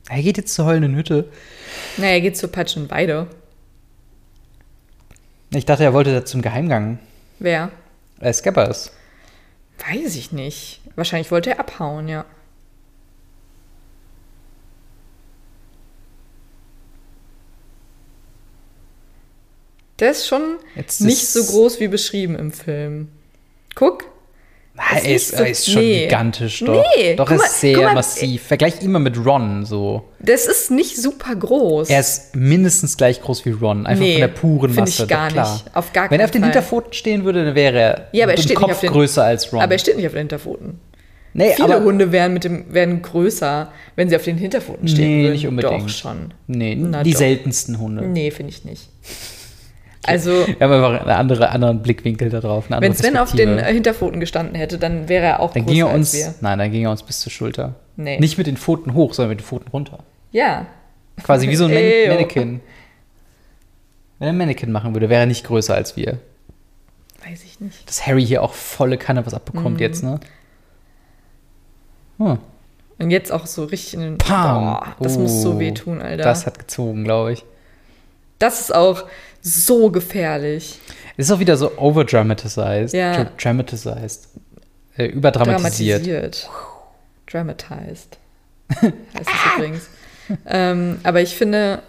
[0.09, 1.29] Er geht jetzt zur heulenden Hütte.
[1.97, 3.27] Naja, er geht zur Peitschenweide.
[5.51, 6.99] Ich dachte, er wollte da zum Geheimgang.
[7.39, 7.71] Wer?
[8.19, 8.91] Äh, Scabbers.
[9.87, 10.81] Weiß ich nicht.
[10.95, 12.25] Wahrscheinlich wollte er abhauen, ja.
[19.99, 23.09] Der ist schon Jetzt nicht ist- so groß wie beschrieben im Film.
[23.75, 24.05] Guck.
[24.75, 26.01] Ah, Ist er, ist, so- er ist schon nee.
[26.03, 26.83] gigantisch, doch.
[26.97, 28.41] Nee, doch, er ist sehr mal, massiv.
[28.41, 30.05] Vergleich ihn mal mit Ron so.
[30.19, 31.89] Das ist nicht super groß.
[31.91, 33.85] Er ist mindestens gleich groß wie Ron.
[33.85, 35.03] Einfach Nee, von der puren Masse.
[35.03, 35.53] ich gar doch, klar.
[35.53, 35.75] nicht.
[35.75, 36.49] Auf gar Wenn er auf den Fall.
[36.49, 39.23] Hinterpfoten stehen würde, dann wäre er Ja, aber er steht nicht Kopf auf den- größer
[39.23, 39.61] als Ron.
[39.61, 40.79] aber er steht nicht auf den Hinterpfoten.
[41.33, 45.07] nee, Viele aber, Hunde wären, mit dem, wären größer, wenn sie auf den Hinterpfoten stehen
[45.07, 45.33] Nee, würden.
[45.33, 45.83] nicht unbedingt.
[45.83, 46.33] Doch schon.
[46.47, 47.19] Nee, Na die doch.
[47.19, 48.07] seltensten Hunde.
[48.07, 48.89] Nee, finde ich nicht.
[50.05, 52.65] Also, Wir haben einfach einen andere, anderen Blickwinkel da drauf.
[52.69, 55.87] Wenn Sven auf den Hinterpfoten gestanden hätte, dann wäre er auch Dann größer ging er
[55.89, 56.33] als uns, wir.
[56.41, 57.75] nein, dann ging er uns bis zur Schulter.
[57.95, 58.19] Nee.
[58.19, 59.99] Nicht mit den Pfoten hoch, sondern mit den Pfoten runter.
[60.31, 60.65] Ja.
[61.23, 61.83] Quasi wie so ein Man.
[62.09, 62.61] Mannequin.
[64.19, 66.17] Wenn er ein Mannequin machen würde, wäre er nicht größer als wir.
[67.25, 67.87] Weiß ich nicht.
[67.87, 69.81] Dass Harry hier auch volle Kanne was abbekommt Mhm.
[69.81, 70.19] jetzt, ne?
[72.17, 72.37] Hm.
[72.99, 74.17] Und jetzt auch so richtig in den.
[74.17, 74.63] Pam.
[74.63, 76.23] Boah, das muss so Oh, wehtun, Alter.
[76.23, 77.43] Das hat gezogen, glaube ich.
[78.39, 79.05] Das ist auch
[79.43, 80.79] so gefährlich.
[81.17, 82.93] Es ist auch wieder so overdramatized.
[82.93, 83.13] Ja.
[83.13, 84.29] Dra- Dramatized.
[84.97, 86.05] Äh, überdramatisiert.
[86.05, 86.49] Dramatisiert.
[87.31, 88.17] Dramatized.
[88.81, 88.93] Heißt
[89.27, 89.89] es übrigens.
[90.47, 91.83] ähm, aber ich finde,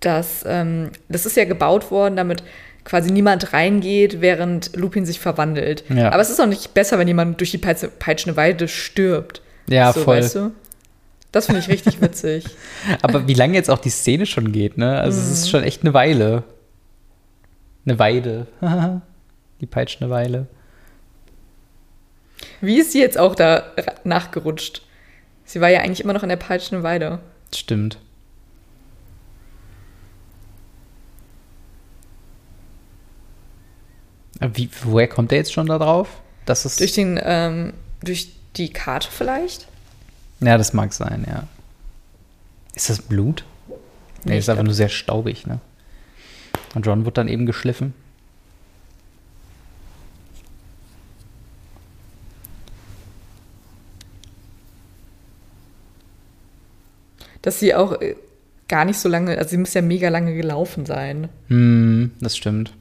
[0.00, 2.42] dass ähm, das ist ja gebaut worden, damit
[2.84, 5.84] quasi niemand reingeht, während Lupin sich verwandelt.
[5.90, 6.10] Ja.
[6.12, 9.42] Aber es ist auch nicht besser, wenn jemand durch die Peitsche, peitschende Weide stirbt.
[9.68, 10.18] Ja, so, voll.
[10.18, 10.52] Weißt du?
[11.32, 12.44] Das finde ich richtig witzig.
[13.02, 14.98] Aber wie lange jetzt auch die Szene schon geht, ne?
[15.00, 15.32] Also es Mhm.
[15.32, 16.42] ist schon echt eine Weile.
[17.84, 18.46] Eine Weide.
[19.60, 20.46] die peitschende Weile.
[22.60, 23.64] Wie ist sie jetzt auch da
[24.04, 24.82] nachgerutscht?
[25.44, 27.20] Sie war ja eigentlich immer noch an der peitschenden Weide.
[27.54, 27.98] Stimmt.
[34.40, 36.20] Wie, woher kommt der jetzt schon da drauf?
[36.46, 36.80] Das ist.
[36.80, 37.72] Durch den, ähm,
[38.02, 39.66] durch die Karte vielleicht?
[40.40, 41.44] Ja, das mag sein, ja.
[42.74, 43.44] Ist das Blut?
[44.24, 45.60] Nee, Nee, ist einfach nur sehr staubig, ne?
[46.74, 47.94] Und Ron wird dann eben geschliffen.
[57.42, 58.14] dass sie auch äh,
[58.68, 61.28] gar nicht so lange, also sie muss ja mega lange gelaufen sein.
[61.48, 62.74] Hm, das stimmt.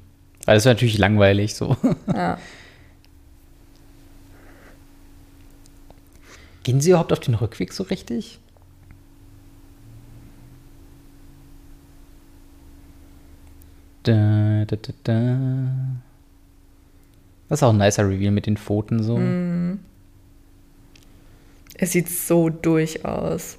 [0.46, 1.78] Weil das wäre natürlich langweilig so.
[2.14, 2.38] Ja.
[6.68, 8.42] Gehen sie überhaupt auf den Rückweg so richtig?
[14.04, 15.38] Da, da, da, da.
[17.48, 19.18] Das ist auch ein nicer Reveal mit den Pfoten so.
[21.76, 23.58] Es sieht so durch aus.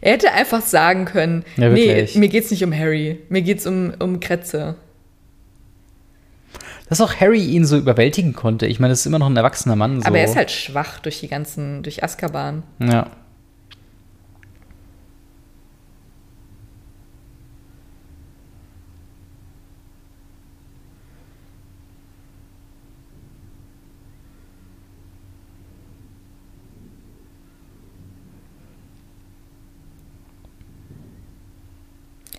[0.00, 3.92] Er hätte einfach sagen können, Ja, nee, mir geht's nicht um Harry, mir geht's um,
[3.98, 4.76] um Kretze.
[6.88, 8.66] Dass auch Harry ihn so überwältigen konnte.
[8.66, 10.00] Ich meine, das ist immer noch ein erwachsener Mann.
[10.00, 10.06] So.
[10.06, 12.62] Aber er ist halt schwach durch die ganzen, durch Azkaban.
[12.78, 13.10] Ja.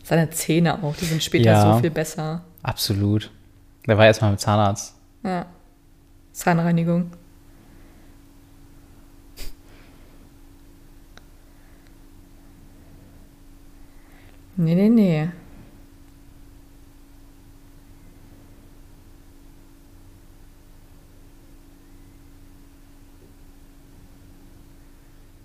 [0.04, 1.74] Seine Zähne auch, die sind später Ja.
[1.74, 2.46] so viel besser.
[2.64, 3.30] Absolut.
[3.88, 4.96] Der war erstmal mit Zahnarzt.
[5.24, 5.46] Ja.
[6.34, 7.12] Zahnreinigung.
[14.58, 15.30] Nee, nee, nee.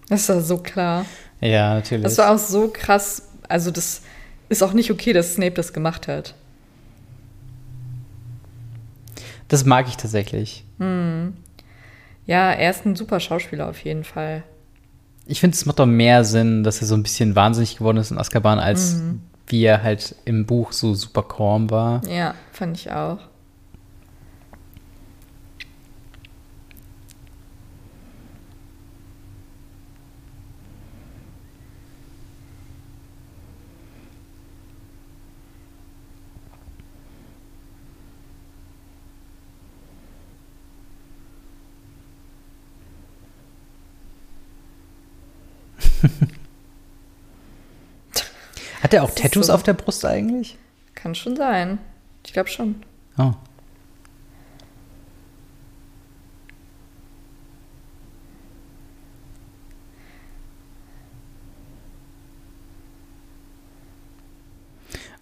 [0.08, 1.06] Das doch so klar.
[1.40, 2.04] Ja, natürlich.
[2.04, 3.28] Das war auch so krass.
[3.48, 4.02] Also, das
[4.48, 6.34] ist auch nicht okay, dass Snape das gemacht hat.
[9.52, 10.64] Das mag ich tatsächlich.
[10.80, 14.42] Ja, er ist ein super Schauspieler auf jeden Fall.
[15.26, 18.10] Ich finde, es macht doch mehr Sinn, dass er so ein bisschen wahnsinnig geworden ist
[18.10, 19.20] in Azkaban, als Mhm.
[19.46, 22.04] wie er halt im Buch so super calm war.
[22.08, 23.18] Ja, fand ich auch.
[48.82, 50.58] Hat er auch Das Tattoos so- auf der Brust eigentlich?
[50.94, 51.78] Kann schon sein.
[52.26, 52.82] Ich glaube schon.
[53.18, 53.32] Oh.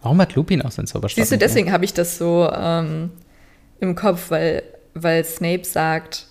[0.02, 1.16] Warum hat Lupin auch seinen Zauberstab?
[1.23, 3.11] Siehst du, deswegen habe ich das so ähm,
[3.81, 4.62] im Kopf, weil,
[4.94, 6.27] weil Snape sagt,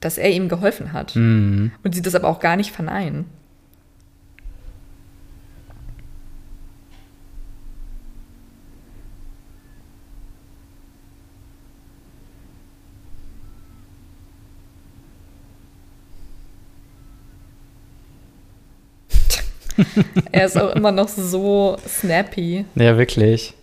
[0.00, 1.16] dass er ihm geholfen hat.
[1.16, 1.72] Mhm.
[1.82, 3.26] Und sie das aber auch gar nicht verneinen.
[20.32, 22.64] er ist auch immer noch so snappy.
[22.74, 23.55] Ja, wirklich.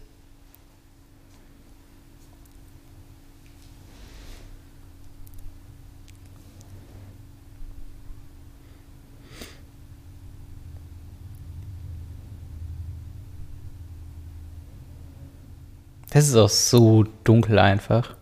[16.14, 18.15] Das ist auch so dunkel einfach.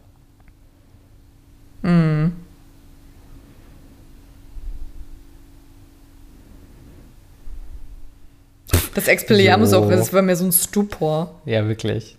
[8.93, 9.79] Das Expelliarmus So.
[9.79, 11.41] auch, das war mir so ein Stupor.
[11.45, 12.17] Ja, wirklich.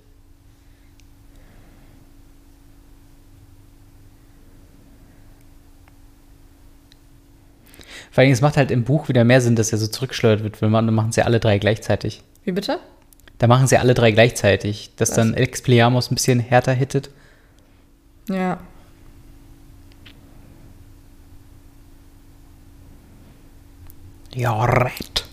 [8.11, 10.61] Vor allem, es macht halt im Buch wieder mehr Sinn, dass er so zurückgeschleudert wird,
[10.61, 12.23] weil man, dann machen sie alle drei gleichzeitig.
[12.45, 12.79] Wie bitte?
[13.43, 15.17] Da machen sie alle drei gleichzeitig, dass Was?
[15.17, 17.11] dann Expelliarmus ein bisschen härter hittet.
[18.29, 18.61] Ja.
[24.33, 25.25] Ja, right.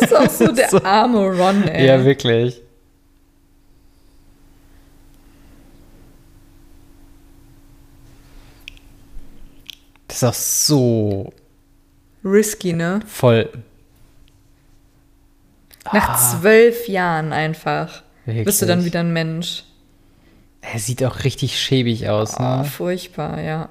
[0.00, 0.82] Ist auch so der So.
[0.82, 1.86] arme Ron, ey.
[1.86, 2.60] Ja, wirklich.
[10.06, 11.32] Das ist auch so
[12.24, 13.00] Risky, ne?
[13.06, 13.48] voll.
[15.92, 16.16] Nach Ah.
[16.40, 18.02] zwölf Jahren einfach.
[18.26, 18.92] Bist du dann Wirklich.
[18.92, 19.64] wieder ein Mensch.
[20.60, 22.64] Er sieht auch richtig schäbig aus, Oh, ne?
[22.64, 23.68] furchtbar, ja.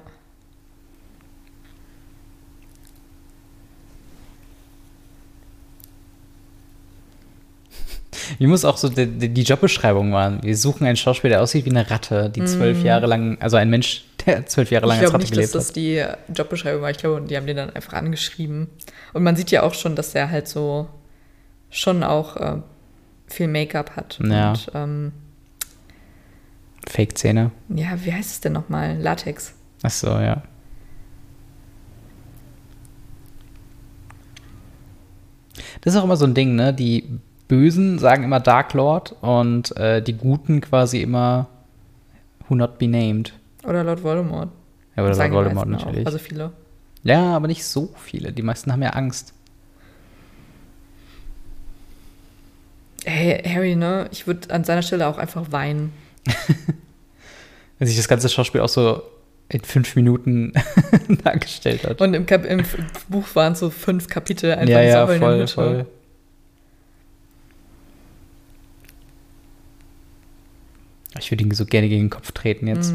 [8.38, 10.40] Wie muss auch so die, die Jobbeschreibung machen?
[10.42, 13.70] Wir suchen einen Schauspieler, der aussieht wie eine Ratte, die zwölf Jahre lang, also ein
[13.70, 14.96] Mensch, der zwölf Jahre lang.
[14.96, 16.90] Ich als glaube Ratte nicht, dass gelebt das die Jobbeschreibung war.
[16.90, 18.68] Ich glaube, die haben den dann einfach angeschrieben.
[19.12, 20.88] Und man sieht ja auch schon, dass der halt so
[21.70, 22.56] schon auch äh,
[23.26, 24.18] viel Make-up hat.
[24.22, 24.50] Ja.
[24.50, 25.12] Und ähm,
[26.84, 26.92] hat.
[26.92, 27.50] Fake-Zähne.
[27.68, 28.98] ja, wie heißt es denn nochmal?
[28.98, 29.54] Latex.
[29.82, 30.42] Ach so, ja.
[35.80, 36.72] Das ist auch immer so ein Ding, ne?
[36.72, 41.48] Die Bösen sagen immer Dark Lord und äh, die Guten quasi immer
[42.46, 43.32] Who not be named.
[43.64, 44.50] Oder Lord Voldemort.
[44.96, 45.86] Ja, oder Lord Voldemort meisten auch.
[45.86, 46.06] natürlich.
[46.06, 46.52] Also viele.
[47.02, 48.32] ja, aber nicht so viele.
[48.32, 49.32] Die meisten haben ja Angst.
[53.04, 54.08] Hey, Harry, ne?
[54.12, 55.92] Ich würde an seiner Stelle auch einfach weinen.
[57.78, 59.02] Wenn sich das ganze Schauspiel auch so
[59.48, 60.52] in fünf Minuten
[61.24, 62.00] dargestellt hat.
[62.02, 62.62] Und im, Kap im
[63.08, 65.48] Buch waren so fünf Kapitel einfach ja, ja, voll, Mutter.
[65.48, 65.86] voll.
[71.18, 72.92] Ich würde ihn so gerne gegen den Kopf treten jetzt.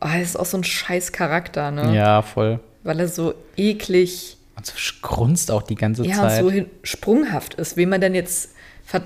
[0.00, 1.94] Oh, er ist auch so ein scheiß Charakter, ne?
[1.94, 2.60] Ja, voll.
[2.82, 4.72] Weil er so eklig, Und so
[5.02, 6.42] grunzt auch die ganze ja, und Zeit.
[6.42, 7.76] so hin, sprunghaft ist.
[7.76, 8.54] Wem man denn jetzt,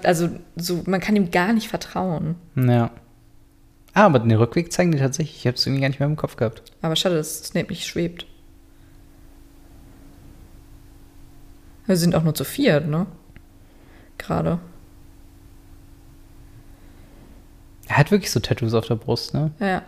[0.05, 2.37] also so, man kann ihm gar nicht vertrauen.
[2.57, 2.91] Ja.
[3.93, 5.37] Ah, aber den Rückweg zeigen die tatsächlich.
[5.39, 6.63] Ich habe es irgendwie gar nicht mehr im Kopf gehabt.
[6.83, 8.27] Aber schade, dass Snape nicht schwebt.
[11.87, 13.07] Wir sind auch nur zu viert, ne?
[14.19, 14.59] Gerade.
[17.89, 19.51] Er hat wirklich so Tattoos auf der Brust, ne?
[19.61, 19.83] Ja.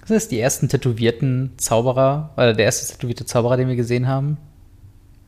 [0.00, 4.36] Das ist die ersten tätowierten Zauberer, oder der erste tätowierte Zauberer, den wir gesehen haben.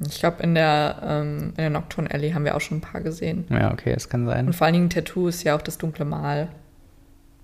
[0.07, 3.01] Ich glaube, in der, ähm, in der Nocturne Alley haben wir auch schon ein paar
[3.01, 3.47] gesehen.
[3.49, 4.53] Ja, okay, das kann Und sein.
[4.53, 6.49] vor allen Dingen Tattoo ist ja auch das dunkle Mal.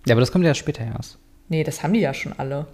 [0.07, 1.19] Ja, aber das kommt ja später erst.
[1.49, 2.67] Nee, das haben die ja schon alle.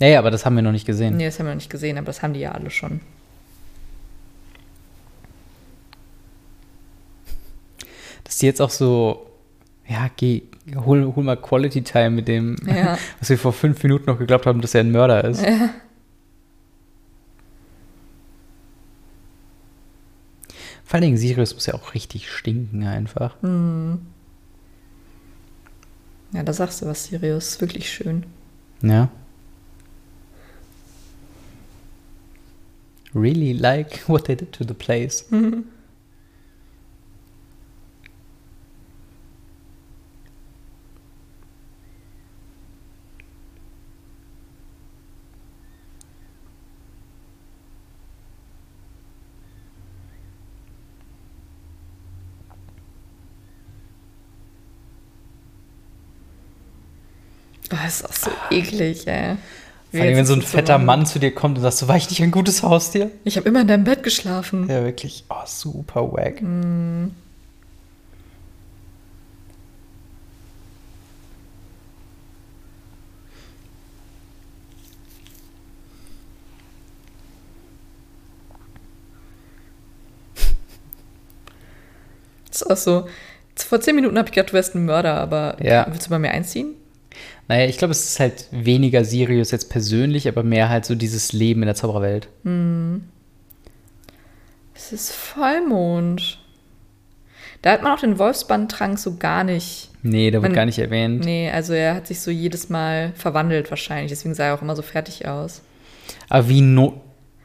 [0.00, 1.16] Ja, ja, aber das haben wir noch nicht gesehen.
[1.16, 3.00] Nee, das haben wir noch nicht gesehen, aber das haben die ja alle schon.
[8.24, 9.26] Dass die jetzt auch so,
[9.86, 10.42] ja, geh,
[10.76, 12.98] hol, hol mal Quality Time mit dem, Ja.
[13.20, 15.44] was wir vor fünf Minuten noch geglaubt haben, dass er ein Mörder ist.
[20.84, 23.36] Vor allen Dingen, Sirius muss ja auch richtig stinken einfach.
[26.32, 27.60] Ja, da sagst du was, Sirius.
[27.60, 28.24] Wirklich schön.
[28.82, 29.08] Ja.
[33.14, 35.24] Really like what they did to the place.
[35.32, 35.62] Oh,
[57.84, 59.36] das ist auch so eklig, ey.
[59.92, 60.86] Vor allem, wenn so ein fetter warm.
[60.86, 63.10] Mann zu dir kommt und sagst, so war ich nicht ein gutes Haustier?
[63.22, 64.68] Ich habe immer in deinem Bett geschlafen.
[64.68, 65.24] Ja, wirklich.
[65.28, 66.40] Oh, super wack.
[82.48, 83.08] Das ist auch so.
[83.56, 85.86] Vor zehn Minuten habe ich gedacht, du wärst ein Mörder, aber Ja.
[85.88, 86.74] willst du bei mir einziehen?
[87.48, 91.32] Naja, ich glaube, es ist halt weniger Sirius jetzt persönlich, aber mehr halt so dieses
[91.32, 92.28] Leben in der Zaubererwelt.
[94.74, 96.38] Es ist Vollmond.
[97.62, 99.90] Da hat man auch den Wolfsbandtrank so gar nicht.
[100.02, 101.24] Nee, da wird Man- gar nicht erwähnt.
[101.24, 104.10] Nee, also er hat sich so jedes Mal verwandelt wahrscheinlich.
[104.10, 105.62] Deswegen sah er auch immer so fertig aus.
[106.28, 107.00] Aber wie no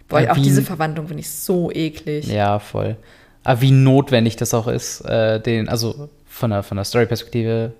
[0.09, 2.27] Boah, aber auch diese Verwandlung finde ich so eklig.
[2.27, 2.97] Ja, voll.
[3.43, 7.73] Aber wie notwendig das auch ist, äh, den, also von der, von der Story-Perspektive.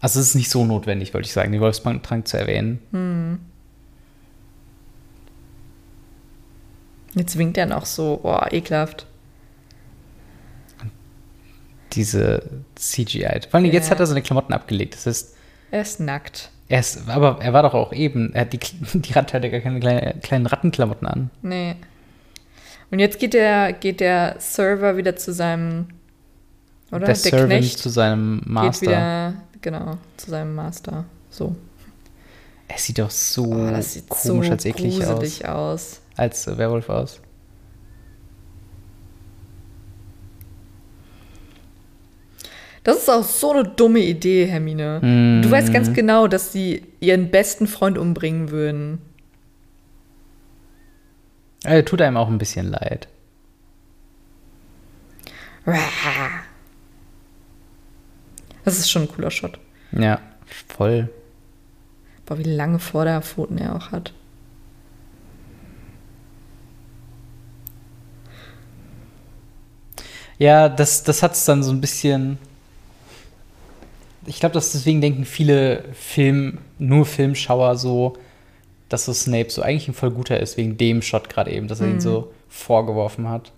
[0.00, 3.40] Also es ist nicht so notwendig, wollte ich sagen, den Wolfsbandtrank zu erwähnen.
[7.14, 9.06] Jetzt winkt er noch so, boah, ekelhaft.
[11.92, 12.42] Diese
[12.76, 13.40] CGI.
[13.50, 13.90] Vor allem jetzt Ja.
[13.92, 14.94] hat er seine Klamotten abgelegt.
[14.94, 15.36] Das heißt,
[15.72, 16.50] Er ist nackt.
[16.68, 18.58] er ist, aber er war doch auch eben, er hat die,
[18.94, 21.30] die Ratte hat ja gar keine kleine, kleinen Rattenklamotten an.
[21.42, 21.74] Nee.
[22.92, 25.88] Und jetzt geht der, geht der Server wieder zu seinem,
[26.92, 27.06] oder?
[27.06, 28.82] der Servant zu seinem geht Master.
[28.86, 31.04] wieder, genau, zu seinem Master.
[31.30, 31.54] So.
[32.68, 35.42] Er sieht doch so Oh, das sieht komisch so als eklig aus.
[35.42, 36.00] aus.
[36.16, 37.20] Als äh, Werwolf aus.
[42.82, 45.00] Das ist auch so eine dumme Idee, Hermine.
[45.02, 45.42] Mm.
[45.42, 48.98] Du weißt ganz genau, dass sie ihren besten Freund umbringen würden.
[51.62, 53.08] Er tut einem auch ein bisschen leid.
[58.64, 59.58] Das ist schon ein cooler Shot.
[59.92, 60.20] Ja,
[60.68, 61.08] voll.
[62.26, 64.12] Boah, wie lange Vorderpfoten er auch hat.
[70.38, 72.38] Ja, das, das hat es dann so ein bisschen.
[74.26, 78.14] Ich glaube, dass deswegen denken viele Film, nur Filmschauer so,
[78.88, 81.80] dass so Snape so eigentlich ein voll guter ist, wegen dem Shot gerade eben, dass
[81.80, 83.52] er ihn so vorgeworfen hat.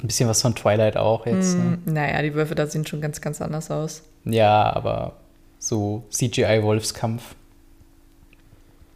[0.00, 1.58] Hat ein bisschen was von Twilight auch jetzt.
[1.58, 1.78] Ne?
[1.84, 4.02] Hm, naja, die Wölfe da sehen schon ganz, ganz anders aus.
[4.24, 5.18] Ja, aber
[5.58, 7.34] so CGI-Wolfskampf.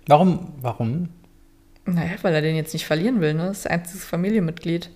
[0.07, 0.55] Warum?
[0.63, 1.11] Warum?
[1.85, 3.49] Naja, weil er den jetzt nicht verlieren will, ne?
[3.49, 4.89] Das ist einziges Familienmitglied.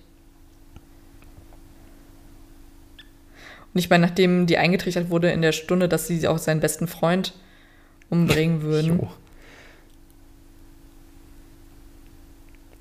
[3.71, 6.87] Und ich meine, nachdem die eingetrichtert wurde in der Stunde, dass sie auch seinen besten
[6.87, 7.35] Freund
[8.09, 8.97] umbringen würden.
[8.97, 9.09] Jo.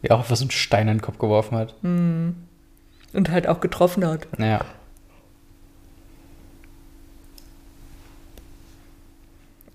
[0.01, 1.75] Ja, auch was so einen Stein in den Kopf geworfen hat.
[3.13, 4.27] Und halt auch getroffen hat.
[4.39, 4.65] Naja.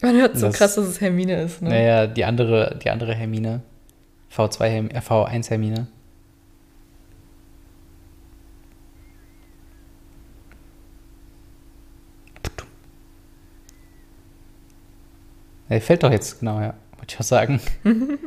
[0.02, 1.70] Man hört so Das- krass, dass es Hermine ist, ne?
[1.70, 3.62] Naja, die andere, die andere Hermine.
[4.36, 5.88] V2 Herm äh, V1 Hermine.
[15.70, 16.74] Er fällt doch jetzt, genau, ja.
[16.98, 17.60] Wollte ich auch sagen.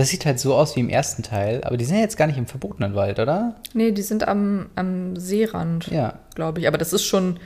[0.00, 2.26] Das sieht halt so aus wie im ersten Teil, aber die sind ja jetzt gar
[2.26, 3.56] nicht im verbotenen Wald, oder?
[3.74, 6.14] Nee, die sind am, am Seerand, Ja.
[6.34, 6.66] glaube ich.
[6.68, 7.38] Aber das ist schon.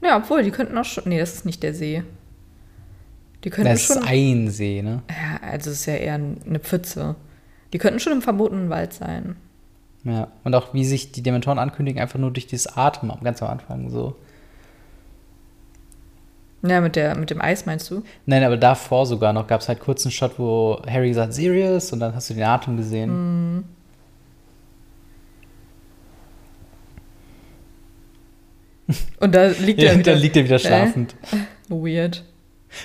[0.00, 1.04] Ja, obwohl, die könnten auch schon.
[1.06, 2.04] Nee, das ist nicht der See.
[3.42, 4.04] Die könnten Das ist schon.
[4.06, 5.02] ein See, ne?
[5.10, 7.16] Ja, also es ist ja eher eine Pfütze.
[7.72, 9.36] Die könnten schon im verbotenen Wald sein.
[10.04, 10.28] Ja.
[10.44, 13.90] Und auch wie sich die Dementoren ankündigen, einfach nur durch dieses Atmen ganz am Anfang
[13.90, 14.16] so.
[16.62, 18.02] Ja, mit, der, mit dem Eis meinst du?
[18.26, 21.90] Nein, aber davor sogar noch gab es halt kurz einen Shot, wo Harry gesagt Sirius
[21.92, 23.64] und dann hast du den Atem gesehen.
[29.20, 30.12] Und da liegt Ja, er wieder.
[30.12, 30.58] dann liegt er wieder Äh?
[30.58, 31.14] schlafend.
[31.68, 32.24] Weird.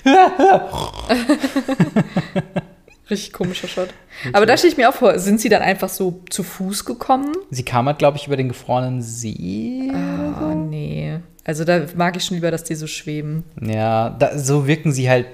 [3.10, 3.90] Richtig komischer Shot.
[4.34, 7.34] Aber da stelle ich mir auch vor, sind sie dann einfach so zu Fuß gekommen?
[7.52, 9.91] Sie kam halt, glaube ich, über den gefrorenen See.
[9.94, 11.19] Ah, nee.
[11.44, 13.44] Also da mag ich schon lieber, dass die so schweben.
[13.61, 15.27] Ja, da, so wirken sie halt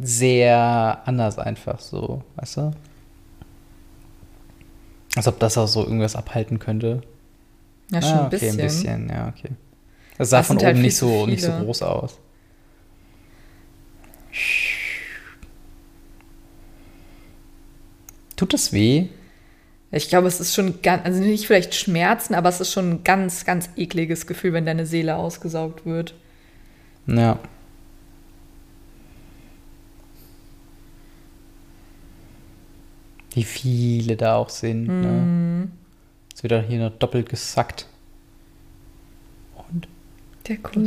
[0.00, 2.70] sehr anders einfach so, weißt du?
[5.16, 7.00] Als ob das auch so irgendwas abhalten könnte.
[7.90, 8.50] Ja, schon Ah, ein okay, bisschen.
[8.50, 9.50] ein bisschen, ja, okay.
[10.18, 12.18] Das sah Das von halt oben viel nicht so, nicht so groß aus.
[18.38, 19.08] Tut das weh?
[19.90, 23.04] Ich glaube, es ist schon ganz, also nicht vielleicht Schmerzen, aber es ist schon ein
[23.04, 26.14] ganz, ganz ekliges Gefühl, wenn deine Seele ausgesaugt wird.
[27.08, 27.40] Ja.
[33.34, 34.86] Wie viele da auch sind.
[34.86, 35.08] Ne?
[35.08, 35.72] Mhm.
[36.30, 37.88] Jetzt wird er hier noch doppelt gesackt.
[39.68, 39.88] Und
[40.46, 40.86] Der Kuss.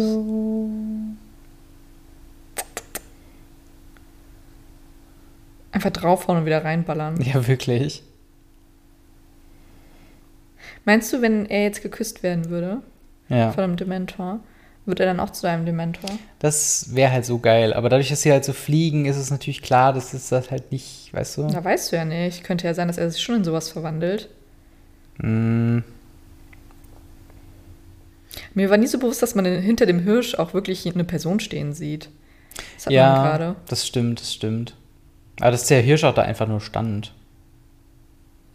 [5.71, 7.19] Einfach draufhauen und wieder reinballern.
[7.21, 8.03] ja, wirklich.
[10.85, 12.81] Meinst du, wenn er jetzt geküsst werden würde
[13.29, 13.51] Ja.
[13.51, 14.39] von einem Dementor,
[14.85, 16.09] wird er dann auch zu einem Dementor?
[16.39, 17.73] Das wäre halt so geil.
[17.73, 20.71] Aber dadurch, dass sie halt so fliegen, ist es natürlich klar, dass es das halt
[20.71, 21.47] nicht, weißt du?
[21.47, 22.43] Da weißt du ja nicht.
[22.43, 24.29] Könnte ja sein, dass er sich schon in sowas verwandelt.
[25.19, 25.79] Mm,
[28.53, 31.73] Mir war nie so bewusst, dass man hinter dem Hirsch auch wirklich eine Person stehen
[31.73, 32.09] sieht.
[32.75, 33.55] Das hat man ja, gerade.
[33.67, 34.75] das stimmt, das stimmt.
[35.41, 37.13] Aber dass der Hirsch auch da einfach nur stand.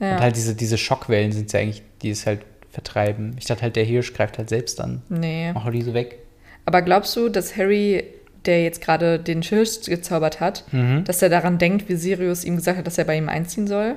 [0.00, 0.12] Ja.
[0.16, 2.40] Und halt diese, diese Schockwellen sind ja eigentlich, die es halt
[2.70, 3.34] vertreiben.
[3.38, 5.02] Ich dachte halt, der Hirsch greift halt selbst an.
[5.08, 5.50] nee.
[5.52, 6.18] Mach doch die so weg.
[6.66, 8.04] Aber glaubst du, dass Harry,
[8.44, 11.04] der jetzt gerade den Hirsch gezaubert hat, Mhm.
[11.04, 13.94] dass er daran denkt, wie Sirius ihm gesagt hat, dass er bei ihm einziehen soll?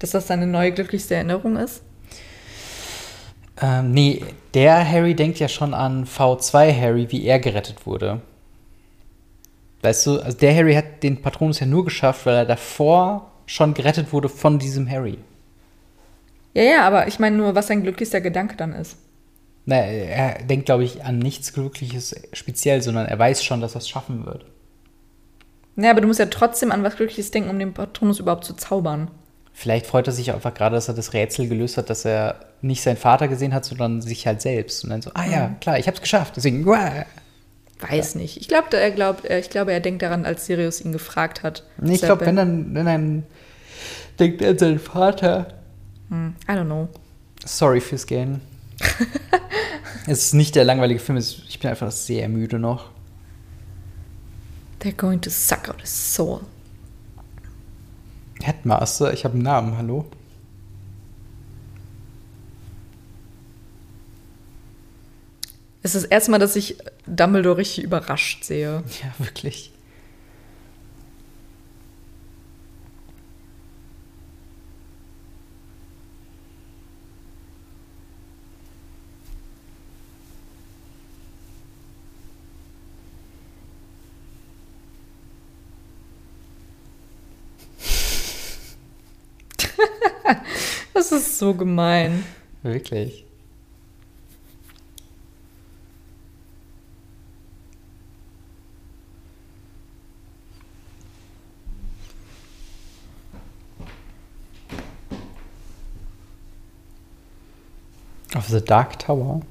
[0.00, 1.82] Dass das seine neue glücklichste Erinnerung ist?
[3.62, 4.22] Ähm, nee,
[4.54, 8.20] der Harry denkt ja schon an V2 Harry, wie er gerettet wurde.
[9.84, 13.74] Weißt du, also der Harry hat den Patronus ja nur geschafft, weil er davor schon
[13.74, 15.18] gerettet wurde von diesem Harry.
[16.54, 18.96] Ja, ja, aber ich meine nur, was sein glücklichster Gedanke dann ist.
[19.66, 23.80] Na, er denkt, glaube ich, an nichts Glückliches speziell, sondern er weiß schon, dass er
[23.80, 24.46] es schaffen wird.
[25.76, 28.54] Naja, aber du musst ja trotzdem an was Glückliches denken, um den Patronus überhaupt zu
[28.54, 29.10] zaubern.
[29.52, 32.82] Vielleicht freut er sich einfach gerade, dass er das Rätsel gelöst hat, dass er nicht
[32.82, 34.82] seinen Vater gesehen hat, sondern sich halt selbst.
[34.82, 36.36] Und dann so, ah ja, klar, ich hab's geschafft.
[36.36, 37.04] Deswegen, uah.
[37.80, 38.36] Weiß nicht.
[38.40, 41.64] Ich glaube, er glaubt, ich glaube, er denkt daran, als Sirius ihn gefragt hat.
[41.78, 43.22] Nee, ich glaube, wenn dann, wenn dann
[44.18, 45.54] denkt er an seinen Vater.
[46.08, 46.88] Hm, I don't know.
[47.44, 48.40] Sorry fürs Gähnen.
[50.06, 52.90] es ist nicht der langweilige Film, ich bin einfach sehr müde noch.
[54.80, 56.40] They're going to suck out his soul.
[58.42, 60.06] Headmaster, ich habe einen Namen, hallo?
[65.84, 68.82] Es ist das erste Mal, dass ich Dumbledore richtig überrascht sehe.
[69.02, 69.70] Ja, wirklich.
[90.94, 92.24] Das ist so gemein.
[92.62, 93.26] Wirklich.
[108.34, 109.42] Auf The Dark Tower.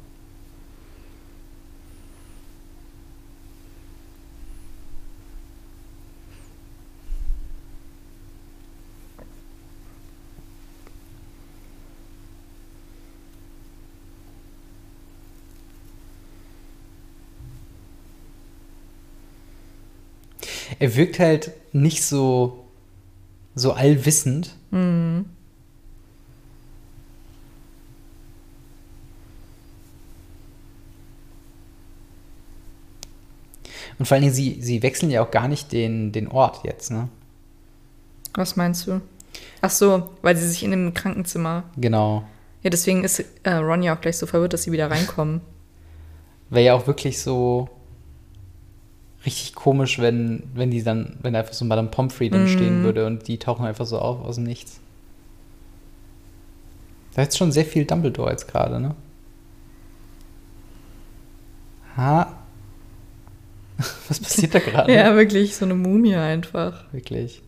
[20.79, 22.65] Er wirkt halt nicht so,
[23.55, 24.55] so allwissend.
[33.99, 36.91] Und vor allen Dingen, sie, sie wechseln ja auch gar nicht den, den Ort jetzt,
[36.91, 37.09] ne?
[38.33, 39.01] Was meinst du?
[39.61, 41.63] Ach so, weil sie sich in dem Krankenzimmer.
[41.77, 42.23] Genau.
[42.63, 45.41] Ja, deswegen ist äh, Ron ja auch gleich so verwirrt, dass sie wieder reinkommen.
[46.49, 47.69] Wäre ja auch wirklich so
[49.25, 53.27] richtig komisch, wenn, wenn die dann, wenn einfach so Madame Pomfrey dann stehen würde und
[53.27, 54.79] die tauchen einfach so auf aus dem Nichts.
[57.15, 58.95] Da ist schon sehr viel Dumbledore jetzt gerade, ne?
[61.95, 62.42] Ha.
[64.09, 64.93] Was passiert da gerade?
[64.93, 66.85] Ja, wirklich, so eine Mumie einfach.
[66.91, 67.41] Wirklich.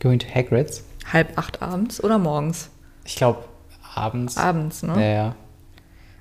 [0.00, 0.84] Going to Hagrid's?
[1.12, 2.70] Halb acht abends oder morgens?
[3.04, 3.44] Ich glaube
[3.94, 4.36] abends.
[4.36, 4.94] Abends, ne?
[4.94, 5.36] Ja, ja.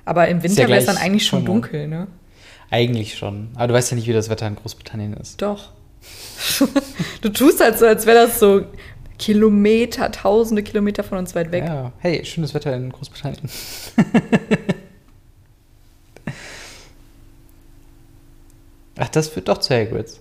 [0.06, 2.07] Aber im Ist ja Winter wäre es dann eigentlich schon dunkel, ne?
[2.72, 3.49] Eigentlich schon.
[3.56, 5.41] Aber du weißt ja nicht, wie das Wetter in Großbritannien ist.
[5.41, 5.72] Doch.
[7.22, 8.65] du tust halt so, als wäre das so
[9.19, 11.65] Kilometer, tausende Kilometer von uns weit weg.
[11.65, 13.47] Ja, hey, schönes Wetter in Großbritannien.
[18.97, 20.19] Ach, das führt doch zu Hagrid's.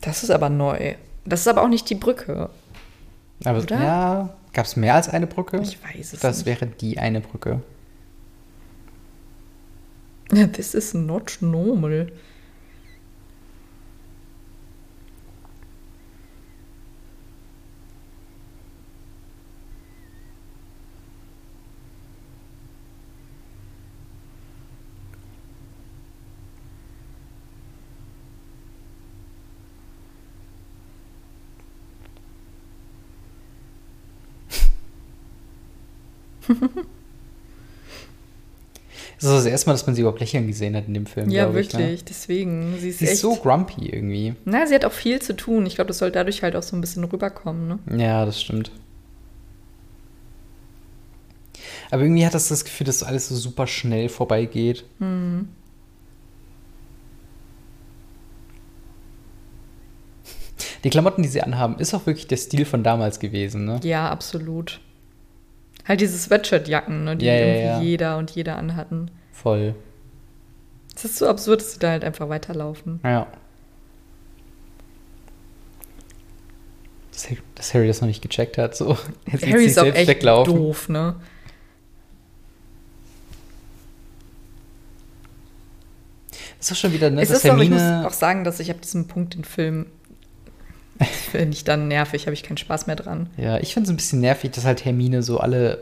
[0.00, 0.94] Das ist aber neu.
[1.24, 2.50] Das ist aber auch nicht die Brücke.
[3.44, 3.82] Aber Oder?
[3.82, 5.60] ja, gab es mehr als eine Brücke?
[5.62, 6.46] Ich weiß es Das nicht.
[6.46, 7.62] wäre die eine Brücke.
[10.52, 12.10] This is not normal.
[39.24, 41.30] Das ist das erste Mal, dass man sie überhaupt lächeln gesehen hat in dem Film.
[41.30, 42.00] Ja, glaub ich, wirklich.
[42.00, 42.04] Ne?
[42.06, 42.76] Deswegen.
[42.78, 43.20] Sie ist, Sie ist echt.
[43.20, 44.34] so grumpy irgendwie.
[44.44, 45.64] Na, sie hat auch viel zu tun.
[45.64, 48.02] Ich glaube, das soll dadurch halt auch so ein bisschen rüberkommen, ne?
[48.02, 48.70] Ja, das stimmt.
[51.90, 54.84] Aber irgendwie hat das das Gefühl, dass alles so super schnell vorbeigeht.
[60.84, 63.80] Die Klamotten, die sie anhaben, ist auch wirklich der Stil von damals gewesen, ne?
[63.84, 64.80] Ja, absolut.
[65.86, 67.80] Halt diese Sweatshirt-Jacken, ne, die Ja, ja, irgendwie ja.
[67.80, 69.10] jeder und jeder anhatten.
[69.32, 69.74] Voll.
[70.96, 73.00] Es ist so absurd, dass sie da halt einfach weiterlaufen.
[73.04, 73.26] Ja.
[77.12, 78.96] Dass Harry, dass Harry das noch nicht gecheckt hat, so.
[79.30, 80.54] Jetzt Harry ist auch echt weglaufen.
[80.54, 81.16] doof, ne?
[86.58, 87.20] Das ist doch schon wieder, ne?
[87.20, 89.86] es ist auch, ich muss Hermine, auch sagen, dass ich ab diesem Punkt den Film
[91.30, 93.28] finde ich dann nervig, habe ich keinen Spaß mehr dran.
[93.36, 95.78] ja, ich finde es ein bisschen nervig, dass halt Hermine so alle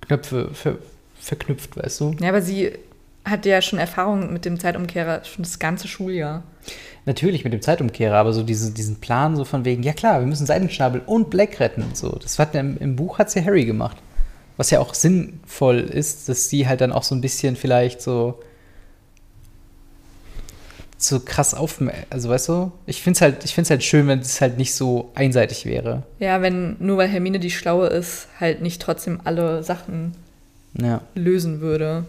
[0.00, 0.76] Knöpfe ver,
[1.18, 2.16] verknüpft, weißt du?
[2.20, 2.72] Ja, aber sie
[3.24, 6.42] hat ja schon Erfahrung mit dem Zeitumkehrer schon das ganze Schuljahr.
[7.06, 10.26] Natürlich mit dem Zeitumkehrer, aber so diese, diesen Plan so von wegen, ja klar, wir
[10.26, 12.18] müssen Seidenschnabel und Black retten und so.
[12.22, 13.96] Das hat im, im Buch hat ja Harry gemacht.
[14.56, 18.40] Was ja auch sinnvoll ist, dass sie halt dann auch so ein bisschen vielleicht so
[21.08, 24.20] so krass auf, also weißt du, ich finde es halt, ich find's halt schön, wenn
[24.20, 26.02] es halt nicht so einseitig wäre.
[26.18, 30.14] Ja, wenn nur weil Hermine die Schlaue ist, halt nicht trotzdem alle Sachen
[30.80, 31.00] Ja.
[31.14, 32.04] lösen würde.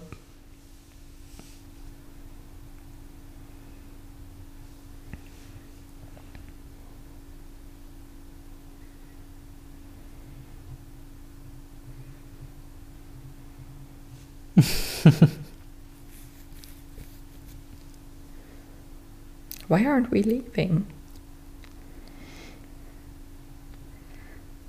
[19.67, 20.85] Why aren't we leaving?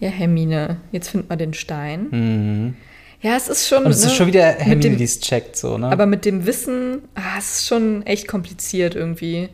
[0.01, 0.78] Ja, Hermine.
[0.93, 2.09] Jetzt findet man den Stein.
[2.10, 2.77] Mhm.
[3.23, 3.85] Ja, es ist schon.
[3.85, 5.89] Und es ist ne, schon wieder Hermine, die es checkt, so, ne?
[5.89, 9.48] Aber mit dem Wissen, ah, es ist schon echt kompliziert irgendwie.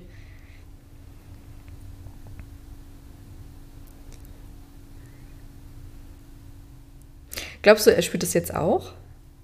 [7.63, 8.93] Glaubst du, er spürt das jetzt auch?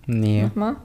[0.06, 0.42] nee.
[0.42, 0.76] Nochmal?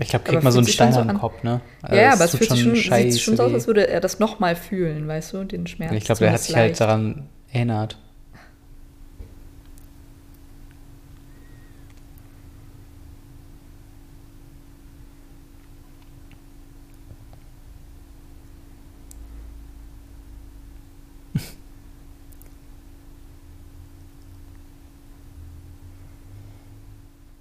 [0.00, 1.18] Ich glaube, kriegt man so einen Stein so an den.
[1.18, 1.62] Kopf, ne?
[1.90, 4.54] ja, aber es fühlt sich schon, sieht schon so aus, als würde er das nochmal
[4.54, 5.92] fühlen, weißt du, den Schmerz.
[5.92, 6.80] Ich glaube, der hat sich halt leicht.
[6.80, 7.98] daran erinnert.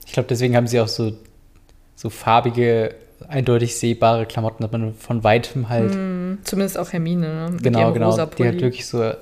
[0.05, 1.11] Ich glaube, deswegen haben sie auch so,
[1.95, 2.95] so farbige,
[3.27, 7.57] eindeutig sehbare Klamotten, dass man von weitem halt Hm, Zumindest auch Hermine, ne?
[7.61, 8.15] Genau, genau.
[8.15, 8.61] Die Pulli.
[8.61, 9.13] wirklich so,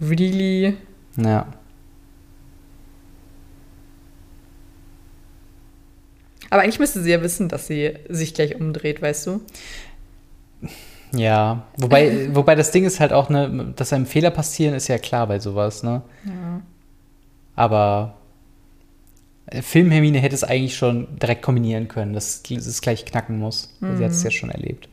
[0.00, 0.76] Really?
[1.16, 1.46] ja.
[6.50, 9.40] Aber eigentlich müsste sie ja wissen, dass sie sich gleich umdreht, weißt du?
[11.12, 14.98] Ja, wobei, wobei das Ding ist halt auch, ne, dass einem Fehler passieren, ist ja
[14.98, 16.02] klar bei sowas, ne?
[16.24, 16.60] Ja.
[17.56, 18.14] Aber
[19.50, 23.74] Film-Hermine hätte es eigentlich schon direkt kombinieren können, dass es gleich knacken muss.
[23.80, 24.88] weil Sie hat es ja schon erlebt.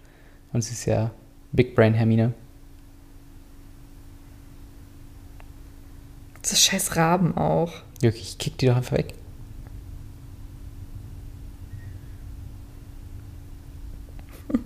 [0.54, 1.12] Und sie ist ja
[1.54, 2.34] Big Brain Hermine.
[6.42, 7.72] Das ist scheiß Raben auch.
[8.02, 9.14] Wirklich, ich kick die doch einfach weg.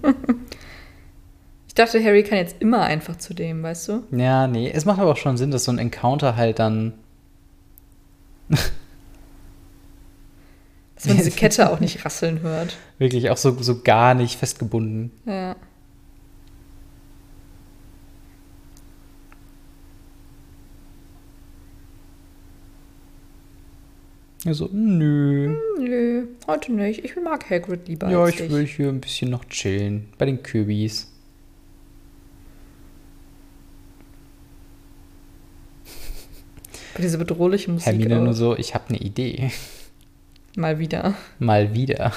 [1.68, 4.03] Ich dachte, Harry kann jetzt immer einfach zu dem, weißt du?
[4.12, 6.94] Ja, nee, es macht aber auch schon Sinn, dass so ein Encounter halt dann.
[11.06, 12.76] Dass man diese Kette auch nicht rasseln hört.
[12.98, 15.11] Wirklich auch so, so gar nicht festgebunden.
[15.26, 15.56] Ja.
[24.45, 25.56] Also, nö.
[25.80, 27.03] Nö, heute nicht.
[27.03, 28.52] Ich mag Hagrid lieber Ja, ich dich.
[28.52, 30.07] will hier ein bisschen noch chillen.
[30.19, 31.11] Bei den Kürbis.
[36.94, 38.23] Bei dieser bedrohliche Musik Hermine auch.
[38.23, 39.52] nur so, ich habe eine Idee.
[40.56, 41.15] Mal wieder.
[41.40, 42.14] Mal wieder.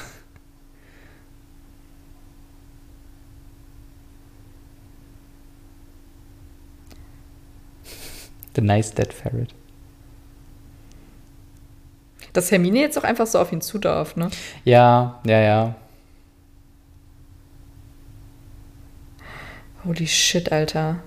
[8.54, 9.54] The nice dead ferret.
[12.32, 14.30] Dass Hermine jetzt auch einfach so auf ihn zu darf, ne?
[14.64, 15.74] Ja, ja, ja.
[19.84, 21.02] Holy shit, Alter.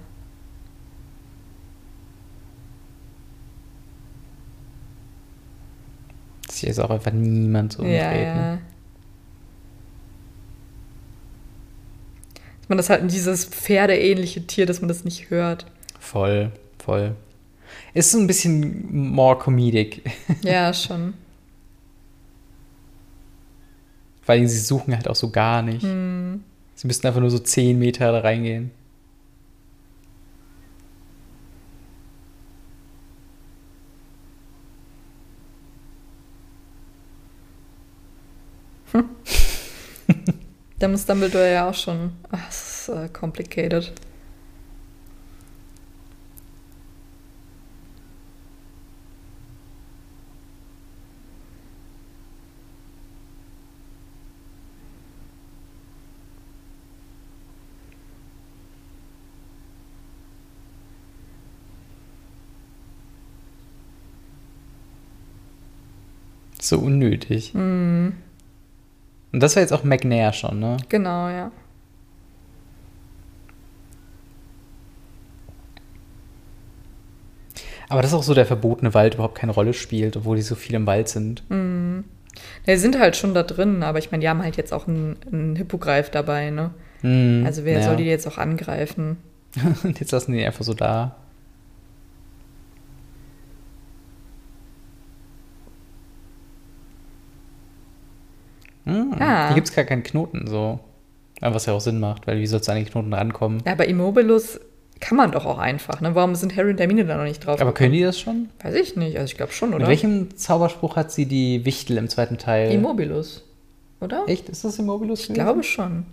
[6.62, 8.28] Sich jetzt auch einfach niemand so ja, umdreht.
[8.28, 8.36] ja.
[8.36, 8.62] Ne?
[12.62, 15.66] Dass man das halt in dieses pferdeähnliche Tier, dass man das nicht hört.
[16.00, 16.52] Voll,
[16.84, 17.16] voll.
[17.94, 20.02] Ist so ein bisschen more comedic.
[20.44, 21.14] Ja, schon.
[24.32, 25.84] Allem, sie suchen halt auch so gar nicht.
[25.84, 26.44] Hm.
[26.76, 28.72] Sie müssten einfach nur so 10 Meter da reingehen.
[40.80, 42.12] Da muss Dumbledore ja auch schon.
[42.32, 43.94] Ach, das ist äh, complicated.
[66.60, 67.54] So unnötig.
[67.54, 68.14] Hm.
[69.32, 70.78] Und das war jetzt auch McNair schon, ne?
[70.90, 71.52] Genau, ja.
[77.90, 80.76] Aber dass auch so der verbotene Wald überhaupt keine Rolle spielt, obwohl die so viel
[80.76, 81.44] im Wald sind.
[81.50, 82.06] Hm.
[82.66, 85.18] Die sind halt schon da drin, aber ich meine, die haben halt jetzt auch einen,
[85.30, 86.72] einen Hippogreif dabei, ne?
[87.02, 87.84] Hm, Also wer ja.
[87.84, 89.18] soll die jetzt auch angreifen?
[89.84, 91.16] Und jetzt lassen die einfach so da.
[98.86, 99.48] Hm, Ah.
[99.48, 100.80] Hier gibt es gar keinen Knoten, so.
[101.42, 103.62] Aber Was ja auch Sinn macht, weil wie sollst du an den Knoten rankommen?
[103.66, 104.60] Ja, bei Immobilus
[105.00, 106.14] kann man doch auch einfach, ne?
[106.14, 107.60] Warum sind Harry und Hermine da noch nicht drauf?
[107.60, 108.50] Aber können die das schon?
[108.62, 109.18] Weiß ich nicht.
[109.18, 109.80] Also ich glaube schon, oder?
[109.80, 112.72] Mit welchem Zauberspruch hat sie die Wichtel im zweiten Teil?
[112.72, 113.44] Immobilus,
[114.00, 114.24] oder?
[114.28, 114.50] Echt?
[114.50, 115.22] Ist das Immobilus?
[115.28, 116.06] Ich glaube schon.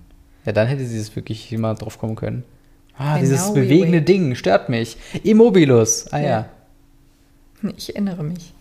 [0.47, 2.45] Ja, dann hätte sie es wirklich mal drauf kommen können.
[2.97, 4.01] Ah, Genau, dieses we bewegende.
[4.01, 4.97] Ding stört mich.
[5.23, 6.11] Immobilus.
[6.11, 6.29] Ah ja.
[7.63, 7.71] Ja.
[7.77, 8.55] Ich erinnere mich.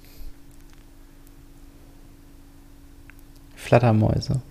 [3.58, 4.42] Flattermäuse.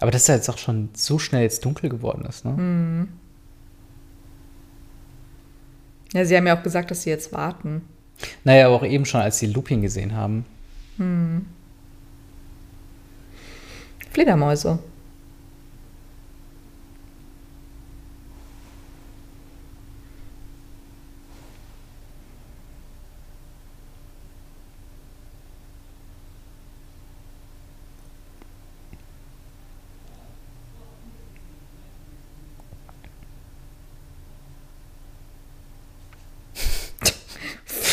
[0.00, 3.06] Aber dass er jetzt auch schon so schnell jetzt dunkel geworden ist, ne?
[6.12, 7.82] Ja, sie haben ja auch gesagt, dass sie jetzt warten.
[8.44, 10.44] Naja, aber auch eben schon, als sie Lupin gesehen haben.
[14.12, 14.78] Fledermäuse.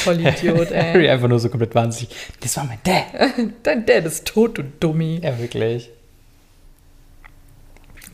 [0.04, 1.10] Voll Idiot, Harry ey.
[1.10, 2.14] einfach nur so komplett wahnsinnig.
[2.40, 3.06] Das war mein Dad.
[3.64, 5.22] Dein Dad ist tot, du Dummi.
[5.24, 5.90] Ja, wirklich.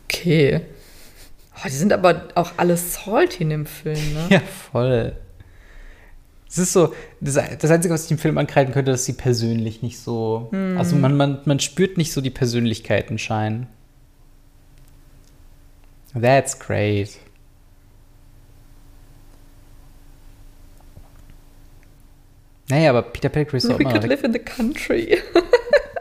[0.06, 0.61] Okay.
[1.56, 4.26] Oh, die sind aber auch alle salty in dem Film, ne?
[4.30, 5.16] Ja, voll.
[6.49, 9.84] Es ist so, das, das Einzige, was ich dem Film ankreiden könnte, dass sie persönlich
[9.84, 10.49] nicht so.
[10.78, 13.68] Also man, man, man spürt nicht so die Persönlichkeiten scheinen.
[16.20, 17.10] That's great.
[22.69, 25.17] Naja, aber Peter Pettigrew ist doch We immer could noch live in the country.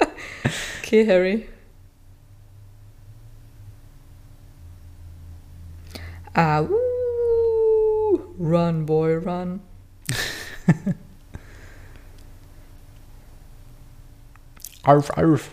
[0.83, 1.49] okay, Harry.
[6.35, 6.69] Ah, uh,
[8.39, 9.61] run, boy, run.
[14.85, 15.51] Arf, arf.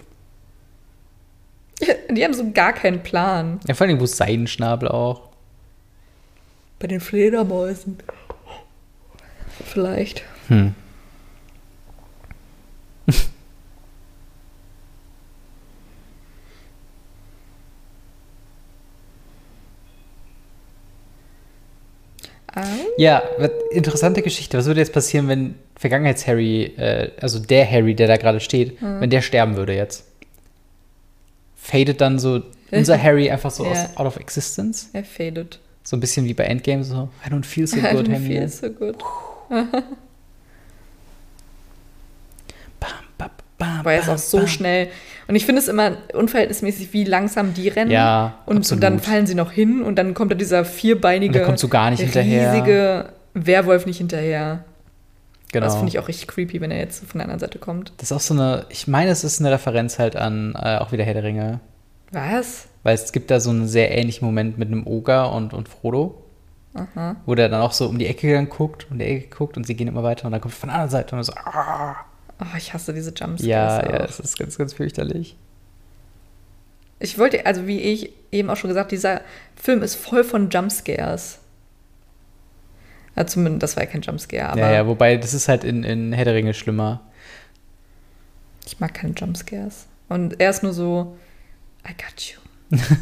[2.10, 3.60] Die haben so gar keinen Plan.
[3.68, 5.30] Ja, vor allem, wo ist Seidenschnabel auch?
[6.80, 7.98] Bei den Fledermäusen.
[9.66, 10.24] Vielleicht.
[10.48, 10.76] Hm.
[22.98, 23.22] Ja,
[23.72, 24.58] interessante Geschichte.
[24.58, 29.10] Was würde jetzt passieren, wenn Vergangenheits-Harry, äh, also der Harry, der da gerade steht, wenn
[29.10, 30.06] der sterben würde jetzt?
[31.58, 33.72] Fadet dann so unser Harry einfach so Ja.
[33.72, 34.88] aus, out of existence?
[34.94, 35.60] er faded.
[35.84, 38.26] So ein bisschen wie bei Endgame, so I don't feel so I good, don't Harry.
[38.26, 38.98] feel so good.
[42.80, 44.90] Bam, bam, bam, Aber er ist auch so schnell.
[45.28, 47.92] Und ich finde es immer unverhältnismäßig, wie langsam die rennen.
[47.92, 48.84] Ja, Und absolut.
[48.84, 51.90] dann fallen sie noch hin und dann kommt da dieser vierbeinige, Und kommt so gar
[51.90, 52.54] nicht hinterher.
[52.54, 54.64] riesige Werwolf nicht hinterher.
[55.52, 55.66] Genau.
[55.66, 57.94] Das finde ich auch richtig creepy, wenn er jetzt so von der anderen Seite kommt.
[57.98, 60.92] Das ist auch so eine, ich meine, es ist eine Referenz halt an äh, auch
[60.92, 61.60] wieder Herr der Ringe.
[62.12, 62.68] Was?
[62.84, 66.22] Weil es gibt da so einen sehr ähnlichen Moment mit einem Oger und, und Frodo.
[66.76, 67.16] Aha.
[67.26, 69.66] Wo der dann auch so um die Ecke dann guckt, um die Ecke guckt und
[69.66, 71.96] sie gehen immer weiter und dann kommt er von der anderen Seite und so, ah.
[72.40, 73.90] Oh, ich hasse diese Jumpscares Ja, auch.
[73.92, 75.38] ja, es ist ganz, ganz fürchterlich.
[77.00, 79.22] Ich wollte, also wie ich eben auch schon gesagt, dieser
[79.56, 81.40] Film ist voll von Jumpscares.
[83.16, 85.84] Ja, zumindest, das war ja kein Jumpscare, aber ja, ja, wobei das ist halt in,
[85.84, 87.02] in Herr der Ringe schlimmer.
[88.66, 89.86] ich mag keine Jumpscares.
[90.10, 91.18] Und er ist nur so,
[91.88, 92.78] I got you.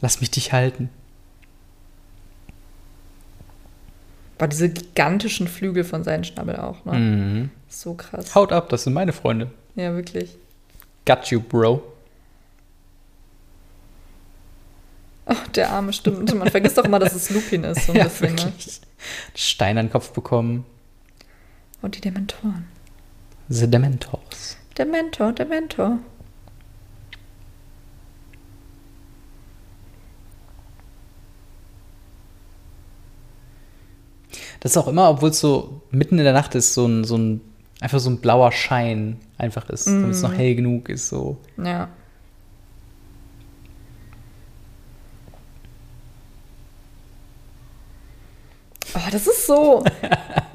[0.00, 0.90] Lass mich dich halten.
[4.38, 6.98] Boah, diese gigantischen Flügel von seinem Schnabel auch, ne?
[6.98, 7.50] Mhm.
[7.68, 8.34] So krass.
[8.34, 9.50] Haut ab, das sind meine Freunde.
[9.76, 10.36] Ja, wirklich.
[11.06, 11.82] Got you, Bro.
[15.26, 16.34] Oh, der arme stimmt.
[16.34, 18.42] Man vergisst doch immer, dass es Lupin ist, so ein ja, bisschen, ne?
[18.42, 18.80] wirklich.
[19.34, 20.64] Stein an den Kopf bekommen.
[21.82, 22.66] Und die Dementoren.
[23.48, 24.56] The Dementors.
[24.76, 25.32] Der Mentor,
[34.64, 37.16] Das ist auch immer, obwohl es so mitten in der Nacht ist, so ein, so
[37.18, 37.40] ein
[37.80, 41.08] einfach so ein blauer Schein einfach ist, damit es noch hell genug ist.
[41.10, 41.36] So.
[41.62, 41.88] Ja.
[48.94, 49.84] Oh, das ist so.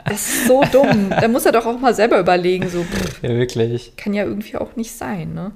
[0.05, 1.11] Das ist so dumm.
[1.11, 3.95] Da muss er doch auch mal selber überlegen, so, pff, Ja, wirklich.
[3.95, 5.51] kann ja irgendwie auch nicht sein, ne?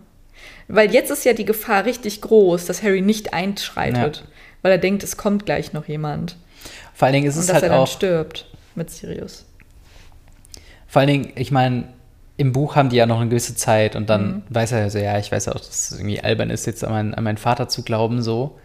[0.68, 4.24] Weil jetzt ist ja die Gefahr richtig groß, dass Harry nicht einschreitet, Ja.
[4.62, 6.38] weil er denkt, es kommt gleich noch jemand.
[7.04, 7.88] Vor allen Dingen ist Und es dass halt er dann auch.
[7.88, 9.44] stirbt mit Sirius.
[10.88, 11.90] Vor allen Dingen, ich meine,
[12.38, 14.44] im Buch haben die ja noch eine gewisse Zeit und dann Mhm.
[14.48, 16.92] weiß er ja so, ja, ich weiß auch, dass es irgendwie albern ist, jetzt an,
[16.94, 18.58] mein, an meinen Vater zu glauben, so.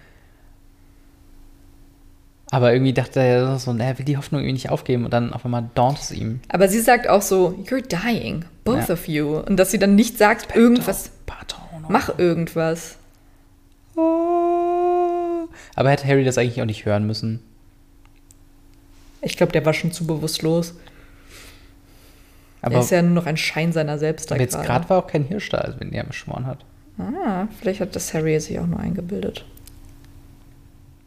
[2.52, 5.32] Aber irgendwie dachte er ja so, er will die Hoffnung irgendwie nicht aufgeben und dann
[5.32, 6.38] auf einmal dauert es ihm.
[6.48, 8.94] Aber sie sagt auch so, you're dying, both Ja.
[8.94, 9.36] of you.
[9.40, 11.88] Und dass sie dann nicht sagt, irgendwas, Patrono.
[11.88, 12.98] mach irgendwas.
[13.96, 17.40] Aber hätte Harry das eigentlich auch nicht hören müssen.
[19.20, 20.74] Ich glaube, der war schon zu bewusstlos.
[22.60, 24.88] Aber, er ist ja nur noch ein Schein seiner selbst aber jetzt gerade.
[24.88, 26.64] war auch kein Hirsch da, als wenn er beschworen hat.
[26.98, 29.44] Ah, vielleicht hat das Harry sich auch nur eingebildet.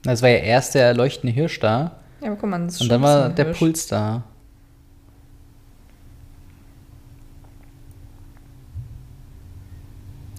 [0.06, 2.90] Es war ja erst der leuchtende Hirsch da Ja, aber guck mal, das ist und
[2.90, 3.60] dann war der Hirsch.
[3.60, 4.24] Puls da.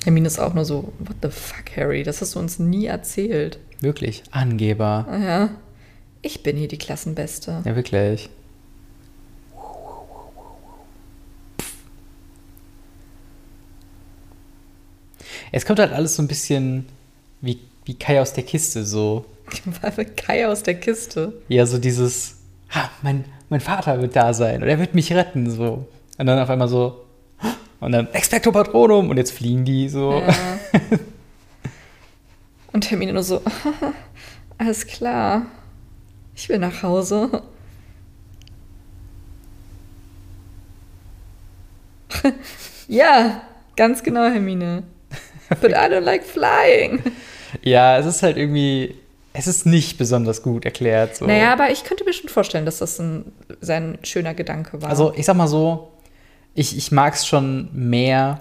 [0.04, 2.02] Hermine ist auch nur so, what the fuck, Harry?
[2.02, 3.58] Das hast du uns nie erzählt.
[3.80, 4.24] Wirklich.
[4.32, 5.06] Angeber.
[5.10, 5.50] Ja.
[6.22, 7.62] Ich bin hier die Klassenbeste.
[7.64, 8.30] Ja, wirklich.
[15.50, 16.86] Es kommt halt alles so ein bisschen
[17.40, 19.26] wie, wie Kai aus der Kiste, so.
[20.16, 21.34] Kai aus der Kiste.
[21.48, 22.36] Ja, so dieses,
[22.70, 25.86] ha, mein, mein Vater wird da sein und er wird mich retten, so.
[26.16, 27.04] Und dann auf einmal so,
[27.82, 30.12] und dann Expecto Patronum und jetzt fliegen die so.
[30.12, 30.32] Ja.
[32.72, 33.42] Und Hermine nur so,
[34.58, 35.46] alles klar,
[36.42, 37.30] ich will nach Hause.
[42.88, 43.42] ja,
[43.76, 44.82] ganz genau, Hermine.
[45.60, 47.00] But I don't like flying.
[47.62, 48.96] Ja, es ist halt irgendwie,
[49.32, 51.14] es ist nicht besonders gut erklärt.
[51.14, 51.26] So.
[51.26, 54.90] Naja, aber ich könnte mir schon vorstellen, dass das ein, sein schöner Gedanke war.
[54.90, 55.92] Also ich sag mal so,
[56.54, 58.40] ich, ich mag es schon mehr.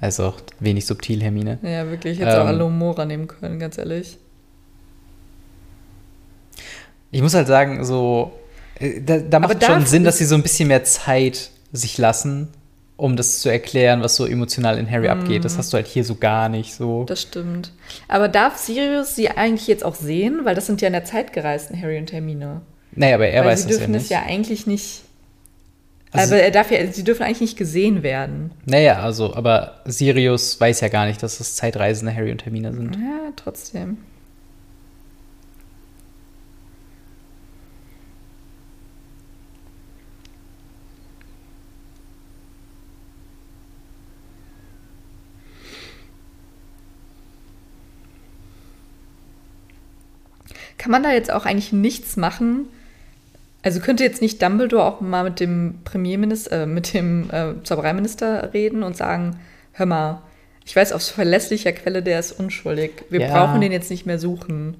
[0.00, 1.58] Also wenig subtil, Hermine.
[1.62, 2.20] ja, wirklich.
[2.20, 2.54] Ich hätte auch Ähm.
[2.54, 4.18] Alomora nehmen können, ganz ehrlich.
[7.12, 8.32] Ich muss halt sagen, so,
[8.80, 12.48] äh, da, da macht schon Sinn, dass sie so ein bisschen mehr Zeit sich lassen,
[12.96, 15.44] um das zu erklären, was so emotional in Harry abgeht.
[15.44, 17.02] Das hast du halt hier so gar nicht so.
[17.02, 17.06] Mhm.
[17.06, 17.72] Das stimmt.
[18.08, 20.40] Aber darf Sirius sie eigentlich jetzt auch sehen?
[20.44, 22.62] Weil das sind ja in der Zeit gereisten Harry und Hermine.
[22.94, 24.02] Naja, aber er Weil weiß sie das ja dürfen nicht.
[24.04, 25.02] es ja eigentlich nicht.
[26.12, 28.50] Also- aber er darf ja, sie dürfen eigentlich nicht gesehen werden.
[28.66, 32.96] Naja, also, aber Sirius weiß ja gar nicht, dass das zeitreisende Harry und Hermine sind.
[32.96, 33.96] Ja, trotzdem.
[50.78, 52.66] Kann man da jetzt auch eigentlich nichts machen?
[53.62, 58.52] Also könnte jetzt nicht Dumbledore auch mal mit dem Premierminister, äh, mit dem äh, Zaubereiminister
[58.52, 59.38] reden und sagen,
[59.72, 60.22] hör mal,
[60.64, 62.90] ich weiß aus verlässlicher Quelle, der ist unschuldig.
[63.10, 63.28] Wir Ja.
[63.32, 64.76] brauchen den jetzt nicht mehr suchen.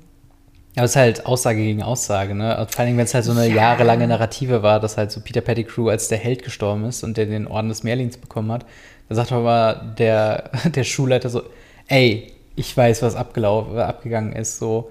[0.75, 2.67] Aber es ist halt Aussage gegen Aussage, ne?
[2.71, 3.55] Vor allen Dingen, wenn es halt so eine Ja.
[3.55, 7.27] jahrelange Narrative war, dass halt so Peter Pettigrew als der Held gestorben ist und der
[7.27, 8.65] den Orden des Mehrlings bekommen hat.
[9.09, 11.43] Da sagt aber der, der Schulleiter so,
[11.89, 14.91] ey, ich weiß, was abgelaufen, abgegangen ist, so.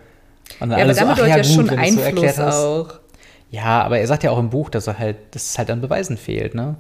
[0.60, 2.56] Und dann Ja, aber so, damit hat ja, ja gut, schon so Einfluss hast.
[2.56, 3.00] auch.
[3.50, 5.82] Ja, aber er sagt ja auch im Buch, dass er halt, dass es halt an
[5.82, 6.76] Beweisen fehlt, ne?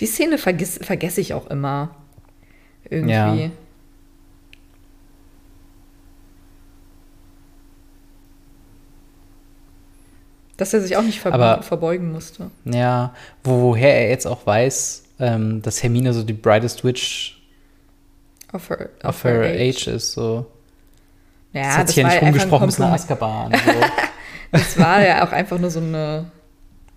[0.00, 1.94] Die Szene vergiss, vergesse ich auch immer.
[2.90, 3.12] Irgendwie.
[3.12, 3.50] Ja.
[10.56, 12.50] Dass er sich auch nicht ver Aber- verbeugen musste.
[12.64, 13.12] Ja,
[13.42, 17.40] wo, woher er jetzt auch weiß, ähm, dass Hermine so die brightest witch
[18.52, 20.46] Of her, of her age ist, so.
[21.52, 23.54] Ja, das hat sich ja nicht ein rumgesprochen bis nach Kompliment.
[23.54, 23.74] Azkaban.
[23.80, 23.86] So.
[24.52, 26.30] Das war ja auch einfach nur so, eine,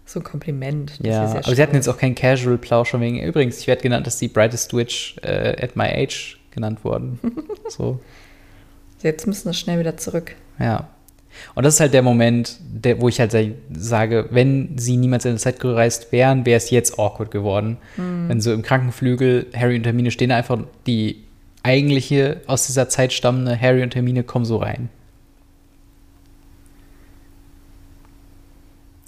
[0.05, 0.99] so ein Kompliment.
[1.01, 4.17] Ja, aber sie hatten jetzt auch kein Casual-Plausch von wegen, übrigens, ich werde genannt, dass
[4.19, 7.19] die Brightest Witch äh, at my age genannt worden.
[7.67, 7.99] so,
[9.01, 10.35] Jetzt müssen wir schnell wieder zurück.
[10.59, 10.87] ja.
[11.55, 15.25] Und das ist halt der Moment, der, wo ich halt sa- sage, wenn sie niemals
[15.25, 17.77] in der Zeit gereist wären, wäre es jetzt awkward geworden.
[17.97, 18.29] Mhm.
[18.29, 21.23] Wenn so im Krankenflügel Harry und Hermine stehen, einfach die
[21.63, 24.89] eigentliche, aus dieser Zeit stammende Harry und Hermine kommen so rein.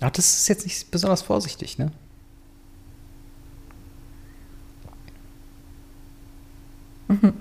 [0.01, 1.91] Ach, das ist jetzt nicht besonders vorsichtig, ne?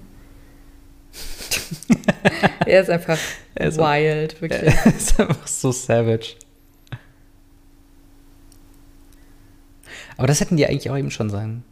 [2.66, 3.18] Er ist einfach
[3.58, 4.62] Auch- wild, wirklich.
[4.62, 6.36] Er ist einfach so savage.
[10.16, 11.62] Aber das hätten die eigentlich auch eben schon.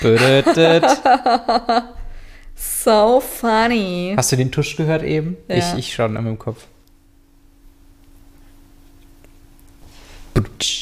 [0.00, 0.84] Bödödöd.
[2.56, 4.14] So funny.
[4.16, 5.36] Hast du den Tusch gehört eben?
[5.48, 5.56] Ja.
[5.56, 6.66] Ich, ich schon in meinem Kopf.
[10.34, 10.73] Butsch.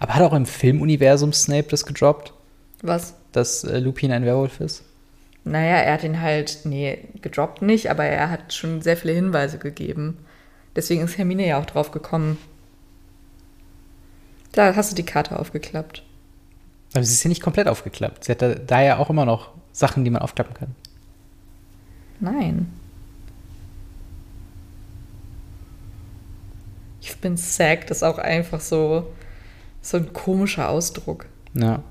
[0.00, 2.32] Aber hat auch im Filmuniversum Snape das gedroppt,
[2.82, 3.14] Was?
[3.32, 4.84] dass äh, Lupin ein Werwolf ist?
[5.44, 9.58] Naja, er hat ihn halt, nee, gedroppt nicht, aber er hat schon sehr viele Hinweise
[9.58, 10.18] gegeben.
[10.76, 12.38] Deswegen ist Hermine ja auch drauf gekommen.
[14.52, 16.02] Da hast du die Karte aufgeklappt.
[16.94, 18.24] Aber sie ist ja nicht komplett aufgeklappt.
[18.24, 20.74] Sie hat da, da ja auch immer noch Sachen, die man aufklappen kann.
[22.20, 22.72] Nein.
[27.00, 29.06] Ich bin sack, das ist auch einfach so,
[29.80, 31.26] so ein komischer Ausdruck.
[31.54, 31.82] Ja.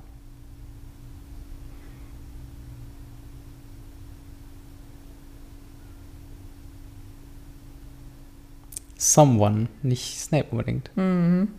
[8.98, 10.90] Someone, nicht Snape unbedingt.
[10.96, 11.50] Mhm.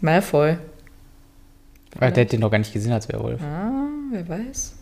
[0.00, 0.58] Malfoy.
[1.98, 3.40] Weil der hat den noch gar nicht gesehen als Werwolf.
[3.42, 4.74] Ah, wer weiß.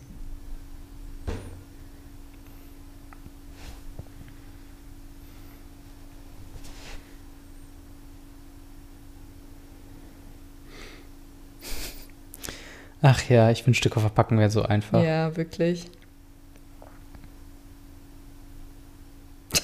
[13.05, 15.03] Ach ja, ich wünschte, Koffer packen wäre so einfach.
[15.03, 15.85] Ja, wirklich.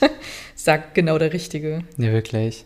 [0.56, 1.84] Sagt genau der Richtige.
[1.98, 2.66] Ja, wirklich.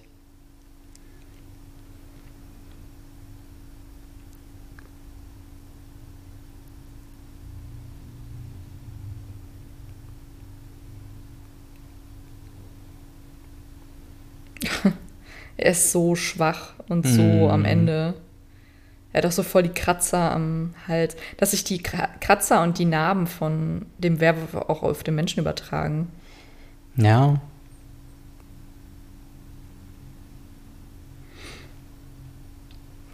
[15.57, 17.51] Er ist so schwach und so Mm.
[17.51, 18.15] am Ende.
[19.13, 21.15] Er hat auch so voll die Kratzer am Hals.
[21.37, 25.39] Dass sich die Kra- Kratzer und die Narben von dem Werwolf auch auf den Menschen
[25.39, 26.09] übertragen.
[26.95, 27.39] Ja.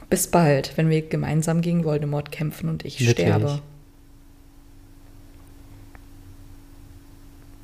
[0.09, 3.27] Bis bald, wenn wir gemeinsam gegen Voldemort kämpfen und ich Wirklich?
[3.27, 3.61] sterbe.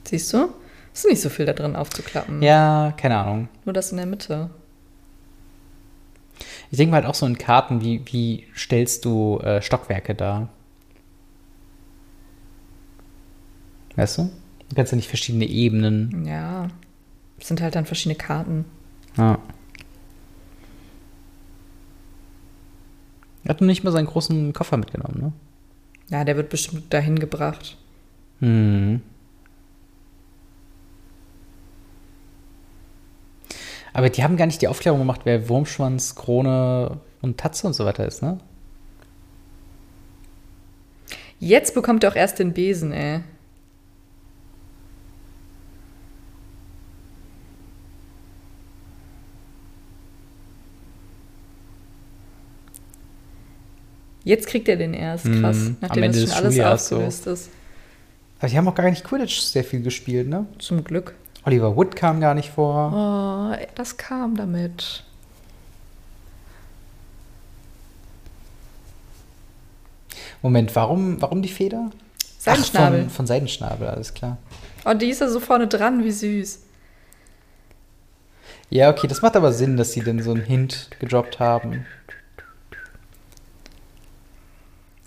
[0.07, 0.49] Siehst du?
[0.93, 2.41] Ist nicht so viel da drin aufzuklappen.
[2.43, 3.49] Ja, keine Ahnung.
[3.65, 4.51] Nur das in der Mitte.
[6.71, 10.49] Ich denke mal halt auch so in Karten, wie, wie stellst du äh, Stockwerke dar?
[13.95, 14.29] Weißt du?
[14.69, 16.25] Du kannst ja nicht verschiedene Ebenen.
[16.25, 16.67] Ja.
[17.39, 18.65] Es sind halt dann verschiedene Karten.
[19.17, 19.37] Ja.
[23.43, 25.31] Er hat nur nicht mal seinen großen Koffer mitgenommen, ne?
[26.09, 27.77] Ja, der wird bestimmt dahin gebracht.
[28.39, 29.01] Hm.
[33.95, 37.85] Aber die haben gar nicht die Aufklärung gemacht, wer Wurmschwanz, Krone und Tatze und so
[37.85, 38.39] weiter ist, ne?
[41.39, 43.21] Jetzt bekommt er auch erst den Besen, ey.
[54.23, 55.41] Jetzt kriegt er den erst, Mhm.
[55.41, 55.57] krass.
[55.67, 56.95] Am Nachdem Ende das des schon alles Schuljahres so.
[56.95, 57.49] aufgelöst ist.
[58.39, 60.45] Aber die haben auch gar nicht Quidditch sehr viel gespielt, ne?
[60.59, 61.15] Zum Glück.
[61.45, 62.91] Oliver Wood kam gar nicht vor.
[62.91, 65.03] Oh, das kam damit.
[70.41, 71.91] Moment, warum, warum die Feder?
[72.39, 72.99] Seidenschnabel.
[72.99, 74.37] Ach, von, von Seidenschnabel, alles klar.
[74.85, 76.61] Oh, die ist ja so vorne dran, wie süß.
[78.69, 81.85] Ja, okay, das macht aber Sinn, dass sie denn so einen Hint gedroppt haben.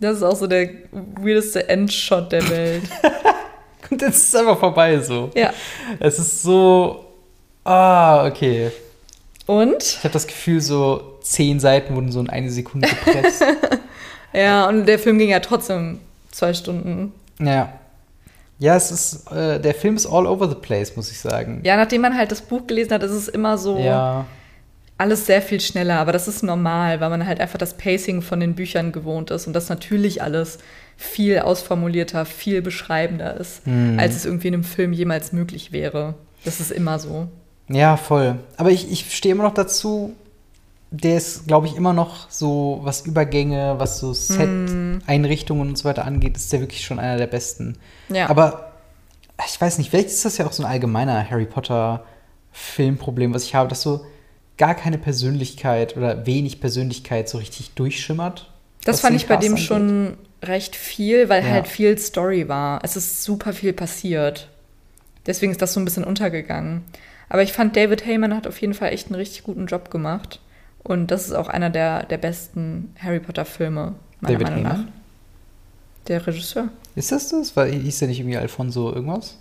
[0.00, 2.84] Das ist auch so der weirdeste Endshot der Welt.
[3.90, 5.30] Und jetzt ist es einfach vorbei so.
[5.34, 5.52] ja.
[6.00, 7.04] Es ist so.
[7.64, 8.70] Ah, okay.
[9.46, 9.82] Und?
[9.82, 13.42] Ich habe das Gefühl, so zehn Seiten wurden so in eine Sekunde gepresst.
[14.34, 16.00] Ja, und der Film ging ja trotzdem
[16.30, 17.12] zwei Stunden.
[17.40, 17.72] ja.
[18.60, 19.30] Ja, es ist.
[19.32, 21.60] Äh, der Film ist all over the place, muss ich sagen.
[21.64, 24.26] Ja, nachdem man halt das Buch gelesen hat, ist es immer so Ja.
[24.98, 25.98] alles sehr viel schneller.
[26.00, 29.46] Aber das ist normal, weil man halt einfach das Pacing von den Büchern gewohnt ist
[29.46, 30.58] und das natürlich alles
[31.00, 33.98] viel ausformulierter, viel beschreibender ist, Mhm.
[33.98, 36.14] als es irgendwie in einem Film jemals möglich wäre.
[36.44, 37.28] Das ist immer so.
[37.68, 38.38] Ja, voll.
[38.56, 40.12] Aber ich, ich stehe immer noch dazu,
[40.90, 46.04] der ist, glaube ich, immer noch so, was Übergänge, was so Set-Einrichtungen und so weiter
[46.04, 47.76] angeht, ist der wirklich schon einer der besten.
[48.08, 48.28] Ja.
[48.30, 48.72] Aber
[49.46, 53.54] ich weiß nicht, vielleicht ist das ja auch so ein allgemeiner Harry Potter-Filmproblem, was ich
[53.54, 54.04] habe, dass so
[54.56, 58.50] gar keine Persönlichkeit oder wenig Persönlichkeit so richtig durchschimmert.
[58.84, 59.64] Das fand ich bei dem angeht.
[59.66, 61.50] schon recht viel, weil Ja.
[61.50, 62.80] halt viel Story war.
[62.84, 64.48] Es ist super viel passiert.
[65.26, 66.82] Deswegen ist das so ein bisschen untergegangen.
[67.28, 70.40] Aber ich fand, David Heyman hat auf jeden Fall echt einen richtig guten Job gemacht.
[70.82, 74.72] Und das ist auch einer der, der besten Harry Potter-Filme, meiner David Meinung nach.
[74.74, 74.92] Heyman?
[76.06, 76.68] Der Regisseur.
[76.94, 77.54] Ist das das?
[77.56, 79.36] Weil hieß der nicht irgendwie Alfonso irgendwas?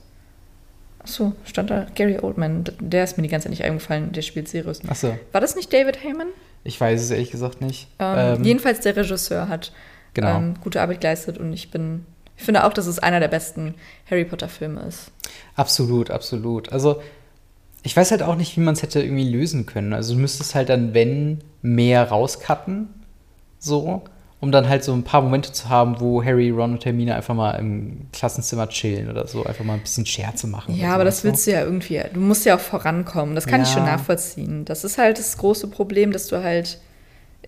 [1.00, 2.66] Achso, stand da Gary Oldman.
[2.82, 4.82] Der ist mir die ganze Zeit nicht eingefallen, der spielt Sirius.
[4.90, 6.28] Achso, War das nicht David Heyman?
[6.66, 7.88] ich weiß es ehrlich gesagt nicht.
[8.00, 9.72] Ähm, Ähm, jedenfalls der Regisseur hat
[10.18, 10.38] Genau.
[10.38, 13.76] ähm, gute Arbeit geleistet und ich bin, ich finde auch, dass es einer der besten
[14.10, 15.12] Harry Potter-Filme ist.
[15.56, 16.72] Absolut, absolut.
[16.72, 17.02] Also,
[17.84, 19.94] ich weiß halt auch nicht, wie man es hätte irgendwie lösen können.
[19.94, 22.90] Also, du müsstest halt dann, wenn, mehr rauscutten,
[23.60, 24.02] so,
[24.40, 27.34] um dann halt so ein paar Momente zu haben, wo Harry, Ron und Hermine einfach
[27.34, 30.76] mal im Klassenzimmer chillen oder so, einfach mal ein bisschen Scherze machen.
[30.76, 33.34] Ja, oder aber so, das willst du ja irgendwie, du musst ja auch vorankommen.
[33.36, 33.74] Das kann ich Ja.
[33.76, 34.64] schon nachvollziehen.
[34.66, 36.80] Das ist halt das große Problem, dass du halt,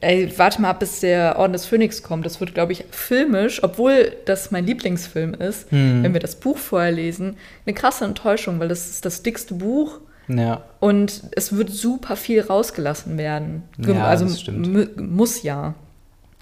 [0.02, 2.26] ey, warte mal ab, bis der Orden des Phönix kommt.
[2.26, 6.04] Das wird, glaube ich, filmisch, obwohl das mein Lieblingsfilm ist, Hm.
[6.04, 7.36] wenn wir das Buch vorher lesen,
[7.66, 12.42] eine krasse Enttäuschung, weil das ist das dickste Buch Ja, und es wird super viel
[12.42, 13.64] rausgelassen werden.
[13.78, 14.68] Ja, also das stimmt.
[14.98, 15.74] mu- muss ja.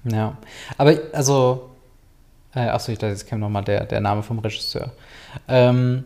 [0.03, 0.37] ja.
[0.77, 1.69] Aber, also,
[2.53, 4.91] äh, achso, ich dachte, jetzt käme nochmal der, der Name vom Regisseur.
[5.47, 6.03] Ähm,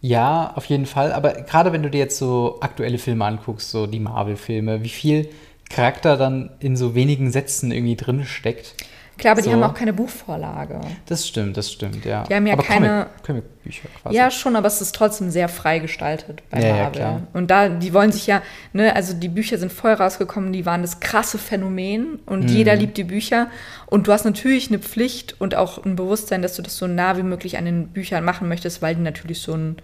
[0.00, 1.12] ja, auf jeden Fall.
[1.12, 5.28] Aber gerade wenn du dir jetzt so aktuelle Filme anguckst, so die Marvel-Filme, wie viel
[5.70, 8.74] Charakter dann in so wenigen Sätzen irgendwie drin steckt.
[9.16, 9.54] Klar, aber die So.
[9.54, 10.80] haben auch keine Buchvorlage.
[11.06, 12.24] Das stimmt, das stimmt, ja.
[12.24, 14.16] Die haben ja aber keine- Comic, Comicbücher quasi.
[14.16, 16.92] Ja, schon, aber es ist trotzdem sehr frei gestaltet bei Ja, ja, Marvel.
[16.92, 17.22] klar.
[17.32, 18.42] Und da, die wollen sich ja,
[18.72, 22.48] ne, also die Bücher sind voll rausgekommen, die waren das krasse Phänomen und Mhm.
[22.48, 23.46] jeder liebt die Bücher.
[23.86, 27.16] Und du hast natürlich eine Pflicht und auch ein Bewusstsein, dass du das so nah
[27.16, 29.76] wie möglich an den Büchern machen möchtest, weil die natürlich so ein,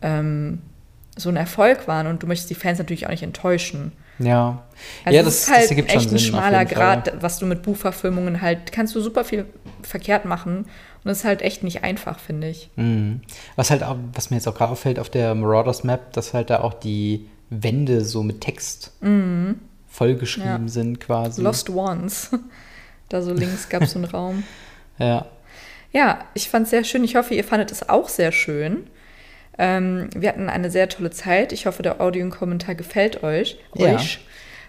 [0.00, 0.60] ähm,
[1.16, 3.90] so ein Erfolg waren und du möchtest die Fans natürlich auch nicht enttäuschen.
[4.20, 4.62] Ja.
[5.04, 6.28] Also ja, es das, ist halt das ergibt echt schon ein Sinn.
[6.28, 6.64] schmaler.
[6.64, 9.46] Grad, was du mit Buchverfilmungen halt, kannst du super viel
[9.82, 10.68] verkehrt machen und
[11.04, 12.70] das ist halt echt nicht einfach, finde ich.
[12.76, 13.22] Mhm.
[13.56, 16.50] Was halt auch, was mir jetzt auch gerade auffällt auf der Marauders Map, dass halt
[16.50, 18.92] da auch die Wände so mit Text
[19.88, 20.66] vollgeschrieben Mhm.
[20.66, 20.72] Ja.
[20.72, 21.42] sind quasi.
[21.42, 22.30] Lost Ones.
[23.08, 24.44] Da so links gab es so einen Raum.
[24.98, 25.26] Ja.
[25.92, 27.02] Ja, ich fand es sehr schön.
[27.02, 28.86] Ich hoffe, ihr fandet es auch sehr schön.
[29.58, 31.52] Ähm, wir hatten eine sehr tolle Zeit.
[31.52, 33.58] Ich hoffe, der Audio und Kommentar gefällt euch.
[33.74, 33.94] Ja.
[33.94, 34.20] euch.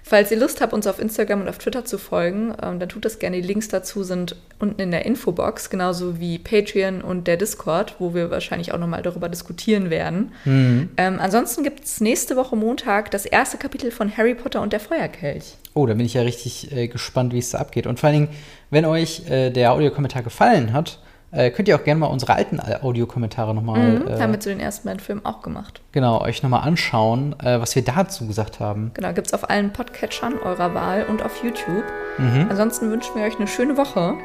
[0.03, 3.05] Falls ihr Lust habt, uns auf Instagram und auf Twitter zu folgen, ähm, dann tut
[3.05, 3.39] das gerne.
[3.39, 8.13] Die Links dazu sind unten in der Infobox, genauso wie Patreon und der Discord, wo
[8.13, 10.31] wir wahrscheinlich auch nochmal darüber diskutieren werden.
[10.45, 10.89] Mhm.
[10.97, 14.79] Ähm, ansonsten gibt es nächste Woche Montag das erste Kapitel von Harry Potter und der
[14.79, 15.55] Feuerkelch.
[15.73, 17.85] Oh, da bin ich ja richtig äh, gespannt, wie es da abgeht.
[17.85, 18.37] Und vor allen Dingen,
[18.71, 20.99] wenn euch äh, der Audiokommentar gefallen hat,
[21.31, 24.39] äh, könnt ihr auch gerne mal unsere alten Al- Audiokommentare nochmal, Mhm, äh, haben wir
[24.39, 25.81] zu den ersten beiden Filmen auch gemacht.
[25.91, 28.91] genau, euch nochmal anschauen, äh, was wir dazu gesagt haben.
[28.93, 31.83] Genau, gibt es auf allen Podcatchern eurer Wahl und auf YouTube.
[32.17, 32.47] Mhm.
[32.49, 34.15] Ansonsten wünschen wir euch eine schöne Woche.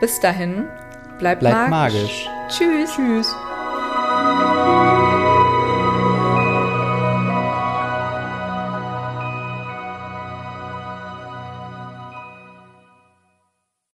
[0.00, 0.64] Bis dahin,
[1.18, 2.28] bleibt, Bleibt magisch.
[2.28, 2.30] magisch.
[2.48, 2.90] Tschüss.
[2.96, 3.34] Tschüss.